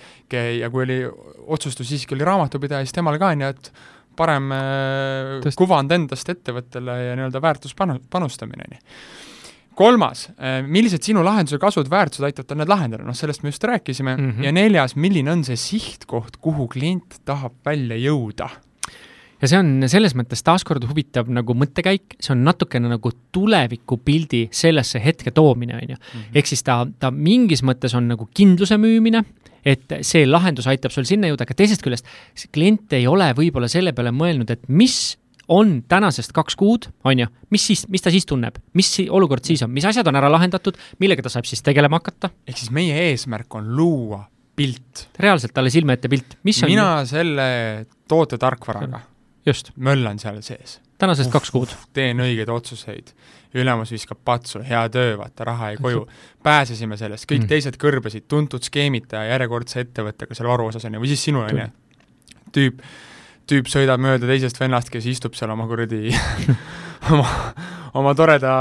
ja 0.61 0.69
kui 0.69 0.85
oli 0.85 0.99
otsustus 1.47 1.89
siiski 1.89 2.15
oli 2.15 2.27
raamatupidaja, 2.27 2.85
siis 2.85 2.95
temal 2.95 3.17
ka 3.19 3.33
on 3.35 3.41
ju, 3.41 3.49
et 3.55 3.73
parem 4.15 4.51
Tõst. 4.51 5.47
Tõst. 5.47 5.57
kuvand 5.57 5.91
endast 5.91 6.29
ettevõttele 6.29 6.97
ja 7.07 7.17
nii-öelda 7.19 7.41
väärtus 7.41 7.75
panu-, 7.77 8.01
panustamine, 8.11 8.67
on 8.67 8.77
ju 8.77 8.81
kolmas, 9.81 10.25
millised 10.67 11.03
sinu 11.05 11.23
lahenduse 11.25 11.59
kasud, 11.61 11.87
väärtused 11.91 12.25
aitavad 12.27 12.49
tal 12.49 12.59
need 12.59 12.71
lahendada, 12.71 13.05
noh 13.07 13.15
sellest 13.17 13.45
me 13.45 13.53
just 13.53 13.63
rääkisime 13.63 14.15
mm, 14.17 14.31
-hmm. 14.31 14.43
ja 14.45 14.51
neljas, 14.51 14.95
milline 14.95 15.31
on 15.31 15.43
see 15.47 15.55
sihtkoht, 15.55 16.37
kuhu 16.41 16.67
klient 16.67 17.21
tahab 17.25 17.55
välja 17.65 17.97
jõuda? 17.97 18.49
Ja 19.41 19.49
see 19.49 19.59
on 19.59 19.71
selles 19.91 20.15
mõttes 20.17 20.43
taaskord 20.45 20.85
huvitav 20.89 21.29
nagu 21.33 21.55
mõttekäik, 21.57 22.17
see 22.21 22.33
on 22.35 22.43
natukene 22.45 22.91
nagu 22.91 23.11
tulevikupildi 23.33 24.47
sellesse 24.55 25.01
hetke 25.03 25.33
toomine, 25.35 25.79
on 25.79 25.95
ju. 25.95 26.01
ehk 26.35 26.51
siis 26.51 26.63
ta, 26.67 26.81
ta 26.99 27.11
mingis 27.11 27.65
mõttes 27.65 27.95
on 27.97 28.09
nagu 28.11 28.27
kindluse 28.37 28.77
müümine, 28.81 29.23
et 29.65 29.97
see 30.05 30.27
lahendus 30.29 30.69
aitab 30.69 30.93
sul 30.93 31.07
sinna 31.09 31.29
jõuda, 31.31 31.45
aga 31.47 31.57
teisest 31.57 31.83
küljest 31.85 32.07
klient 32.53 32.93
ei 32.97 33.07
ole 33.09 33.31
võib-olla 33.37 33.69
selle 33.71 33.95
peale 33.97 34.13
mõelnud, 34.15 34.53
et 34.53 34.63
mis 34.69 35.17
on 35.51 35.81
tänasest 35.89 36.31
kaks 36.35 36.55
kuud, 36.55 36.87
on 37.03 37.23
ju, 37.23 37.27
mis 37.51 37.63
siis, 37.71 37.83
mis 37.91 38.03
ta 38.03 38.13
siis 38.13 38.27
tunneb, 38.29 38.61
mis 38.77 38.93
olukord 39.09 39.45
siis 39.45 39.63
on, 39.65 39.71
mis 39.73 39.85
asjad 39.89 40.07
on 40.07 40.19
ära 40.21 40.29
lahendatud, 40.31 40.77
millega 41.01 41.25
ta 41.25 41.33
saab 41.33 41.49
siis 41.49 41.65
tegelema 41.65 41.99
hakata? 41.99 42.31
ehk 42.47 42.61
siis 42.61 42.71
meie 42.73 43.09
eesmärk 43.09 43.59
on 43.59 43.73
luua 43.75 44.23
pilt. 44.55 45.07
reaalselt 45.19 45.53
talle 45.55 45.73
silme 45.73 45.97
ette 45.97 46.11
pilt, 46.11 46.37
mis 46.47 46.61
on 46.63 46.71
mina 46.71 46.89
selle 47.09 47.47
toote 48.07 48.39
tarkvaraga 48.41 49.10
möllan 49.75 50.19
seal 50.19 50.41
sees. 50.41 50.79
tänasest 51.01 51.27
Uff, 51.27 51.33
kaks 51.33 51.51
kuud. 51.51 51.69
teen 51.93 52.19
õigeid 52.19 52.49
otsuseid. 52.49 53.13
ülemus 53.53 53.91
viskab 53.91 54.17
patsu, 54.25 54.61
hea 54.63 54.85
töö, 54.89 55.17
vaata, 55.17 55.43
raha 55.43 55.71
jäi 55.71 55.77
koju. 55.81 56.07
pääsesime 56.43 56.97
sellest, 56.97 57.25
kõik 57.31 57.41
Mm. 57.43 57.47
teised 57.47 57.77
kõrbesid, 57.77 58.23
tuntud 58.27 58.63
skeemitaja 58.63 59.31
järjekordse 59.33 59.79
ettevõttega 59.81 60.35
seal 60.35 60.47
varu 60.47 60.67
osas, 60.67 60.85
on 60.85 60.93
ju, 60.93 60.99
või 61.01 61.07
siis 61.07 61.23
sinu, 61.23 61.39
on 61.41 61.57
ju. 61.57 61.67
tüüp, 62.51 62.79
tüüp 63.47 63.67
sõidab 63.67 63.99
mööda 63.99 64.27
teisest 64.27 64.59
vennast, 64.59 64.89
kes 64.89 65.05
istub 65.05 65.33
seal 65.35 65.51
oma 65.51 65.67
kuradi 65.67 66.13
oma, 67.11 67.27
oma 67.93 68.13
toreda 68.15 68.51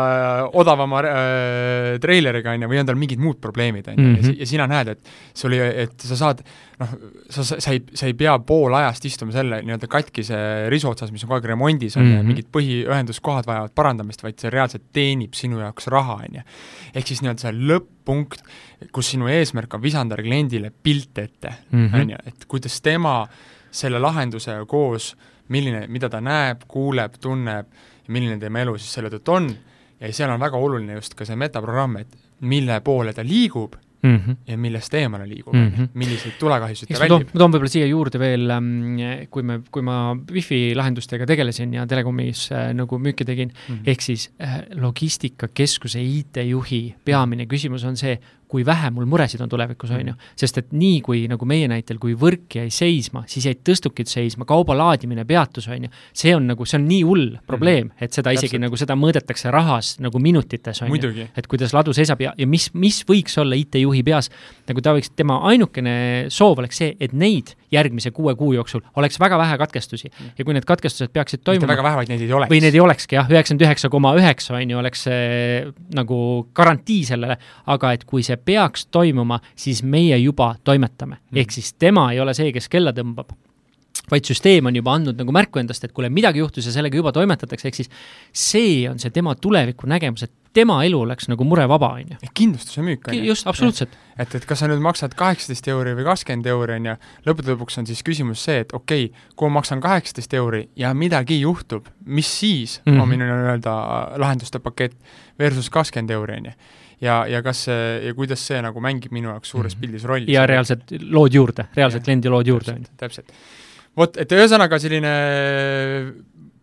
odavama 0.58 1.00
äh, 1.06 1.98
treileriga, 2.02 2.50
on 2.56 2.62
ju, 2.64 2.68
või 2.72 2.80
on 2.80 2.86
tal 2.88 2.96
mingid 2.98 3.20
muud 3.22 3.38
probleemid, 3.42 3.88
on 3.92 3.94
ju, 4.00 4.08
ja 4.16 4.22
Mhm. 4.22 4.44
sina 4.48 4.66
näed, 4.66 4.88
et 4.88 5.00
sul 5.34 5.52
ei, 5.52 5.60
et 5.84 6.00
sa 6.00 6.16
saad 6.16 6.42
noh, 6.80 6.88
sa, 7.28 7.44
sa, 7.44 7.60
sa 7.60 7.70
ei, 7.72 7.82
sa 7.94 8.06
ei 8.06 8.14
pea 8.14 8.38
pool 8.38 8.74
ajast 8.74 9.04
istuma 9.04 9.32
selle 9.32 9.60
nii-öelda 9.62 9.86
katkise 9.88 10.68
risu 10.72 10.88
otsas, 10.90 11.12
mis 11.12 11.22
on 11.24 11.28
kogu 11.28 11.40
aeg 11.40 11.50
remondis, 11.52 11.96
on 11.96 12.04
ju, 12.08 12.14
ja 12.16 12.22
Mhm. 12.22 12.26
mingid 12.32 12.48
põhiühenduskohad 12.52 13.46
vajavad 13.46 13.74
parandamist, 13.74 14.22
vaid 14.22 14.38
see 14.40 14.50
reaalselt 14.50 14.82
teenib 14.92 15.34
sinu 15.34 15.60
jaoks 15.60 15.86
raha, 15.92 16.14
on 16.24 16.34
ju. 16.40 16.42
ehk 16.94 17.06
siis 17.06 17.20
nii-öelda 17.22 17.38
see 17.40 17.52
lõpp-punkt, 17.52 18.42
kus 18.92 19.10
sinu 19.12 19.28
eesmärk 19.28 19.74
on 19.74 19.80
visandada 19.82 20.22
kliendile 20.22 20.70
pilt 20.82 21.18
ette, 21.18 21.54
Mhm. 21.72 21.94
on 22.00 22.10
ju, 22.10 22.16
et 22.26 22.46
kuidas 22.48 22.80
tema 22.82 23.28
selle 23.70 23.98
lahendusega 24.00 24.66
koos, 24.66 25.14
milline, 25.48 25.86
mida 25.88 26.08
ta 26.08 26.18
näeb, 26.20 26.62
kuuleb, 26.68 27.12
tunneb 27.20 27.66
milline 28.10 28.38
tema 28.42 28.64
elu 28.64 28.76
siis 28.78 28.92
selle 28.98 29.12
tõttu 29.12 29.36
on, 29.36 29.52
ja 30.00 30.10
seal 30.16 30.32
on 30.32 30.40
väga 30.42 30.58
oluline 30.58 30.98
just 30.98 31.14
ka 31.14 31.28
see 31.28 31.38
metaprogramm, 31.38 32.00
et 32.02 32.18
mille 32.50 32.80
poole 32.84 33.14
ta 33.16 33.24
liigub 33.26 33.76
mm. 34.02 34.16
-hmm. 34.16 34.36
ja 34.46 34.58
millest 34.58 34.94
eemale 34.94 35.28
liigub 35.28 35.54
mm, 35.54 35.72
-hmm. 35.76 35.88
milliseid 35.94 36.32
tulekahjusid 36.38 36.88
ta 36.88 37.00
väldib. 37.00 37.28
ma 37.34 37.38
toon 37.38 37.52
võib-olla 37.52 37.72
siia 37.72 37.86
juurde 37.86 38.18
veel, 38.18 38.52
kui 39.30 39.42
me, 39.42 39.60
kui 39.70 39.82
ma 39.82 40.16
wifi 40.32 40.74
lahendustega 40.74 41.26
tegelesin 41.26 41.74
ja 41.74 41.86
telekomis 41.86 42.48
äh, 42.52 42.72
nagu 42.74 42.98
müüki 42.98 43.24
tegin 43.24 43.52
mm. 43.52 43.74
-hmm. 43.74 43.82
ehk 43.86 44.00
siis 44.00 44.30
äh, 44.42 44.62
logistikakeskuse 44.74 46.02
IT-juhi 46.02 46.94
peamine 47.04 47.46
küsimus 47.46 47.84
on 47.84 47.96
see, 47.96 48.18
kui 48.50 48.64
vähe 48.66 48.90
mul 48.90 49.06
muresid 49.10 49.40
on 49.44 49.50
tulevikus, 49.50 49.92
on 49.94 50.12
ju. 50.12 50.14
sest 50.38 50.58
et 50.58 50.72
nii, 50.74 51.00
kui 51.06 51.22
nagu 51.30 51.46
meie 51.48 51.68
näitel, 51.70 52.00
kui 52.02 52.16
võrk 52.18 52.58
jäi 52.58 52.72
seisma, 52.74 53.22
siis 53.30 53.46
jäid 53.46 53.62
tõstukid 53.66 54.10
seisma, 54.10 54.46
kauba 54.48 54.74
laadimine 54.78 55.24
peatus, 55.28 55.68
on 55.70 55.86
ju. 55.86 55.92
see 56.12 56.34
on 56.36 56.50
nagu, 56.50 56.66
see 56.66 56.80
on 56.80 56.88
nii 56.88 57.00
hull 57.06 57.38
probleem, 57.46 57.92
et 58.00 58.16
seda 58.16 58.34
isegi 58.34 58.56
Täpselt. 58.56 58.66
nagu 58.66 58.80
seda 58.80 58.98
mõõdetakse 58.98 59.54
rahas 59.54 59.94
nagu 60.02 60.22
minutites, 60.22 60.82
on 60.82 60.94
ju 60.94 61.28
et 61.36 61.46
kuidas 61.50 61.74
ladu 61.76 61.94
seisab 61.96 62.20
ja, 62.24 62.34
ja 62.38 62.46
mis, 62.50 62.70
mis 62.74 63.02
võiks 63.08 63.38
olla 63.40 63.58
IT-juhi 63.58 64.02
peas, 64.06 64.30
nagu 64.68 64.82
ta 64.84 64.94
võiks, 64.96 65.12
tema 65.16 65.40
ainukene 65.50 65.96
soov 66.32 66.58
oleks 66.62 66.82
see, 66.82 66.94
et 67.00 67.14
neid 67.14 67.54
järgmise 67.72 68.10
kuue 68.14 68.34
kuu 68.38 68.52
jooksul 68.52 68.80
oleks 68.96 69.20
väga 69.20 69.38
vähe 69.38 69.58
katkestusi 69.58 70.10
ja 70.38 70.44
kui 70.44 70.54
need 70.54 70.66
katkestused 70.68 71.12
peaksid 71.12 71.40
mitte 71.40 71.50
toimuma 71.50 71.72
väga 71.72 71.86
vähe, 71.86 72.00
vaid 72.00 72.12
neid 72.12 72.24
ei 72.24 72.32
oleks. 72.32 72.52
või 72.52 72.62
neid 72.64 72.78
ei 72.78 72.84
olekski 72.84 73.18
jah, 73.18 73.28
üheksakümmend 73.30 73.66
üheksa 73.66 73.90
koma 73.92 74.14
üheksa 74.18 74.56
on 74.58 74.74
ju, 74.74 74.80
oleks 74.80 75.04
see 75.08 75.60
nagu 75.96 76.22
garantii 76.54 77.04
sellele, 77.08 77.36
aga 77.66 77.92
et 77.96 78.04
kui 78.04 78.24
see 78.26 78.36
peaks 78.36 78.86
toimuma, 78.90 79.40
siis 79.54 79.82
meie 79.82 80.18
juba 80.18 80.54
toimetame 80.64 81.20
mm.. 81.20 81.42
ehk 81.44 81.54
siis 81.58 81.74
tema 81.78 82.10
ei 82.14 82.20
ole 82.20 82.34
see, 82.36 82.52
kes 82.52 82.68
kella 82.68 82.94
tõmbab 82.96 83.34
vaid 84.10 84.24
süsteem 84.26 84.66
on 84.66 84.76
juba 84.76 84.94
andnud 84.94 85.18
nagu 85.18 85.32
märku 85.32 85.58
endast, 85.62 85.84
et 85.84 85.92
kuule, 85.92 86.08
midagi 86.10 86.38
juhtus 86.42 86.66
ja 86.66 86.72
sellega 86.72 86.96
juba 86.96 87.12
toimetatakse, 87.12 87.68
ehk 87.68 87.74
siis 87.74 87.90
see 88.32 88.88
on 88.90 88.98
see 88.98 89.10
tema 89.10 89.34
tuleviku 89.34 89.86
nägemus, 89.90 90.22
et 90.26 90.32
tema 90.52 90.80
elu 90.84 91.00
oleks 91.00 91.28
nagu 91.30 91.44
murevaba, 91.46 91.92
on 91.94 92.08
ju. 92.10 92.16
kindlustuse 92.34 92.82
müük, 92.82 93.08
on 93.08 93.14
ju. 93.14 93.24
just, 93.24 93.46
absoluutselt. 93.46 93.92
et, 94.18 94.34
et 94.34 94.44
kas 94.44 94.58
sa 94.58 94.66
nüüd 94.66 94.82
maksad 94.82 95.14
kaheksateist 95.14 95.68
euri 95.70 95.92
või 95.94 96.04
kakskümmend 96.08 96.46
euri, 96.50 96.74
on 96.80 96.88
ju, 96.90 96.94
lõppude 97.28 97.54
lõpuks 97.54 97.78
on 97.78 97.86
siis 97.86 98.02
küsimus 98.02 98.42
see, 98.44 98.58
et 98.64 98.74
okei 98.74 99.04
okay,, 99.12 99.28
kui 99.36 99.48
ma 99.48 99.60
maksan 99.60 99.80
kaheksateist 99.80 100.34
euri 100.34 100.64
ja 100.76 100.90
midagi 100.94 101.40
juhtub, 101.40 101.86
mis 102.06 102.26
siis 102.40 102.80
mm 102.84 102.90
Mhm. 102.90 102.98
-hmm. 102.98 103.02
on 103.02 103.08
minu 103.08 103.24
nii-öelda 103.24 103.74
lahenduste 104.18 104.58
pakett 104.58 104.96
versus 105.38 105.70
kakskümmend 105.70 106.10
euri, 106.10 106.36
on 106.36 106.44
ju. 106.44 106.52
ja, 107.00 107.26
ja 107.26 107.42
kas 107.42 107.64
see 107.64 108.06
ja 108.06 108.14
kuidas 108.14 108.46
see 108.46 108.60
nagu 108.62 108.80
mängib 108.80 109.12
minu 109.12 109.28
jaoks 109.28 109.48
suures 109.50 109.74
Mhm. 109.76 109.80
pildis 109.80 110.04
rolli. 110.04 110.32
ja 110.32 110.46
reaalselt 110.46 110.82
lood 111.10 111.32
juurde, 111.34 111.64
reaalselt 111.76 112.04
kliendi 112.04 112.28
lood 112.28 112.46
juurde, 112.46 112.72
täpselt, 112.72 112.96
täpselt. 112.96 113.32
Vot, 114.00 114.20
et 114.20 114.36
ühesõnaga 114.36 114.80
selline 114.82 115.14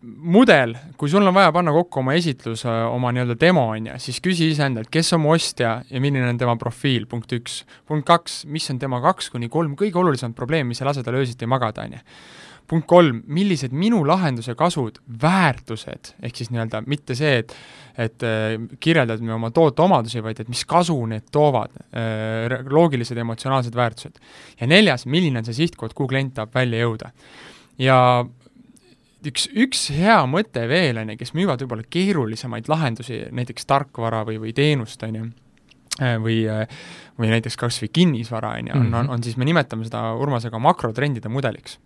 mudel, 0.08 0.74
kui 0.98 1.10
sul 1.10 1.26
on 1.26 1.34
vaja 1.34 1.50
panna 1.54 1.72
kokku 1.74 2.00
oma 2.02 2.14
esitlus, 2.18 2.64
oma 2.68 3.10
nii-öelda 3.14 3.36
demo, 3.40 3.66
on 3.74 3.90
ju, 3.90 3.96
siis 4.02 4.20
küsi 4.24 4.50
iseendalt, 4.52 4.90
kes 4.94 5.12
on 5.16 5.24
mu 5.24 5.32
ostja 5.34 5.78
ja 5.90 6.02
milline 6.02 6.28
on 6.30 6.38
tema 6.40 6.54
profiil, 6.60 7.08
punkt 7.10 7.32
üks. 7.34 7.62
punkt 7.88 8.06
kaks, 8.08 8.42
mis 8.46 8.68
on 8.72 8.78
tema 8.78 9.02
kaks 9.04 9.32
kuni 9.34 9.50
kolm 9.52 9.74
kõige 9.78 9.98
olulisemat 10.00 10.36
probleemi, 10.38 10.72
mis 10.72 10.82
ei 10.82 10.88
lase 10.88 11.04
tal 11.06 11.18
öösiti 11.18 11.48
magada, 11.50 11.86
on 11.86 11.98
ju. 11.98 12.04
Punkt 12.68 12.86
kolm, 12.90 13.22
millised 13.32 13.72
minu 13.72 14.02
lahenduse 14.06 14.54
kasud, 14.58 15.00
väärtused, 15.22 16.12
ehk 16.22 16.36
siis 16.36 16.50
nii-öelda 16.52 16.82
mitte 16.86 17.16
see, 17.18 17.38
et 17.42 17.54
et 17.98 18.22
äh, 18.22 18.54
kirjeldad 18.78 19.22
me 19.26 19.32
oma 19.34 19.50
toote 19.50 19.82
omadusi, 19.82 20.20
vaid 20.22 20.38
et 20.38 20.50
mis 20.50 20.60
kasu 20.70 20.94
need 21.10 21.32
toovad 21.34 21.72
äh,, 21.90 22.60
loogilised 22.70 23.18
emotsionaalsed 23.18 23.74
väärtused. 23.74 24.20
ja 24.60 24.68
neljas, 24.70 25.06
milline 25.06 25.40
on 25.40 25.48
see 25.48 25.64
sihtkoht, 25.64 25.96
kuhu 25.98 26.12
klient 26.12 26.36
tahab 26.36 26.54
välja 26.54 26.84
jõuda. 26.84 27.10
ja 27.82 27.98
üks, 29.26 29.48
üks 29.50 29.88
hea 29.96 30.20
mõte 30.30 30.64
veel, 30.70 31.00
on 31.00 31.12
ju, 31.12 31.18
kes 31.18 31.34
müüvad 31.34 31.62
võib-olla 31.64 31.86
keerulisemaid 31.90 32.70
lahendusi, 32.70 33.24
näiteks 33.34 33.66
tarkvara 33.68 34.22
või, 34.28 34.38
või 34.42 34.54
teenust, 34.54 35.02
on 35.06 35.18
ju, 35.18 35.26
või, 36.22 36.38
või 37.18 37.32
näiteks 37.34 37.58
kas 37.58 37.80
või 37.82 37.90
kinnisvara, 37.98 38.54
on 38.60 38.70
ju, 38.70 38.78
on, 38.78 38.94
on, 38.94 39.10
on 39.16 39.26
siis, 39.26 39.38
me 39.40 39.48
nimetame 39.48 39.88
seda 39.88 40.12
Urmasega 40.18 40.60
makrotrendide 40.62 41.32
mudeliks. 41.32 41.78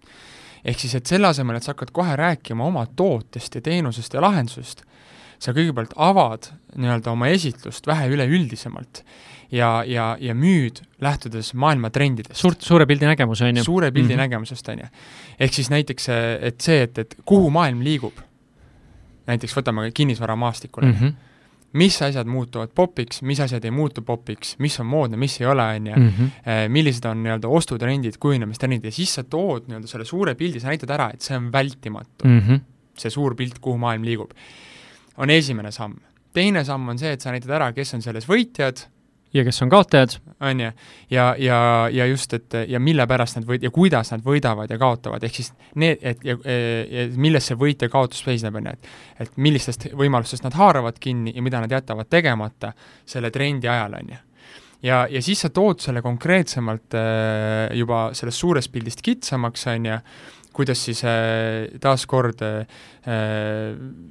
Ehk 0.64 0.78
siis, 0.78 0.94
et 0.94 1.06
selle 1.06 1.28
asemel, 1.28 1.58
et 1.58 1.66
sa 1.66 1.74
hakkad 1.74 1.90
kohe 1.94 2.16
rääkima 2.16 2.64
oma 2.64 2.86
tootest 2.96 3.54
ja 3.58 3.62
teenusest 3.64 4.14
ja 4.14 4.22
lahendusest, 4.22 4.84
sa 5.42 5.54
kõigepealt 5.56 5.94
avad 5.96 6.52
nii-öelda 6.78 7.12
oma 7.12 7.30
esitlust 7.34 7.86
vähe 7.86 8.06
üleüldisemalt 8.14 9.02
ja, 9.52 9.70
ja, 9.86 10.12
ja 10.20 10.34
müüd 10.38 10.82
lähtudes 11.02 11.52
maailma 11.58 11.90
trendidest 11.90 12.40
suurt, 12.40 12.62
suure 12.62 12.86
pildi 12.88 13.08
nägemus, 13.10 13.42
on 13.42 13.58
ju. 13.60 13.64
suure 13.64 13.90
pildi 13.90 14.14
mm. 14.14 14.14
-hmm. 14.14 14.22
nägemusest, 14.22 14.68
on 14.68 14.84
ju. 14.84 14.86
ehk 15.40 15.54
siis 15.54 15.70
näiteks, 15.70 16.08
et 16.40 16.60
see, 16.60 16.82
et, 16.82 16.98
et 16.98 17.16
kuhu 17.24 17.50
maailm 17.50 17.82
liigub, 17.82 18.22
näiteks 19.26 19.56
võtame 19.56 19.90
kinnisvaramaastikul 19.94 20.84
mm. 20.84 20.92
-hmm. 21.00 21.12
Mis 21.72 21.96
asjad 22.02 22.26
muutuvad 22.28 22.68
popiks, 22.74 23.22
mis 23.22 23.40
asjad 23.40 23.64
ei 23.64 23.70
muutu 23.70 24.02
popiks, 24.02 24.56
mis 24.58 24.78
on 24.80 24.86
moodne, 24.86 25.16
mis 25.16 25.40
ei 25.40 25.46
ole, 25.46 25.62
on 25.76 25.86
ju, 25.86 25.94
Mhm. 25.96 26.72
millised 26.72 27.04
on 27.08 27.22
nii-öelda 27.22 27.48
ostutrendid, 27.48 28.18
kujunemistrendid 28.20 28.84
ja 28.84 28.92
siis 28.92 29.14
sa 29.14 29.24
tood 29.24 29.68
nii-öelda 29.68 29.88
selle 29.88 30.04
suure 30.04 30.34
pildi, 30.34 30.60
sa 30.60 30.68
näitad 30.68 30.90
ära, 30.90 31.10
et 31.14 31.20
see 31.22 31.36
on 31.36 31.50
vältimatu 31.52 32.28
mm. 32.28 32.40
-hmm. 32.40 32.60
see 32.98 33.10
suur 33.10 33.34
pilt, 33.34 33.58
kuhu 33.58 33.78
maailm 33.78 34.04
liigub. 34.04 34.30
on 35.16 35.30
esimene 35.30 35.70
samm. 35.72 35.94
teine 36.34 36.64
samm 36.64 36.88
on 36.88 36.98
see, 36.98 37.12
et 37.12 37.20
sa 37.20 37.30
näitad 37.30 37.50
ära, 37.50 37.72
kes 37.72 37.94
on 37.94 38.02
selles 38.02 38.28
võitjad, 38.28 38.86
ja 39.34 39.44
kes 39.44 39.62
on 39.62 39.70
kaotajad, 39.72 40.16
on 40.40 40.60
ju, 40.60 40.70
ja, 41.10 41.34
ja, 41.38 41.88
ja 41.92 42.06
just, 42.06 42.32
et 42.36 42.54
ja 42.68 42.80
mille 42.80 43.06
pärast 43.08 43.38
nad 43.38 43.46
võid- 43.48 43.64
ja 43.64 43.70
kuidas 43.70 44.12
nad 44.12 44.24
võidavad 44.24 44.70
ja 44.70 44.78
kaotavad, 44.78 45.24
ehk 45.24 45.38
siis 45.40 45.52
need, 45.74 46.02
et 46.02 46.24
ja, 46.24 46.36
ja 46.90 47.06
milles 47.16 47.48
see 47.48 47.56
võit 47.56 47.82
ja 47.82 47.88
kaotus 47.92 48.24
seisneb, 48.24 48.60
on 48.60 48.68
ju, 48.68 48.76
et 48.76 48.90
et 49.22 49.36
millistest 49.36 49.88
võimalustest 49.96 50.44
nad 50.44 50.56
haaravad 50.58 50.98
kinni 51.00 51.32
ja 51.36 51.42
mida 51.42 51.60
nad 51.60 51.72
jätavad 51.72 52.08
tegemata 52.10 52.72
selle 53.06 53.30
trendi 53.30 53.68
ajal, 53.68 53.96
on 54.00 54.12
ju. 54.12 54.20
ja, 54.82 55.06
ja 55.10 55.22
siis 55.22 55.40
sa 55.40 55.50
tood 55.50 55.80
selle 55.80 56.02
konkreetsemalt 56.02 56.94
äh, 56.94 57.76
juba 57.78 58.10
sellest 58.14 58.38
suurest 58.38 58.72
pildist 58.72 59.02
kitsamaks, 59.02 59.66
on 59.66 59.86
ju, 59.86 60.00
kuidas 60.52 60.84
siis 60.84 61.04
äh, 61.04 61.70
taaskord 61.80 62.42
äh, 62.42 62.66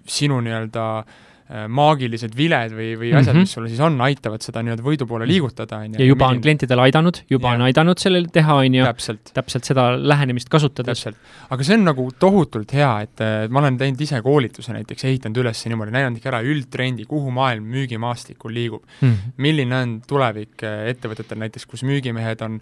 sinu 0.07 0.41
nii-öelda 0.41 0.88
äh, 0.99 1.19
maagilised 1.67 2.35
viled 2.37 2.71
või, 2.75 2.91
või 2.99 3.09
asjad 3.11 3.35
mm, 3.35 3.41
Mhm. 3.41 3.43
-hmm. 3.43 3.47
mis 3.47 3.51
sul 3.51 3.67
siis 3.67 3.79
on, 3.83 3.97
aitavad 4.01 4.41
seda 4.41 4.61
nii-öelda 4.63 4.83
võidu 4.85 5.07
poole 5.07 5.27
liigutada, 5.27 5.81
on 5.83 5.95
ju. 5.95 5.99
ja 5.99 6.05
juba 6.05 6.27
on 6.31 6.41
klientidele 6.41 6.81
aidanud, 6.81 7.21
juba 7.29 7.49
Jah. 7.49 7.55
on 7.55 7.65
aidanud 7.67 7.99
sellel 7.99 8.27
teha, 8.31 8.55
on 8.55 8.75
ju, 8.75 8.85
täpselt, 9.33 9.63
seda 9.65 9.87
lähenemist 9.97 10.49
kasutades. 10.49 11.07
aga 11.49 11.63
see 11.63 11.75
on 11.77 11.83
nagu 11.85 12.07
tohutult 12.19 12.73
hea, 12.73 12.91
et 13.01 13.21
äh, 13.21 13.49
ma 13.49 13.59
olen 13.59 13.77
teinud 13.77 14.01
ise 14.01 14.21
koolituse 14.21 14.73
näiteks, 14.73 15.06
ehitanud 15.10 15.41
üles 15.43 15.65
niimoodi, 15.67 15.91
näidanud 15.91 16.21
ikka 16.21 16.31
ära 16.33 16.41
üldtrendi, 16.41 17.06
kuhu 17.10 17.31
maailm 17.31 17.67
müügimaastikul 17.71 18.54
liigub. 18.54 18.83
Mhm. 19.02 19.35
milline 19.37 19.75
on 19.75 20.02
tulevik 20.08 20.63
äh, 20.63 20.87
ettevõtetel 20.93 21.37
näiteks, 21.41 21.65
kus 21.65 21.83
müügimehed 21.83 22.41
on, 22.41 22.62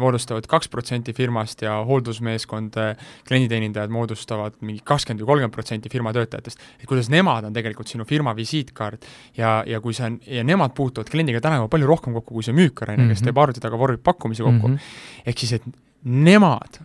moodustavad 0.00 0.46
kaks 0.46 0.68
protsenti 0.68 1.12
firmast 1.12 1.62
ja 1.62 1.80
hooldusmeeskond, 1.84 2.76
äh, 2.78 2.96
klienditeenindajad 3.28 3.90
moodustavad 3.90 4.56
mingi 4.60 4.82
kakskümmend 4.84 5.24
või 5.24 5.32
kolmkümmend 5.32 5.54
protsenti 5.54 5.90
firma 5.92 6.12
töötajatest. 6.12 6.58
et 6.80 6.86
kuidas 6.86 7.10
nemad 7.10 7.44
on 7.44 7.52
tegelikult 7.52 7.88
sinu 7.88 8.04
firma 8.04 8.29
visiitkaart 8.36 9.06
ja, 9.36 9.62
ja 9.66 9.80
kui 9.80 9.94
see 9.96 10.06
on, 10.06 10.20
ja 10.26 10.44
nemad 10.44 10.74
puutuvad 10.76 11.10
kliendiga 11.10 11.40
täna 11.40 11.56
juba 11.60 11.68
palju 11.68 11.86
rohkem 11.86 12.12
kokku, 12.12 12.34
kui 12.34 12.46
see 12.46 12.56
müükar, 12.56 12.94
on 12.94 13.04
ju, 13.04 13.08
kes 13.08 13.20
Mhm. 13.20 13.30
teeb 13.30 13.38
arvuti 13.38 13.60
taga 13.60 13.78
vormib 13.78 14.02
pakkumisi 14.02 14.42
kokku 14.42 14.68
mm. 14.68 14.74
-hmm. 14.74 15.26
ehk 15.26 15.38
siis, 15.38 15.52
et 15.52 15.62
nemad 16.04 16.80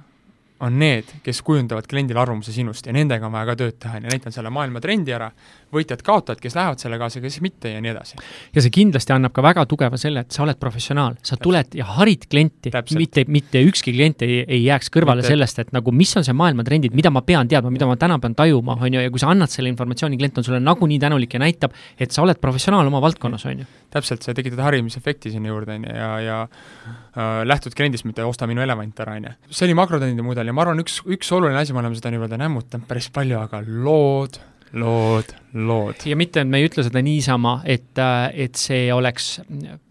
on 0.59 0.79
need, 0.79 1.03
kes 1.23 1.41
kujundavad 1.41 1.87
kliendile 1.87 2.19
arvamuse 2.19 2.53
sinust 2.55 2.85
ja 2.87 2.93
nendega 2.93 3.25
on 3.27 3.31
vaja 3.31 3.45
ka 3.45 3.55
tööd 3.55 3.77
teha, 3.79 3.97
on 3.97 4.03
ju, 4.07 4.09
näitan 4.09 4.31
selle 4.31 4.49
maailma 4.49 4.81
trendi 4.81 5.11
ära, 5.11 5.31
võitjad-kaotajad, 5.75 6.41
kes 6.41 6.55
lähevad 6.57 6.81
selle 6.81 6.99
kaasa, 7.01 7.21
kes 7.23 7.39
mitte 7.43 7.71
ja 7.73 7.81
nii 7.83 7.91
edasi. 7.91 8.19
ja 8.55 8.63
see 8.63 8.73
kindlasti 8.73 9.13
annab 9.15 9.33
ka 9.35 9.43
väga 9.45 9.65
tugeva 9.69 9.99
selle, 9.99 10.25
et 10.25 10.35
sa 10.35 10.43
oled 10.45 10.59
professionaal, 10.61 11.17
sa 11.25 11.37
tuled 11.41 11.75
ja 11.77 11.87
harid 11.97 12.27
klienti, 12.31 12.71
mitte, 12.97 13.25
mitte 13.31 13.63
ükski 13.67 13.93
klient 13.95 14.25
ei, 14.25 14.41
ei 14.43 14.61
jääks 14.65 14.91
kõrvale 14.93 15.23
mitte. 15.23 15.33
sellest, 15.33 15.61
et 15.65 15.73
nagu 15.75 15.93
mis 15.95 16.11
on 16.17 16.25
see 16.27 16.35
maailma 16.37 16.65
trendid, 16.67 16.95
mida 16.97 17.11
ma 17.13 17.23
pean 17.25 17.49
teadma, 17.51 17.73
mida 17.73 17.89
ma 17.89 17.97
täna 17.99 18.19
pean 18.23 18.35
tajuma, 18.37 18.77
on 18.79 18.97
ju, 18.97 19.03
ja 19.03 19.13
kui 19.13 19.21
sa 19.21 19.31
annad 19.33 19.51
selle 19.53 19.71
informatsiooni, 19.73 20.19
klient 20.21 20.41
on 20.41 20.47
sulle 20.47 20.61
nagunii 20.63 20.99
tänulik 21.01 21.35
ja 21.35 21.43
näitab, 21.43 21.75
et 21.99 22.15
sa 22.15 22.23
oled 22.25 22.39
professionaal 22.41 22.87
oma 22.91 23.01
valdkonnas, 23.03 23.45
on 23.51 23.63
ju. 23.63 23.69
täpselt, 23.95 24.25
sa 24.25 24.33
tekitad 24.35 24.63
harimisefekti 24.65 25.31
sinna 25.31 25.51
juurde, 25.51 25.77
on 25.79 25.87
ju, 25.87 25.95
ja, 25.95 26.09
ja 26.23 26.41
äh, 26.47 27.43
lähtud 27.47 27.75
kliendist, 27.77 28.07
mitte 28.07 28.25
osta 28.27 28.47
minu 28.49 28.63
elevant 28.65 28.99
ära, 29.05 29.19
on 29.19 29.29
ju. 29.29 29.37
see 29.51 29.69
oli 29.69 29.77
makrotrendide 29.77 30.25
mudel 30.25 30.51
ja 30.51 30.55
ma 30.55 30.65
arvan, 30.65 30.83
üks, 30.83 31.01
üks 31.05 31.31
oluline 31.35 31.61
asi, 31.61 31.75
me 31.75 31.83
oleme 31.83 31.97
seda 31.99 32.11
nii-öelda 32.13 32.41
nämmutanud 32.41 32.89
päris 32.89 33.09
palju, 33.13 33.39
aga 33.41 33.63
lood 33.65 34.39
lood, 34.73 35.29
lood. 35.53 36.01
ja 36.05 36.17
mitte, 36.17 36.41
et 36.41 36.49
me 36.49 36.59
ei 36.59 36.67
ütle 36.67 36.83
seda 36.85 37.01
niisama, 37.05 37.57
et, 37.69 37.91
äh, 38.01 38.25
et 38.45 38.59
see 38.59 38.89
oleks 38.93 39.39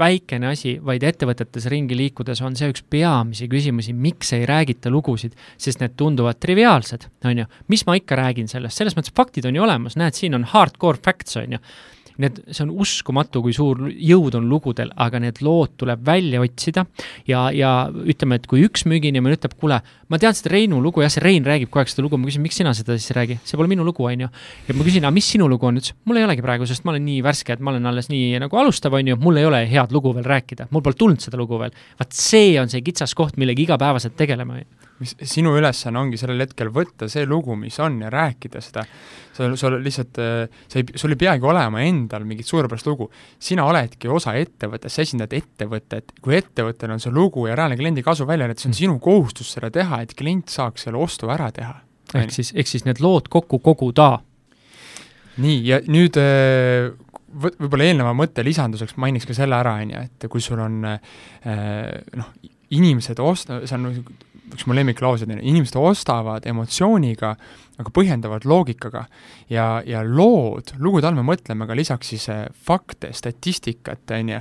väikene 0.01 0.51
asi, 0.51 0.77
vaid 0.85 1.07
ettevõtetes 1.07 1.69
ringi 1.73 1.97
liikudes 1.99 2.43
on 2.45 2.59
see 2.59 2.73
üks 2.73 2.85
peamisi 2.91 3.49
küsimusi, 3.51 3.95
miks 3.97 4.35
ei 4.37 4.45
räägita 4.51 4.93
lugusid, 4.93 5.37
sest 5.61 5.83
need 5.83 5.97
tunduvad 6.01 6.41
triviaalsed, 6.43 7.09
on 7.25 7.45
ju. 7.45 7.49
mis 7.73 7.87
ma 7.89 7.97
ikka 8.01 8.19
räägin 8.21 8.51
sellest, 8.51 8.81
selles 8.81 8.99
mõttes 8.99 9.15
faktid 9.15 9.49
on 9.49 9.57
ju 9.57 9.65
olemas, 9.65 9.99
näed, 10.01 10.19
siin 10.19 10.37
on 10.37 10.47
hardcore 10.55 11.01
facts, 11.05 11.39
on 11.41 11.57
ju 11.57 11.63
need, 12.23 12.41
see 12.51 12.63
on 12.65 12.73
uskumatu, 12.85 13.43
kui 13.45 13.55
suur 13.57 13.89
jõud 13.91 14.37
on 14.39 14.47
lugudel, 14.51 14.93
aga 15.01 15.21
need 15.23 15.41
lood 15.45 15.75
tuleb 15.81 16.03
välja 16.07 16.43
otsida 16.45 16.85
ja, 17.29 17.49
ja 17.55 17.73
ütleme, 17.91 18.39
et 18.39 18.49
kui 18.51 18.65
üks 18.67 18.87
müügiinimene 18.91 19.39
ütleb, 19.39 19.57
kuule, 19.61 19.81
ma 20.13 20.21
tean 20.23 20.37
seda 20.37 20.53
Reinu 20.55 20.81
lugu, 20.85 21.03
jah, 21.05 21.13
see 21.13 21.25
Rein 21.25 21.47
räägib 21.47 21.73
kogu 21.73 21.83
aeg 21.83 21.93
seda 21.93 22.05
lugu, 22.07 22.21
ma 22.21 22.31
küsin, 22.31 22.45
miks 22.45 22.61
sina 22.61 22.75
seda 22.77 22.99
siis 22.99 23.11
ei 23.13 23.19
räägi, 23.19 23.39
see 23.47 23.59
pole 23.61 23.71
minu 23.71 23.87
lugu, 23.87 24.07
on 24.07 24.27
ju. 24.27 24.31
ja 24.69 24.79
ma 24.79 24.87
küsin, 24.87 25.07
aga 25.07 25.15
mis 25.17 25.33
sinu 25.35 25.49
lugu 25.51 25.69
on, 25.69 25.81
ütles, 25.83 25.97
mul 26.09 26.21
ei 26.21 26.29
olegi 26.29 26.45
praegu, 26.45 26.69
sest 26.71 26.87
ma 26.87 26.95
olen 26.95 27.07
nii 27.09 27.25
värske, 27.27 27.59
et 27.59 27.65
ma 27.65 27.75
olen 27.75 27.91
alles 27.91 28.11
nii 28.13 28.39
nagu 28.45 28.63
alustav, 28.63 28.95
on 28.95 29.13
ju, 29.13 29.19
mul 29.21 29.43
ei 29.43 29.49
ole 29.49 29.65
head 29.71 29.95
lugu 29.95 30.15
veel 30.15 30.29
rääkida, 30.29 30.69
mul 30.75 30.85
pole 30.85 30.99
tulnud 31.01 31.25
seda 31.25 31.41
lugu 31.41 31.59
veel. 31.63 31.75
vaat 31.99 32.15
see 32.15 32.55
on 32.61 32.71
see 32.71 32.85
kitsaskoht, 32.85 33.39
millega 33.41 33.67
igapäevaselt 33.67 34.17
tegeleme 34.19 34.63
mis 35.03 35.15
sinu 35.27 35.55
ülesanne 35.59 35.99
ongi 35.99 36.19
sellel 36.21 36.45
hetkel 36.45 36.71
võtta 36.75 37.09
see 37.11 37.27
lugu, 37.27 37.57
mis 37.59 37.77
on, 37.83 37.97
ja 38.05 38.11
rääkida 38.13 38.61
seda. 38.63 38.85
sa, 39.35 39.49
sul 39.59 39.79
lihtsalt, 39.83 40.21
äh, 40.23 40.61
sa 40.71 40.79
ei, 40.79 40.87
sul 41.01 41.17
ei 41.17 41.19
peagi 41.19 41.47
olema 41.51 41.83
endal 41.83 42.27
mingit 42.29 42.47
suurepärast 42.47 42.87
lugu. 42.87 43.11
sina 43.39 43.67
oledki 43.67 44.09
osa 44.09 44.37
ettevõttest, 44.39 44.95
sa 44.95 45.03
esindad 45.03 45.35
ettevõtet, 45.35 46.15
kui 46.23 46.37
ettevõttel 46.39 46.95
on 46.95 47.03
see 47.03 47.15
lugu 47.15 47.49
ja 47.49 47.57
reaalne 47.59 47.79
kliendi 47.81 48.05
kasu 48.07 48.27
välja 48.27 48.47
näidata, 48.47 48.63
see 48.63 48.71
on 48.71 48.77
mm. 48.77 48.83
sinu 48.83 48.99
kohustus 49.03 49.51
seda 49.57 49.73
teha, 49.75 50.03
et 50.05 50.15
klient 50.15 50.53
saaks 50.53 50.87
selle 50.87 51.01
ostu 51.03 51.31
ära 51.35 51.51
teha. 51.55 51.81
ehk 52.15 52.31
siis, 52.31 52.53
ehk 52.55 52.71
siis 52.71 52.87
need 52.87 53.03
lood 53.03 53.27
kokku 53.33 53.59
koguda. 53.59 54.21
nii, 55.43 55.59
ja 55.67 55.81
nüüd 55.91 56.21
äh, 56.23 56.93
võib-olla 57.35 57.89
eelneva 57.89 58.13
mõtte 58.15 58.45
lisanduseks 58.47 58.95
mainiks 59.03 59.27
ka 59.27 59.35
selle 59.35 59.59
ära, 59.59 59.75
on 59.83 59.91
ju, 59.91 60.05
et 60.07 60.29
kui 60.31 60.45
sul 60.45 60.63
on 60.63 60.85
äh, 60.87 61.99
noh, 62.15 62.31
inimesed 62.71 63.19
ost-, 63.19 63.51
see 63.51 63.75
on 63.75 63.91
üks 64.53 64.67
mu 64.69 64.77
lemmiklaused 64.77 65.31
on, 65.31 65.41
inimesed 65.41 65.77
ostavad 65.81 66.45
emotsiooniga, 66.49 67.35
aga 67.81 67.91
põhjendavad 67.91 68.45
loogikaga. 68.47 69.07
ja, 69.51 69.83
ja 69.87 70.03
lood, 70.07 70.71
lugude 70.79 71.09
all 71.09 71.17
me 71.17 71.25
mõtleme 71.27 71.67
ka 71.67 71.75
lisaks 71.75 72.13
siis 72.13 72.29
eh, 72.31 72.45
fakte, 72.67 73.11
statistikat, 73.13 74.05
on 74.15 74.31
ju, 74.31 74.41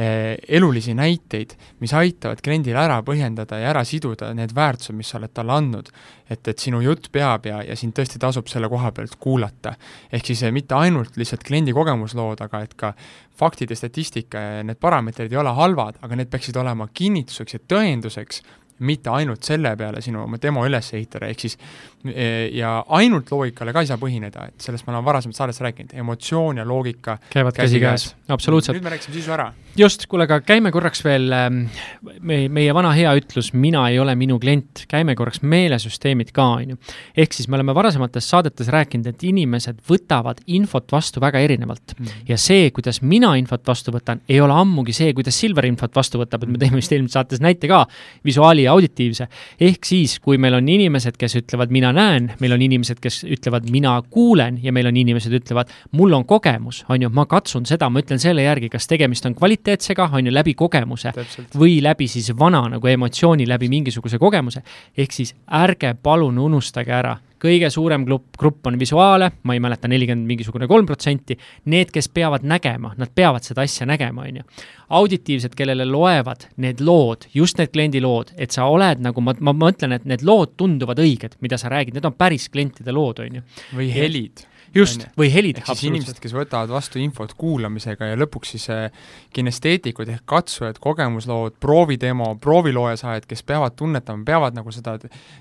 eh, 0.00 0.36
elulisi 0.48 0.94
näiteid, 0.96 1.56
mis 1.80 1.92
aitavad 1.92 2.40
kliendile 2.40 2.80
ära 2.80 3.00
põhjendada 3.04 3.58
ja 3.60 3.72
ära 3.74 3.84
siduda 3.84 4.32
need 4.34 4.54
väärtused, 4.56 4.96
mis 4.96 5.12
sa 5.12 5.18
oled 5.18 5.34
talle 5.34 5.58
andnud. 5.58 5.90
et, 6.30 6.46
et 6.46 6.58
sinu 6.62 6.78
jutt 6.80 7.08
peab 7.10 7.46
ja, 7.46 7.58
ja 7.66 7.74
sind 7.76 7.92
tõesti 7.96 8.20
tasub 8.22 8.46
selle 8.48 8.68
koha 8.70 8.92
pealt 8.94 9.16
kuulata. 9.18 9.74
ehk 10.12 10.26
siis 10.26 10.42
eh, 10.42 10.52
mitte 10.54 10.74
ainult 10.74 11.16
lihtsalt 11.16 11.44
kliendi 11.44 11.74
kogemuslood, 11.76 12.40
aga 12.40 12.62
et 12.62 12.74
ka 12.74 12.94
faktid 13.36 13.70
ja 13.70 13.76
statistika 13.76 14.40
ja 14.40 14.64
need 14.64 14.80
parameetrid 14.80 15.32
ei 15.32 15.42
ole 15.42 15.52
halvad, 15.56 16.00
aga 16.00 16.16
need 16.16 16.30
peaksid 16.32 16.56
olema 16.56 16.88
kinnituseks 16.94 17.54
ja 17.54 17.60
tõenduseks 17.68 18.42
mitte 18.80 19.10
ainult 19.12 19.44
selle 19.44 19.74
peale 19.76 20.02
sinu 20.04 20.24
oma 20.24 20.38
demo 20.42 20.64
üles 20.66 20.92
ehitada, 20.96 21.28
ehk 21.28 21.46
siis 21.46 21.58
ja 22.04 22.84
ainult 22.96 23.28
loogikale 23.32 23.74
ka 23.76 23.82
ei 23.84 23.88
saa 23.90 23.98
põhineda, 24.00 24.46
et 24.48 24.64
sellest 24.64 24.86
ma 24.86 24.94
olen 24.94 25.04
varasemalt 25.04 25.36
saates 25.36 25.60
rääkinud, 25.60 25.92
emotsioon 26.00 26.60
ja 26.60 26.64
loogika 26.64 27.18
käivad 27.30 27.58
käsikäes, 27.58 28.14
absoluutselt. 28.32 28.78
nüüd 28.78 28.86
me 28.86 28.94
rääkisime 28.94 29.16
sisu 29.18 29.34
ära. 29.36 29.50
just, 29.76 30.06
kuule, 30.08 30.24
aga 30.24 30.40
käime 30.40 30.72
korraks 30.72 31.04
veel 31.04 31.28
ähm, 31.36 31.58
meie, 32.24 32.48
meie 32.48 32.72
vana 32.74 32.94
hea 32.96 33.12
ütlus, 33.20 33.52
mina 33.52 33.82
ei 33.92 33.98
ole 34.00 34.14
minu 34.16 34.38
klient, 34.40 34.86
käime 34.88 35.14
korraks 35.18 35.42
meelesüsteemid 35.42 36.32
ka, 36.36 36.46
on 36.56 36.72
ju. 36.72 36.78
ehk 37.20 37.36
siis 37.36 37.50
me 37.52 37.58
oleme 37.60 37.74
varasemates 37.76 38.30
saadetes 38.32 38.72
rääkinud, 38.72 39.12
et 39.12 39.26
inimesed 39.28 39.84
võtavad 39.90 40.40
infot 40.46 40.88
vastu 40.96 41.20
väga 41.20 41.44
erinevalt 41.44 41.98
mm. 41.98 42.24
ja 42.32 42.40
see, 42.40 42.70
kuidas 42.72 43.02
mina 43.04 43.34
infot 43.36 43.66
vastu 43.68 43.92
võtan, 43.92 44.24
ei 44.28 44.40
ole 44.40 44.56
ammugi 44.56 44.96
see, 44.96 45.12
kuidas 45.16 45.36
Silver 45.36 45.68
infot 45.68 45.92
vastu 45.96 46.22
võtab, 46.24 46.48
et 46.48 46.54
me 46.56 46.62
teeme 46.64 46.80
vist 46.80 46.96
eelmises 46.96 47.18
saates 47.20 47.44
näite 47.44 47.68
ka, 47.68 47.84
visuaali 48.24 48.64
ja 48.64 48.72
auditiivse. 48.72 49.28
ehk 49.60 49.84
siis, 49.84 50.16
kui 50.24 50.40
meil 50.40 50.56
on 50.56 50.68
inimesed, 50.68 51.20
kes 51.20 51.36
ütlevad, 51.44 51.68
mina 51.68 51.89
näen, 51.92 52.30
meil 52.40 52.54
on 52.56 52.62
inimesed, 52.62 53.00
kes 53.02 53.22
ütlevad, 53.24 53.68
mina 53.70 53.94
kuulen 54.10 54.58
ja 54.62 54.72
meil 54.72 54.90
on 54.90 54.96
inimesed, 54.96 55.32
ütlevad, 55.40 55.70
mul 55.96 56.12
on 56.16 56.26
kogemus, 56.28 56.84
on 56.88 57.02
ju, 57.02 57.10
ma 57.14 57.26
katsun 57.30 57.66
seda, 57.68 57.90
ma 57.90 58.02
ütlen 58.02 58.22
selle 58.22 58.44
järgi, 58.44 58.70
kas 58.72 58.88
tegemist 58.90 59.26
on 59.26 59.36
kvaliteetsega, 59.38 60.10
on 60.12 60.26
ju, 60.26 60.34
läbi 60.34 60.54
kogemuse 60.58 61.14
Täpselt. 61.14 61.56
või 61.58 61.78
läbi 61.82 62.08
siis 62.08 62.32
vana 62.38 62.66
nagu 62.76 62.92
emotsiooni, 62.92 63.48
läbi 63.48 63.68
mingisuguse 63.72 64.18
kogemuse. 64.18 64.62
ehk 64.96 65.12
siis 65.12 65.34
ärge 65.46 65.94
palun 66.02 66.38
unustage 66.38 66.92
ära 66.92 67.16
kõige 67.40 67.70
suurem 67.72 68.04
grupp, 68.08 68.34
grupp 68.38 68.68
on 68.68 68.78
visuaale, 68.80 69.30
ma 69.48 69.56
ei 69.56 69.62
mäleta, 69.62 69.88
nelikümmend 69.90 70.28
mingisugune 70.28 70.68
kolm 70.70 70.88
protsenti, 70.88 71.36
need, 71.72 71.92
kes 71.94 72.10
peavad 72.12 72.44
nägema, 72.46 72.92
nad 73.00 73.12
peavad 73.14 73.46
seda 73.46 73.64
asja 73.66 73.88
nägema, 73.88 74.26
on 74.28 74.42
ju. 74.42 74.46
auditiivsed, 75.00 75.54
kellele 75.54 75.84
loevad 75.86 76.48
need 76.58 76.80
lood, 76.82 77.28
just 77.34 77.58
need 77.58 77.70
kliendi 77.72 78.00
lood, 78.02 78.32
et 78.36 78.50
sa 78.50 78.66
oled 78.66 79.02
nagu, 79.04 79.22
ma, 79.22 79.36
ma 79.40 79.54
mõtlen, 79.54 79.94
et 79.94 80.06
need 80.08 80.24
lood 80.26 80.56
tunduvad 80.58 80.98
õiged, 80.98 81.38
mida 81.40 81.58
sa 81.60 81.70
räägid, 81.70 81.96
need 81.96 82.08
on 82.08 82.16
päris 82.18 82.48
klientide 82.50 82.92
lood, 82.92 83.22
on 83.22 83.40
ju. 83.40 83.44
või 83.76 83.90
helid 83.94 84.46
just, 84.74 85.06
või 85.18 85.30
helid. 85.32 85.60
ehk 85.60 85.70
siis 85.72 85.88
inimesed, 85.88 86.20
kes 86.22 86.34
võtavad 86.36 86.70
vastu 86.72 87.00
infot 87.02 87.32
kuulamisega 87.38 88.12
ja 88.12 88.18
lõpuks 88.20 88.54
siis 88.54 88.68
äh, 88.72 88.86
kinesteetikud 89.36 90.10
ehk 90.14 90.24
katsujad, 90.30 90.80
kogemuslood, 90.82 91.58
proovitemo, 91.62 92.32
prooviloojasaajad, 92.42 93.26
kes 93.30 93.44
peavad 93.46 93.76
tunnetama, 93.78 94.24
peavad 94.26 94.56
nagu 94.58 94.72
seda 94.74 94.96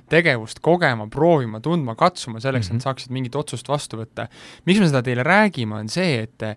tegevust 0.09 0.63
kogema, 0.65 1.07
proovima, 1.11 1.61
tundma, 1.63 1.95
katsuma 1.99 2.39
selleks 2.39 2.67
mm, 2.67 2.71
-hmm. 2.71 2.75
et 2.75 2.79
mhm. 2.79 2.87
saaksid 2.89 3.15
mingit 3.15 3.35
otsust 3.35 3.69
vastu 3.69 4.01
võtta. 4.01 4.27
miks 4.65 4.79
me 4.79 4.87
seda 4.87 5.03
teile 5.03 5.23
räägime, 5.23 5.75
on 5.75 5.89
see, 5.89 6.23
et 6.23 6.47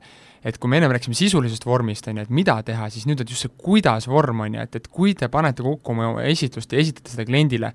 et 0.45 0.59
kui 0.59 0.71
me 0.71 0.79
ennem 0.81 0.91
rääkisime 0.91 1.15
sisulisest 1.15 1.67
vormist, 1.67 2.09
on 2.09 2.19
ju, 2.19 2.23
et 2.27 2.31
mida 2.35 2.57
teha, 2.67 2.89
siis 2.91 3.07
nüüd 3.07 3.21
on 3.23 3.29
just 3.31 3.47
see 3.47 3.53
kuidas 3.63 4.09
vorm, 4.11 4.41
on 4.41 4.57
ju, 4.57 4.65
et, 4.67 4.81
et 4.81 4.89
kui 4.91 5.15
te 5.15 5.29
panete 5.31 5.63
kokku 5.63 5.95
oma 5.95 6.09
esitlust 6.27 6.73
ja 6.73 6.83
esitate 6.83 7.15
seda 7.15 7.27
kliendile, 7.29 7.73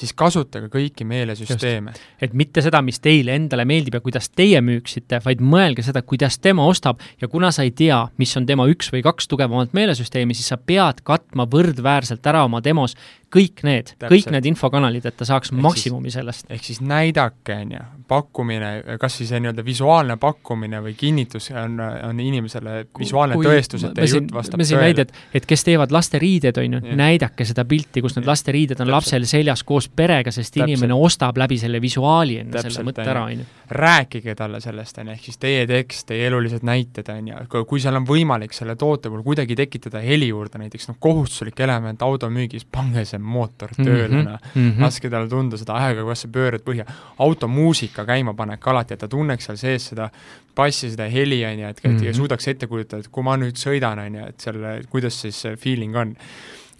siis 0.00 0.12
kasutage 0.16 0.70
kõiki 0.72 1.04
meelesüsteeme. 1.08 1.92
et 2.20 2.34
mitte 2.34 2.62
seda, 2.64 2.82
mis 2.82 3.00
teile 3.00 3.34
endale 3.36 3.64
meeldib 3.68 3.98
ja 3.98 4.00
kuidas 4.04 4.30
teie 4.30 4.60
müüksite, 4.64 5.20
vaid 5.24 5.42
mõelge 5.44 5.84
seda, 5.86 6.02
kuidas 6.02 6.38
tema 6.38 6.66
ostab 6.66 7.00
ja 7.20 7.28
kuna 7.28 7.52
sa 7.54 7.66
ei 7.66 7.70
tea, 7.76 8.00
mis 8.18 8.36
on 8.36 8.46
tema 8.46 8.66
üks 8.70 8.92
või 8.92 9.04
kaks 9.06 9.28
tugevamat 9.30 9.74
meelesüsteemi, 9.76 10.34
siis 10.34 10.52
sa 10.52 10.58
pead 10.58 11.04
katma 11.06 11.46
võrdväärselt 11.50 12.26
ära 12.26 12.44
oma 12.48 12.62
demos 12.64 12.96
kõik 13.30 13.62
need, 13.66 13.92
kõik 14.10 14.30
need 14.34 14.46
infokanalid, 14.50 15.04
et 15.06 15.16
ta 15.16 15.26
saaks 15.28 15.52
ehk 15.52 15.62
maksimumi 15.62 16.10
sellest. 16.10 16.48
ehk 16.50 16.64
siis 16.66 16.80
näidake, 16.82 17.54
on 17.62 17.74
ju, 17.76 17.82
pakkumine, 18.10 18.70
kas 19.00 19.20
siis 19.20 19.30
nii-öelda 19.36 19.62
visuaalne 19.64 20.16
pakkumine 20.20 20.80
või 20.82 20.96
kinnitus 20.98 21.50
on, 21.54 21.78
on 21.80 22.20
inimesele 22.20 22.86
visuaalne 22.98 23.38
kui, 23.38 23.46
tõestus, 23.46 23.84
et 23.86 23.94
teie 23.94 24.10
jutt 24.10 24.32
vastab 24.34 24.58
tõele. 24.58 24.64
me 24.64 24.66
siin 24.66 24.82
näited, 24.82 25.14
et 25.34 25.46
kes 25.46 25.64
teevad 25.66 25.94
lasteriided, 25.94 26.58
on 26.58 26.78
ju, 26.78 26.96
näidake 26.98 27.46
seda 27.46 27.64
pilti, 27.70 28.02
kus 28.02 28.18
need 28.18 28.26
lasteriided 28.26 28.80
on 28.80 28.88
Täpselt. 28.88 28.96
lapsel 28.96 29.28
seljas 29.30 29.62
koos 29.68 29.86
perega, 29.88 30.34
sest 30.34 30.54
Täpselt. 30.54 30.66
inimene 30.66 30.98
ostab 30.98 31.38
läbi 31.38 31.60
selle 31.62 31.80
visuaali 31.82 32.40
enne 32.42 32.64
selle 32.66 32.86
mõtte 32.88 33.06
ära, 33.06 33.24
on 33.30 33.44
ju. 33.44 33.48
rääkige 33.78 34.34
talle 34.34 34.60
sellest, 34.64 34.98
on 34.98 35.12
ju, 35.12 35.18
ehk 35.18 35.30
siis 35.30 35.38
teie 35.38 35.62
tekst, 35.70 36.08
teie 36.10 36.26
elulised 36.32 36.66
näited, 36.66 37.14
on 37.14 37.30
ju, 37.30 37.62
kui 37.62 37.78
seal 37.78 38.00
on 38.00 38.10
võimalik 38.10 38.56
selle 38.56 38.74
toote 38.80 39.06
puhul 39.12 39.22
kuidagi 39.22 39.54
tekitada 39.54 40.02
heli 40.02 40.32
juurde, 40.32 40.58
näiteks 40.64 40.90
noh, 40.90 40.98
kohustuslik 40.98 41.62
element 41.62 42.02
automüügis, 42.02 42.66
pange 42.66 43.06
see 43.06 43.19
mootor 43.22 43.72
tööle 43.76 44.08
mm, 44.08 44.26
-hmm. 44.26 44.52
mm 44.54 44.70
-hmm. 44.70 44.82
laske 44.82 45.10
tal 45.10 45.28
tunda 45.28 45.56
seda 45.56 45.78
aega, 45.78 46.02
kuidas 46.02 46.22
sa 46.22 46.28
pöörad 46.28 46.64
põhja. 46.66 46.84
automuusika 47.18 48.04
käimapanek 48.04 48.66
alati, 48.66 48.94
et 48.94 49.00
ta 49.00 49.08
tunneks 49.08 49.44
seal 49.44 49.56
sees 49.56 49.86
seda 49.92 50.10
bassi, 50.56 50.90
seda 50.90 51.08
heli, 51.08 51.44
on 51.44 51.58
ju, 51.58 51.68
et 51.68 51.84
mm 51.84 51.96
-hmm. 51.96 52.12
suudaks 52.12 52.48
ette 52.48 52.66
kujutada, 52.66 53.00
et 53.00 53.08
kui 53.08 53.22
ma 53.22 53.36
nüüd 53.36 53.56
sõidan, 53.56 54.06
on 54.06 54.14
ju, 54.14 54.26
et 54.26 54.40
selle, 54.40 54.82
kuidas 54.90 55.20
siis 55.20 55.42
see 55.42 55.56
feeling 55.56 55.96
on 55.96 56.16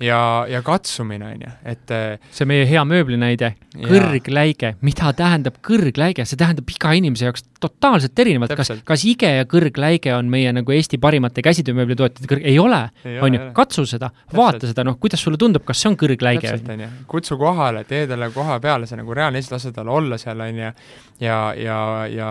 ja, 0.01 0.47
ja 0.49 0.63
katsumine, 0.63 1.27
on 1.35 1.43
ju, 1.45 1.51
et 1.69 1.93
äh, 1.95 2.31
see 2.35 2.49
meie 2.49 2.65
hea 2.69 2.83
mööbli 2.89 3.19
näide, 3.21 3.53
kõrgläige, 3.75 4.75
mida 4.87 5.13
tähendab 5.17 5.59
kõrgläige, 5.67 6.25
see 6.29 6.41
tähendab 6.41 6.71
iga 6.73 6.93
inimese 6.97 7.29
jaoks 7.29 7.45
totaalselt 7.61 8.19
erinevalt, 8.25 8.55
kas, 8.57 8.73
kas 8.87 9.05
IKEA 9.13 9.45
kõrgläige 9.51 10.15
on 10.17 10.31
meie 10.33 10.53
nagu 10.57 10.75
Eesti 10.75 10.99
parimate 11.03 11.45
käsitöömööbli 11.45 11.99
tootjate 12.01 12.31
kõrg-, 12.31 12.47
ei 12.49 12.59
ole, 12.63 12.83
on 13.21 13.37
ju. 13.37 13.43
katsu 13.57 13.85
seda, 13.89 14.11
vaata 14.37 14.71
seda, 14.71 14.87
noh, 14.89 14.97
kuidas 15.03 15.25
sulle 15.25 15.41
tundub, 15.41 15.67
kas 15.69 15.83
see 15.83 15.93
on 15.93 15.99
kõrgläige 16.01 16.47
täpselt, 16.49 16.73
on 16.73 16.87
ju, 16.87 16.91
kutsu 17.11 17.39
kohale, 17.41 17.85
tee 17.89 18.07
talle 18.11 18.31
koha 18.35 18.61
peale 18.63 18.89
see 18.89 19.01
nagu 19.01 19.17
reaalne 19.17 19.45
asi, 19.45 19.53
lase 19.53 19.75
tal 19.77 19.93
olla 19.93 20.21
seal, 20.21 20.41
on 20.47 20.65
ju, 20.65 20.73
ja, 21.27 21.41
ja, 21.59 21.81
ja 22.11 22.31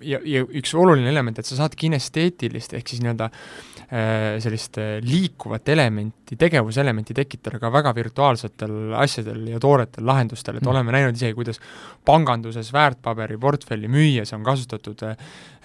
ja, 0.00 0.16
ja 0.24 0.44
üks 0.56 0.72
oluline 0.78 1.10
element, 1.10 1.38
et 1.40 1.48
sa 1.48 1.58
saad 1.58 1.74
kinesteetilist 1.76 2.72
ehk 2.78 2.88
siis 2.88 3.02
nii-öelda 3.04 3.26
äh, 3.28 3.42
sellist 3.90 4.78
äh, 4.78 4.98
liikuvat 5.02 5.68
elementi, 5.68 6.36
tegevuselementi 6.38 7.14
tekitada 7.14 7.58
ka 7.58 7.72
väga 7.74 7.90
virtuaalsetel 7.94 8.92
asjadel 8.94 9.48
ja 9.50 9.58
tooretel 9.60 10.06
lahendustel, 10.06 10.56
et 10.56 10.62
Mm. 10.62 10.70
oleme 10.70 10.92
näinud 10.92 11.16
isegi, 11.18 11.34
kuidas 11.34 11.58
panganduses 12.06 12.72
väärtpaberiportfelli 12.72 13.88
müües 13.90 14.32
on 14.34 14.44
kasutatud 14.46 15.02
äh, 15.02 15.16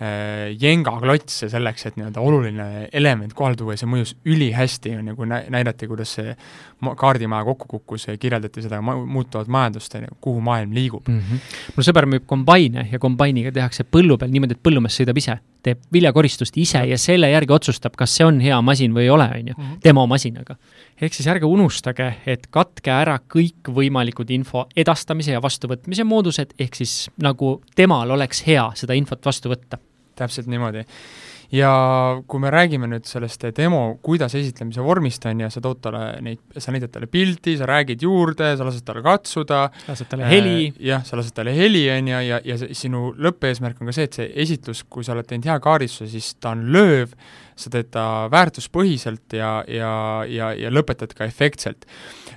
äh, 0.02 0.56
Jenga 0.62 0.96
klotse 1.02 1.50
selleks, 1.50 1.86
et 1.86 1.96
nii-öelda 2.00 2.20
oluline 2.22 2.90
element 2.94 3.34
kohale 3.34 3.56
tuua 3.56 3.74
ja 3.76 3.78
see 3.84 3.90
mõjus 3.92 4.16
ülihästi, 4.26 4.96
on 4.98 5.08
ju, 5.14 5.16
kui 5.16 5.28
nä- 5.30 5.44
näidati, 5.50 5.88
kuidas 5.88 6.16
see 6.18 6.36
ma- 6.82 6.96
kaardimaja 6.96 7.46
kokku 7.46 7.68
kukkus 7.68 8.08
ja 8.08 8.18
kirjeldati 8.18 8.62
seda 8.66 8.82
muutuvat 8.82 9.48
majandust, 9.48 9.96
on 9.96 10.08
ju, 10.10 10.18
kuhu 10.22 10.42
maailm 10.42 10.74
liigub. 10.74 11.08
mm. 11.08 11.20
-hmm. 11.20 11.40
mul 11.76 11.84
sõber 11.84 12.06
müüb 12.10 12.26
kombaine 12.26 12.88
ja 12.92 13.00
kombainiga 13.00 13.52
tehakse 13.52 13.84
põllu 13.84 14.18
peal 14.18 14.32
niimoodi, 14.32 14.58
et 14.58 14.64
põllumees 14.64 14.98
sõidab 15.02 15.18
ise, 15.18 15.38
teeb 15.64 15.80
viljakoristust 15.94 16.58
ise 16.58 16.84
ja 16.86 16.98
selle 16.98 17.30
järgi 17.30 17.54
otsustab, 17.54 17.96
kas 17.98 18.15
see 18.16 18.26
on 18.28 18.40
hea 18.44 18.58
masin 18.66 18.96
või 18.96 19.06
ei 19.08 19.12
ole, 19.14 19.28
on 19.40 19.52
ju, 19.52 19.70
tema 19.84 20.06
masinaga. 20.10 20.56
ehk 21.02 21.14
siis 21.14 21.28
ärge 21.28 21.46
unustage, 21.50 22.08
et 22.26 22.48
katke 22.54 22.92
ära 22.92 23.18
kõikvõimalikud 23.36 24.32
info 24.32 24.66
edastamise 24.76 25.36
ja 25.36 25.44
vastuvõtmise 25.44 26.08
moodused, 26.08 26.56
ehk 26.60 26.76
siis 26.76 27.10
nagu 27.22 27.58
temal 27.76 28.12
oleks 28.16 28.46
hea 28.48 28.70
seda 28.76 28.96
infot 28.96 29.26
vastu 29.26 29.52
võtta. 29.52 29.80
täpselt 30.16 30.48
niimoodi. 30.48 30.86
ja 31.52 31.70
kui 32.28 32.40
me 32.40 32.50
räägime 32.50 32.88
nüüd 32.88 33.06
sellest 33.06 33.44
demo 33.58 34.00
kuidas 34.02 34.34
esitlemise 34.36 34.82
vormist, 34.82 35.26
on 35.30 35.44
ju, 35.44 35.50
sa 35.54 35.62
tood 35.62 35.82
talle 35.84 36.22
neid, 36.26 36.40
sa 36.58 36.72
näitad 36.74 36.92
talle 36.92 37.08
pilti, 37.08 37.58
sa 37.58 37.68
räägid 37.70 38.02
juurde, 38.02 38.56
sa 38.58 38.66
lased 38.66 38.86
talle 38.88 39.04
katsuda, 39.06 39.70
lased 39.88 40.10
talle 40.10 40.26
heli, 40.32 40.74
jah, 40.80 41.04
sa 41.06 41.20
lased 41.20 41.36
talle 41.36 41.54
heli, 41.56 41.86
on 41.94 42.08
ju, 42.08 42.20
ja, 42.32 42.40
ja 42.44 42.58
see- 42.58 42.74
sinu 42.74 43.12
lõppeesmärk 43.14 43.82
on 43.82 43.92
ka 43.92 43.94
see, 44.00 44.08
et 44.10 44.14
see 44.14 44.32
esitlus, 44.46 44.84
kui 44.90 45.04
sa 45.04 45.14
oled 45.14 45.28
teinud 45.30 45.46
hea 45.46 45.60
kaardistuse, 45.60 46.10
siis 46.16 46.34
ta 46.40 46.56
on 46.56 46.66
lööv, 46.74 47.14
sa 47.56 47.72
teed 47.72 47.90
ta 47.94 48.06
väärtuspõhiselt 48.32 49.36
ja, 49.38 49.52
ja, 49.72 49.92
ja, 50.28 50.52
ja 50.60 50.72
lõpetad 50.74 51.14
ka 51.16 51.28
efektselt. 51.28 51.86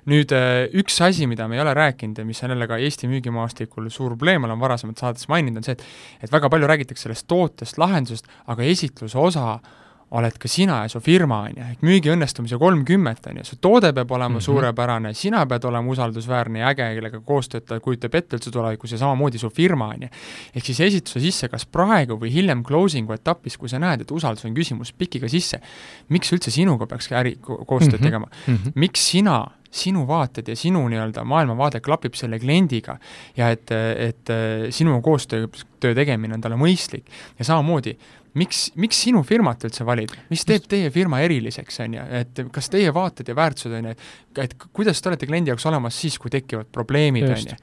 nüüd 0.09 0.33
äh, 0.33 0.69
üks 0.79 1.01
asi, 1.05 1.27
mida 1.29 1.49
me 1.49 1.59
ei 1.59 1.63
ole 1.63 1.75
rääkinud 1.77 2.19
ja 2.19 2.25
mis 2.25 2.41
on 2.43 2.55
jälle 2.55 2.69
ka 2.71 2.79
Eesti 2.79 3.11
müügimaastikul 3.11 3.91
suur 3.93 4.15
probleem, 4.15 4.45
olen 4.45 4.61
varasemalt 4.61 4.99
saates 4.99 5.29
maininud, 5.29 5.61
on 5.61 5.67
see, 5.67 5.77
et 5.77 6.29
et 6.29 6.33
väga 6.33 6.49
palju 6.49 6.71
räägitakse 6.71 7.09
sellest 7.09 7.27
tootest, 7.29 7.79
lahendusest, 7.79 8.31
aga 8.47 8.65
esitluse 8.65 9.19
osa 9.19 9.59
oled 10.11 10.39
ka 10.41 10.49
sina 10.49 10.83
ja 10.85 10.89
su 10.89 11.01
firma, 11.05 11.43
on 11.49 11.57
ju, 11.57 11.65
ehk 11.75 11.83
müügi 11.85 12.13
õnnestumise 12.15 12.57
kolmkümmend, 12.61 13.27
on 13.29 13.41
ju, 13.41 13.45
su 13.45 13.59
toode 13.61 13.91
peab 13.93 14.11
olema 14.11 14.29
mm. 14.29 14.37
-hmm. 14.39 14.47
suurepärane, 14.47 15.13
sina 15.15 15.45
pead 15.47 15.65
olema 15.69 15.93
usaldusväärne 15.93 16.63
ja 16.63 16.71
äge, 16.73 16.87
kellega 16.97 17.21
koostööd 17.21 17.67
ta 17.69 17.81
kujutab 17.81 18.15
ette 18.15 18.37
üldse 18.37 18.51
tulevikus 18.51 18.93
ja 18.93 18.99
samamoodi 18.99 19.39
su 19.39 19.51
firma, 19.51 19.89
on 19.95 20.07
ju. 20.07 20.09
ehk 20.55 20.65
siis 20.65 20.81
esitluse 20.81 21.21
sisse 21.21 21.49
kas 21.49 21.67
praegu 21.67 22.17
või 22.17 22.33
hiljem 22.33 22.65
closing'u 22.65 23.13
etapis, 23.13 23.59
kui 23.59 23.69
sa 23.69 23.79
näed, 23.79 24.01
et 24.01 24.11
usaldus 24.11 24.45
on 24.45 24.55
küsimus, 24.55 24.93
pikiga 24.93 25.29
sisse, 25.29 25.61
miks 26.09 26.33
üldse 26.33 26.51
sinuga 26.51 26.87
peaks 26.87 27.13
äri, 27.13 27.37
ko- 27.43 27.65
koostööd 27.65 27.93
mm 27.93 27.99
-hmm. 27.99 28.05
tegema 28.05 28.27
mm. 28.47 28.55
-hmm. 28.55 28.73
miks 28.75 29.11
sina, 29.11 29.47
sinu 29.71 30.07
vaated 30.09 30.49
ja 30.49 30.57
sinu 30.57 30.89
nii-öelda 30.89 31.25
maailmavaade 31.25 31.81
klapib 31.81 32.15
selle 32.15 32.39
kliendiga 32.39 32.99
ja 33.37 33.51
et, 33.51 33.71
et 33.71 34.31
äh, 34.31 34.71
sinu 34.71 35.01
koostöö, 35.03 35.49
töö 35.81 35.95
tegemine 35.95 36.35
on 36.35 36.41
talle 36.41 36.57
mõistlik 36.57 37.05
ja 37.39 37.45
samamoodi, 37.45 37.99
miks, 38.39 38.69
miks 38.79 39.01
sinu 39.07 39.23
firmat 39.27 39.65
üldse 39.69 39.87
valida, 39.87 40.17
mis 40.33 40.45
teeb 40.49 40.67
teie 40.71 40.91
firma 40.95 41.21
eriliseks, 41.25 41.81
on 41.85 41.97
ju, 41.97 42.07
et 42.21 42.43
kas 42.55 42.71
teie 42.73 42.93
vaated 42.95 43.29
ja 43.31 43.37
väärtused, 43.39 43.75
on 43.79 43.91
ju, 43.91 43.95
et 43.97 44.19
et 44.39 44.55
kuidas 44.77 45.01
te 45.03 45.11
olete 45.11 45.27
kliendi 45.27 45.51
jaoks 45.51 45.67
olemas 45.67 45.97
siis, 45.99 46.19
kui 46.21 46.31
tekivad 46.31 46.69
probleemid, 46.73 47.27
on 47.27 47.41
ju. 47.51 47.57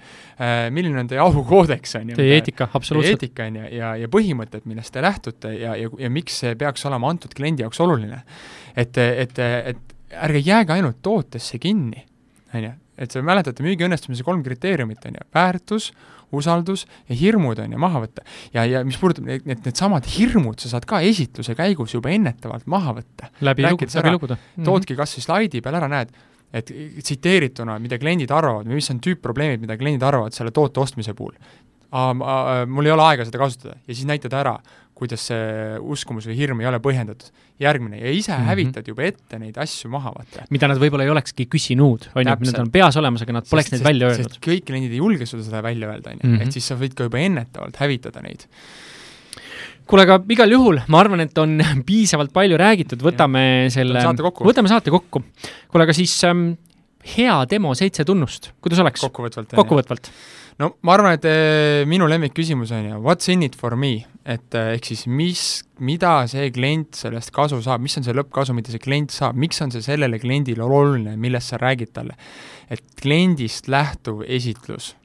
milline 0.75 0.99
on 0.99 1.09
teie 1.11 1.21
aukoodeks, 1.23 1.95
on 2.01 2.11
ju. 2.11 2.17
Teie 2.19 2.39
eetika, 2.39 2.67
absoluutselt. 2.73 3.23
eetika, 3.23 3.47
on 3.47 3.61
ju, 3.61 3.69
ja, 3.77 3.93
ja 4.01 4.09
põhimõtted, 4.11 4.65
millest 4.69 4.93
te 4.95 5.03
lähtute 5.05 5.53
ja, 5.55 5.75
ja, 5.79 5.91
ja 5.99 6.11
miks 6.11 6.41
see 6.43 6.55
peaks 6.59 6.83
olema 6.89 7.11
antud 7.13 7.35
kliendi 7.37 7.63
jaoks 7.63 7.79
oluline. 7.85 8.23
et, 8.75 8.97
et, 8.97 9.39
et 9.39 9.95
ärge 10.25 10.41
jääge 10.43 10.75
ainult 10.75 10.99
tootesse 11.05 11.59
kinni, 11.61 12.03
on 12.53 12.67
ju, 12.67 12.73
et 13.05 13.11
sa 13.11 13.23
mäletate 13.25 13.63
müügi 13.63 13.87
õnnestumise 13.87 14.23
kolm 14.27 14.43
kriteeriumit, 14.43 15.07
on 15.07 15.19
ju, 15.19 15.29
väärtus, 15.35 15.91
usaldus 16.35 16.85
ja 17.09 17.17
hirmud, 17.17 17.59
on 17.61 17.75
ju, 17.75 17.81
maha 17.81 18.03
võtta. 18.05 18.25
ja, 18.53 18.65
ja 18.65 18.83
mis 18.87 18.97
puudutab 19.01 19.27
need, 19.27 19.45
need, 19.49 19.63
needsamad 19.65 20.07
hirmud, 20.17 20.59
sa 20.61 20.71
saad 20.75 20.87
ka 20.89 21.01
esitluse 21.05 21.55
käigus 21.57 21.95
juba 21.95 22.13
ennetavalt 22.13 22.67
maha 22.71 22.95
võtta. 22.99 23.31
läbi 23.41 23.65
lugu, 23.65 23.75
rääkides 23.75 23.99
läbi 23.99 24.07
ära. 24.07 24.15
lugude. 24.17 24.39
toodki 24.65 24.97
kas 24.97 25.17
või 25.17 25.27
slaidi 25.27 25.61
peal 25.65 25.79
ära, 25.81 25.91
näed, 25.91 26.15
et 26.55 26.71
tsiteerituna, 27.01 27.77
mida 27.83 27.99
kliendid 28.01 28.31
arvavad 28.31 28.67
või 28.69 28.79
mis 28.79 28.89
on 28.93 29.01
tüüpprobleemid, 29.03 29.63
mida 29.65 29.77
kliendid 29.79 30.05
arvavad 30.07 30.35
selle 30.35 30.53
toote 30.55 30.81
ostmise 30.83 31.13
puhul. 31.17 31.35
mul 32.67 32.85
ei 32.85 32.91
ole 32.91 33.03
aega 33.11 33.25
seda 33.27 33.39
kasutada 33.39 33.77
ja 33.77 33.93
siis 33.93 34.07
näitad 34.09 34.33
ära, 34.35 34.57
kuidas 34.95 35.25
see 35.27 35.79
uskumus 35.83 36.27
või 36.29 36.37
hirm 36.37 36.61
ei 36.63 36.69
ole 36.69 36.79
põhjendatud. 36.83 37.33
järgmine, 37.59 37.95
ja 38.01 38.09
ise 38.11 38.33
mm. 38.33 38.37
-hmm. 38.37 38.47
hävitad 38.51 38.87
juba 38.87 39.03
ette 39.07 39.37
neid 39.39 39.57
asju 39.63 39.87
maha, 39.91 40.11
vaata. 40.11 40.43
mida 40.51 40.67
nad 40.67 40.79
võib-olla 40.79 41.05
ei 41.05 41.11
olekski 41.13 41.45
küsinud, 41.47 42.09
on 42.11 42.23
ju, 42.23 42.27
Täpselt. 42.27 42.49
need 42.49 42.59
on 42.59 42.71
peas 42.71 42.97
olemas, 42.99 43.21
aga 43.23 43.37
nad 43.37 43.47
poleks 43.49 43.71
neid 43.71 43.83
välja 43.85 44.09
öelnud 44.09 44.33
sest. 44.33 44.41
kõik 44.43 44.65
kliendid 44.67 44.91
ei 44.91 44.99
julge 44.99 45.25
sulle 45.29 45.43
seda 45.43 45.61
välja 45.63 45.87
öelda, 45.87 46.11
on 46.11 46.19
ju, 46.19 46.29
Mhm. 46.33 46.41
et 46.41 46.51
siis 46.51 46.67
sa 46.67 46.75
võid 46.75 46.95
ka 46.95 47.07
juba 47.07 47.17
ennetavalt 47.23 47.79
hävitada 47.79 48.21
neid. 48.21 48.43
kuule, 49.87 50.01
aga 50.03 50.19
igal 50.29 50.51
juhul 50.51 50.81
ma 50.87 50.99
arvan, 50.99 51.19
et 51.21 51.37
on 51.37 51.61
piisavalt 51.87 52.33
palju 52.33 52.57
räägitud, 52.57 52.99
võtame 52.99 53.69
selle, 53.69 54.01
saate 54.01 54.23
kokku. 54.25 54.43
võtame 54.43 54.67
saate 54.67 54.91
kokku. 54.91 55.23
kuule, 55.71 55.83
aga 55.83 55.93
siis 55.93 56.23
ähm, 56.27 56.53
hea 57.05 57.35
demo 57.49 57.73
seitse 57.77 58.05
tunnust, 58.07 58.51
kuidas 58.63 58.81
oleks? 58.83 59.03
kokkuvõtvalt. 59.05 59.53
kokkuvõtvalt. 59.57 60.09
no 60.61 60.71
ma 60.87 60.95
arvan, 60.95 61.17
et 61.19 61.27
eh, 61.29 61.83
minu 61.89 62.07
lemmikküsimus 62.09 62.73
on 62.75 62.89
ju 62.89 62.99
what's 63.05 63.31
in 63.31 63.45
it 63.45 63.57
for 63.59 63.77
me, 63.79 63.93
et 64.25 64.57
eh, 64.57 64.73
ehk 64.77 64.89
siis 64.91 65.05
mis, 65.07 65.45
mida 65.79 66.17
see 66.31 66.49
klient 66.55 66.97
sellest 66.97 67.33
kasu 67.35 67.61
saab, 67.65 67.83
mis 67.85 67.97
on 67.99 68.07
see 68.07 68.15
lõppkasu, 68.17 68.55
mida 68.57 68.73
see 68.73 68.83
klient 68.83 69.13
saab, 69.13 69.37
miks 69.39 69.61
on 69.65 69.73
see 69.73 69.85
sellele 69.85 70.19
kliendile 70.21 70.65
oluline, 70.65 71.15
millest 71.21 71.53
sa 71.53 71.61
räägid 71.61 71.93
talle. 71.95 72.17
et 72.69 72.81
kliendist 73.01 73.67
lähtuv 73.69 74.23
esitlus. 74.25 74.95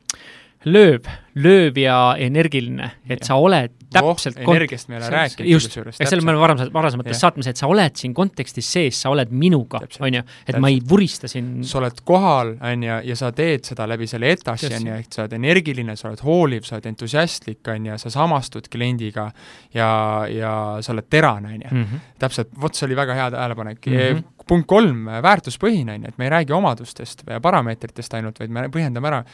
lööv, 0.64 1.08
lööv 1.34 1.78
ja 1.78 1.98
energiline, 2.18 2.90
et 3.06 3.20
Jah. 3.20 3.26
sa 3.28 3.36
oled 3.38 3.76
täpselt 3.90 4.38
oh, 4.38 4.54
energiast 4.54 4.88
me 4.88 4.96
ei 4.96 5.00
ole 5.00 5.10
rääkinud 5.10 5.50
just, 5.50 5.76
eks 5.76 6.10
selle 6.12 6.22
me 6.22 6.32
oleme 6.32 6.42
varem, 6.42 6.72
varasemates 6.74 7.20
saatmes, 7.22 7.48
et 7.50 7.58
sa 7.58 7.68
oled 7.70 7.96
siin 7.98 8.14
kontekstis 8.14 8.66
sees, 8.70 9.00
sa 9.02 9.10
oled 9.10 9.32
minuga, 9.34 9.80
Täpselt. 9.82 10.04
on 10.06 10.18
ju, 10.20 10.22
et 10.46 10.58
ma 10.62 10.70
ei 10.70 10.80
vurista 10.92 11.30
siin 11.30 11.64
sa 11.66 11.80
oled 11.80 12.02
kohal, 12.06 12.54
on 12.70 12.86
ju, 12.86 12.98
ja 13.10 13.18
sa 13.18 13.32
teed 13.36 13.66
seda 13.66 13.86
läbi 13.90 14.06
selle 14.10 14.30
Just. 14.30 14.66
on 14.76 14.86
ju, 14.86 14.98
et 15.02 15.18
sa 15.18 15.24
oled 15.24 15.36
energiline, 15.38 15.96
sa 15.98 16.10
oled 16.10 16.22
hooliv, 16.26 16.66
sa 16.66 16.76
oled 16.78 16.90
entusiastlik, 16.92 17.62
on 17.74 17.90
ju, 17.90 17.98
sa 18.02 18.14
samastud 18.14 18.70
kliendiga 18.70 19.30
ja, 19.74 19.90
ja 20.30 20.52
sa 20.80 20.94
oled 20.94 21.10
terane, 21.10 21.54
on 21.54 21.64
ju. 21.64 21.70
-hmm. 21.70 22.04
täpselt, 22.18 22.54
vot 22.60 22.74
see 22.74 22.86
oli 22.86 22.98
väga 22.98 23.14
hea 23.14 23.30
tähelepanek 23.30 23.86
mm. 23.86 23.92
Mhm. 23.92 24.18
-hmm. 24.18 24.44
punkt 24.48 24.66
kolm, 24.66 25.04
väärtuspõhine, 25.22 25.94
on 25.94 26.02
ju, 26.02 26.08
et 26.08 26.18
me 26.18 26.24
ei 26.24 26.30
räägi 26.30 26.52
omadustest 26.52 27.22
ja 27.26 27.40
parameetritest 27.40 28.14
ainult, 28.14 28.38
vaid 28.40 28.50
me 28.50 28.68
põhjendame 28.68 29.06
ära 29.06 29.24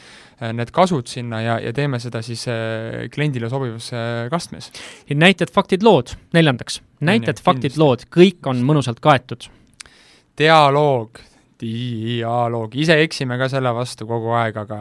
äh, 0.41 0.53
need 0.53 0.71
kasud 0.71 1.07
sinna 1.07 1.41
ja, 1.41 1.59
ja 1.59 1.73
teeme 1.73 1.86
seda 2.03 2.19
siis 2.25 2.43
äh, 2.51 3.07
kliendile 3.13 3.49
sobivas 3.49 3.87
kastmes. 4.33 4.71
näited, 5.13 5.53
faktid, 5.53 5.85
lood, 5.87 6.11
neljandaks. 6.35 6.81
näited, 6.99 7.39
faktid, 7.43 7.79
lood, 7.79 8.03
kõik 8.13 8.51
on 8.51 8.61
mõnusalt 8.67 8.99
kaetud. 8.99 9.47
dialoog, 10.37 11.23
dialoog, 11.61 12.75
ise 12.77 12.97
eksime 13.01 13.37
ka 13.39 13.47
selle 13.49 13.71
vastu 13.75 14.05
kogu 14.09 14.33
aeg, 14.37 14.57
aga 14.61 14.79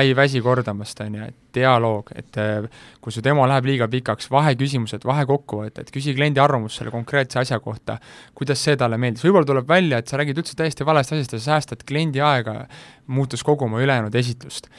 ei 0.00 0.14
väsi 0.16 0.40
kordamast, 0.44 1.00
on 1.02 1.16
ju, 1.18 1.28
et 1.30 1.58
dialoog, 1.58 2.10
et 2.18 2.38
äh, 2.40 2.66
kui 3.02 3.14
su 3.14 3.22
demo 3.24 3.46
läheb 3.50 3.66
liiga 3.68 3.88
pikaks, 3.90 4.30
vaheküsimused, 4.32 5.06
vahekokkuvõtted, 5.08 5.90
küsi 5.94 6.14
kliendi 6.16 6.42
arvamust 6.42 6.80
selle 6.80 6.94
konkreetse 6.94 7.40
asja 7.42 7.58
kohta, 7.62 7.98
kuidas 8.36 8.62
see 8.62 8.78
talle 8.80 8.98
meeldis, 9.00 9.24
võib-olla 9.26 9.50
tuleb 9.50 9.70
välja, 9.70 10.00
et 10.00 10.10
sa 10.10 10.20
räägid 10.20 10.42
üldse 10.42 10.58
täiesti 10.58 10.86
valest 10.86 11.14
asjast 11.14 11.36
ja 11.36 11.42
sa 11.42 11.50
säästad 11.54 11.84
kliendi 11.88 12.22
aega, 12.24 12.60
muutus 13.06 13.42
kogu 13.46 13.66
oma 13.66 13.82
ülejäänud 13.82 14.14
esitlust. 14.22 14.70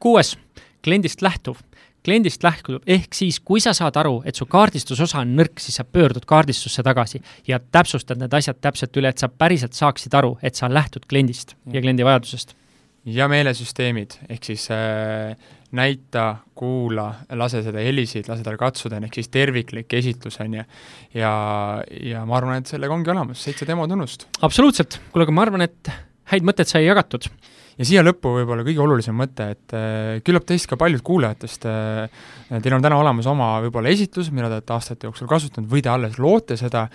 kuues, 0.00 0.36
kliendist 0.84 1.22
lähtuv 1.22 1.60
kliendist 2.04 2.44
lähtub, 2.44 2.84
ehk 2.88 3.14
siis 3.16 3.40
kui 3.44 3.60
sa 3.62 3.74
saad 3.76 3.98
aru, 4.00 4.20
et 4.28 4.38
su 4.38 4.46
kaardistusosa 4.50 5.20
on 5.22 5.34
nõrk, 5.36 5.60
siis 5.60 5.80
sa 5.80 5.84
pöördud 5.84 6.24
kaardistusse 6.28 6.84
tagasi 6.86 7.20
ja 7.48 7.60
täpsustad 7.60 8.20
need 8.20 8.34
asjad 8.36 8.60
täpselt 8.62 8.96
üle, 8.96 9.12
et 9.12 9.20
sa 9.20 9.28
päriselt 9.28 9.76
saaksid 9.76 10.16
aru, 10.16 10.36
et 10.42 10.56
sa 10.58 10.70
lähtud 10.72 11.06
kliendist 11.10 11.56
ja 11.72 11.82
kliendi 11.84 12.06
vajadusest. 12.06 12.56
ja 13.04 13.28
meelesüsteemid, 13.32 14.18
ehk 14.28 14.44
siis 14.44 14.66
äh, 14.72 15.36
näita, 15.76 16.24
kuula, 16.54 17.06
lase 17.36 17.62
seda 17.64 17.80
helisid, 17.84 18.28
lase 18.28 18.44
tal 18.44 18.58
katsuda, 18.60 19.00
ehk 19.04 19.20
siis 19.20 19.30
terviklik 19.32 19.92
esitlus, 20.00 20.40
on 20.40 20.58
ju. 20.60 20.66
ja, 21.14 21.32
ja 22.00 22.24
ma 22.28 22.40
arvan, 22.40 22.60
et 22.60 22.72
sellega 22.72 22.94
ongi 22.94 23.12
olemas 23.12 23.44
seitse 23.44 23.68
demotunnust. 23.68 24.28
absoluutselt, 24.40 25.00
kuule, 25.12 25.28
aga 25.28 25.36
ma 25.36 25.48
arvan, 25.48 25.68
et 25.68 25.92
häid 26.32 26.46
mõtteid 26.46 26.70
sai 26.70 26.86
jagatud 26.86 27.28
ja 27.80 27.88
siia 27.88 28.04
lõppu 28.04 28.34
võib-olla 28.34 28.64
kõige 28.66 28.82
olulisem 28.84 29.16
mõte, 29.16 29.46
et 29.54 29.74
äh, 29.76 30.20
küllap 30.26 30.44
teist 30.48 30.68
ka 30.68 30.76
paljud 30.80 31.00
kuulajatest 31.06 31.64
äh,, 31.70 32.22
teil 32.60 32.76
on 32.76 32.84
täna 32.84 33.00
olemas 33.00 33.28
oma 33.30 33.54
võib-olla 33.64 33.92
esitlus, 33.92 34.28
mida 34.34 34.50
te 34.50 34.58
olete 34.58 34.76
aastate 34.76 35.08
jooksul 35.08 35.30
kasutanud 35.30 35.70
või 35.70 35.84
te 35.84 35.92
alles 35.92 36.18
loote 36.20 36.58
seda, 36.60 36.86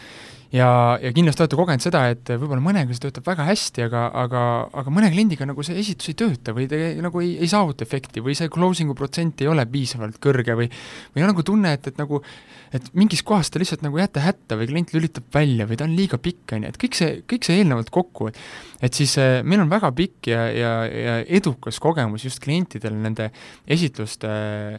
ja, 0.56 0.70
ja 1.02 1.12
kindlasti 1.16 1.44
olete 1.44 1.60
kogenud 1.60 1.84
seda, 1.84 2.06
et 2.14 2.32
võib-olla 2.36 2.64
mõnega 2.64 2.96
see 2.96 3.06
töötab 3.06 3.28
väga 3.28 3.48
hästi, 3.50 3.86
aga, 3.90 4.06
aga, 4.24 4.44
aga 4.82 4.94
mõne 4.94 5.12
kliendiga 5.14 5.48
nagu 5.50 5.66
see 5.66 5.78
esitus 5.82 6.12
ei 6.12 6.18
tööta 6.22 6.56
või 6.56 6.68
te 6.72 6.80
nagu 7.04 7.24
ei, 7.24 7.36
ei 7.44 7.50
saavuta 7.52 7.86
efekti 7.88 8.24
või 8.26 8.38
see 8.38 8.52
closing'u 8.54 8.96
protsent 8.98 9.44
ei 9.44 9.52
ole 9.52 9.66
piisavalt 9.70 10.20
kõrge 10.24 10.58
või 10.58 10.70
või 10.70 11.26
on 11.26 11.34
nagu 11.34 11.46
tunne, 11.48 11.76
et, 11.76 11.92
et 11.92 12.00
nagu 12.02 12.22
et 12.76 12.88
mingis 12.98 13.24
kohas 13.26 13.52
te 13.52 13.62
lihtsalt 13.62 13.84
nagu 13.86 14.00
jääte 14.00 14.24
hätta 14.24 14.58
või 14.60 14.70
klient 14.72 14.96
lülitab 14.96 15.28
välja 15.34 15.68
või 15.70 15.80
ta 15.80 15.88
on 15.88 15.98
liiga 15.98 16.20
pikk, 16.22 16.56
on 16.58 16.66
ju, 16.66 16.72
et 16.72 16.80
kõik 16.82 16.98
see, 16.98 17.12
kõik 17.28 17.48
see 17.48 17.60
eelnevalt 17.62 17.92
kokku, 17.94 18.32
et 18.32 18.40
et 18.84 18.94
siis 18.94 19.16
äh, 19.22 19.40
meil 19.48 19.64
on 19.64 19.70
väga 19.72 19.90
pikk 19.96 20.30
ja, 20.30 20.42
ja, 20.52 20.72
ja 20.86 21.14
edukas 21.38 21.80
kogemus 21.82 22.26
just 22.28 22.42
klientidel 22.44 22.94
nende 23.00 23.30
esitluste 23.72 24.30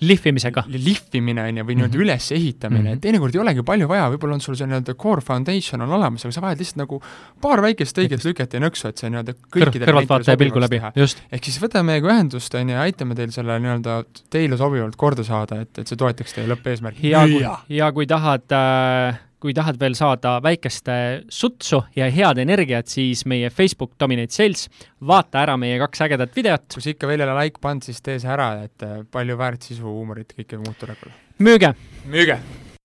lihvimisega. 0.04 0.66
lihvimine, 0.68 1.46
on 1.48 1.60
ju, 1.60 1.64
või 1.64 1.78
nii-öelda 1.78 1.96
mm 1.96 2.00
-hmm. 2.00 2.04
ülesehitamine 2.04 2.82
mm, 2.82 2.94
-hmm. 2.94 3.00
teinekord 3.00 3.34
ei 3.34 3.40
olegi 3.40 3.62
palju 3.62 3.88
vaja, 3.88 4.10
võib-olla 4.12 4.36
on 4.36 4.44
sul 4.44 4.56
see 4.56 4.68
nii-öelda 4.68 4.94
core 4.94 5.24
foundation 5.24 5.65
on 5.74 5.84
olemas, 5.86 6.24
aga 6.26 6.36
sa 6.36 6.44
vajad 6.44 6.62
lihtsalt 6.62 6.80
nagu 6.82 7.00
paar 7.42 7.62
väikest 7.64 7.98
õiget 8.02 8.24
lüket 8.26 8.56
ja 8.56 8.62
nõksu, 8.62 8.88
et 8.90 9.02
see 9.02 9.10
nii-öelda 9.12 9.36
kõikidele 9.42 9.90
kõrvaltvaataja 9.90 10.40
pilgu 10.40 10.62
läbi, 10.62 10.80
just. 11.02 11.22
ehk 11.30 11.50
siis 11.50 11.60
võtame 11.62 11.92
meiega 11.92 12.12
ühendust, 12.14 12.54
on 12.54 12.72
ju, 12.72 12.76
ja 12.76 12.86
aitame 12.86 13.18
teil 13.18 13.34
selle 13.34 13.58
nii-öelda 13.62 14.00
teile 14.32 14.58
sobivalt 14.60 14.98
korda 15.00 15.26
saada, 15.26 15.62
et, 15.66 15.72
et 15.82 15.86
see 15.86 16.00
toetaks 16.00 16.36
teie 16.36 16.48
lõppeesmärki. 16.50 17.12
ja, 17.12 17.56
ja 17.68 17.92
kui 17.96 18.08
tahad 18.10 18.54
äh, 18.54 19.22
kui 19.42 19.54
tahad 19.54 19.78
veel 19.80 19.94
saada 19.96 20.36
väikest 20.42 20.90
sutsu 21.32 21.82
ja 21.96 22.08
head 22.12 22.40
energiat, 22.42 22.88
siis 22.90 23.24
meie 23.28 23.50
Facebook 23.54 23.94
Dominate 24.00 24.34
Sales, 24.34 24.66
vaata 25.06 25.44
ära 25.44 25.56
meie 25.60 25.78
kaks 25.82 26.06
ägedat 26.08 26.36
videot. 26.36 26.68
kui 26.74 26.82
sa 26.82 26.92
ikka 26.92 27.10
veel 27.10 27.22
ei 27.22 27.28
ole 27.28 27.38
like 27.44 27.62
pannud, 27.62 27.86
siis 27.86 28.02
tee 28.02 28.18
see 28.22 28.32
ära, 28.32 28.52
et 28.66 28.86
palju 29.12 29.38
väärt 29.38 29.70
sisu, 29.70 29.86
huumorit, 29.86 30.34
kõike 30.38 30.62
muud 30.62 30.78
tuleb. 30.80 31.10
müüge! 31.38 31.74
müüge! 32.10 32.40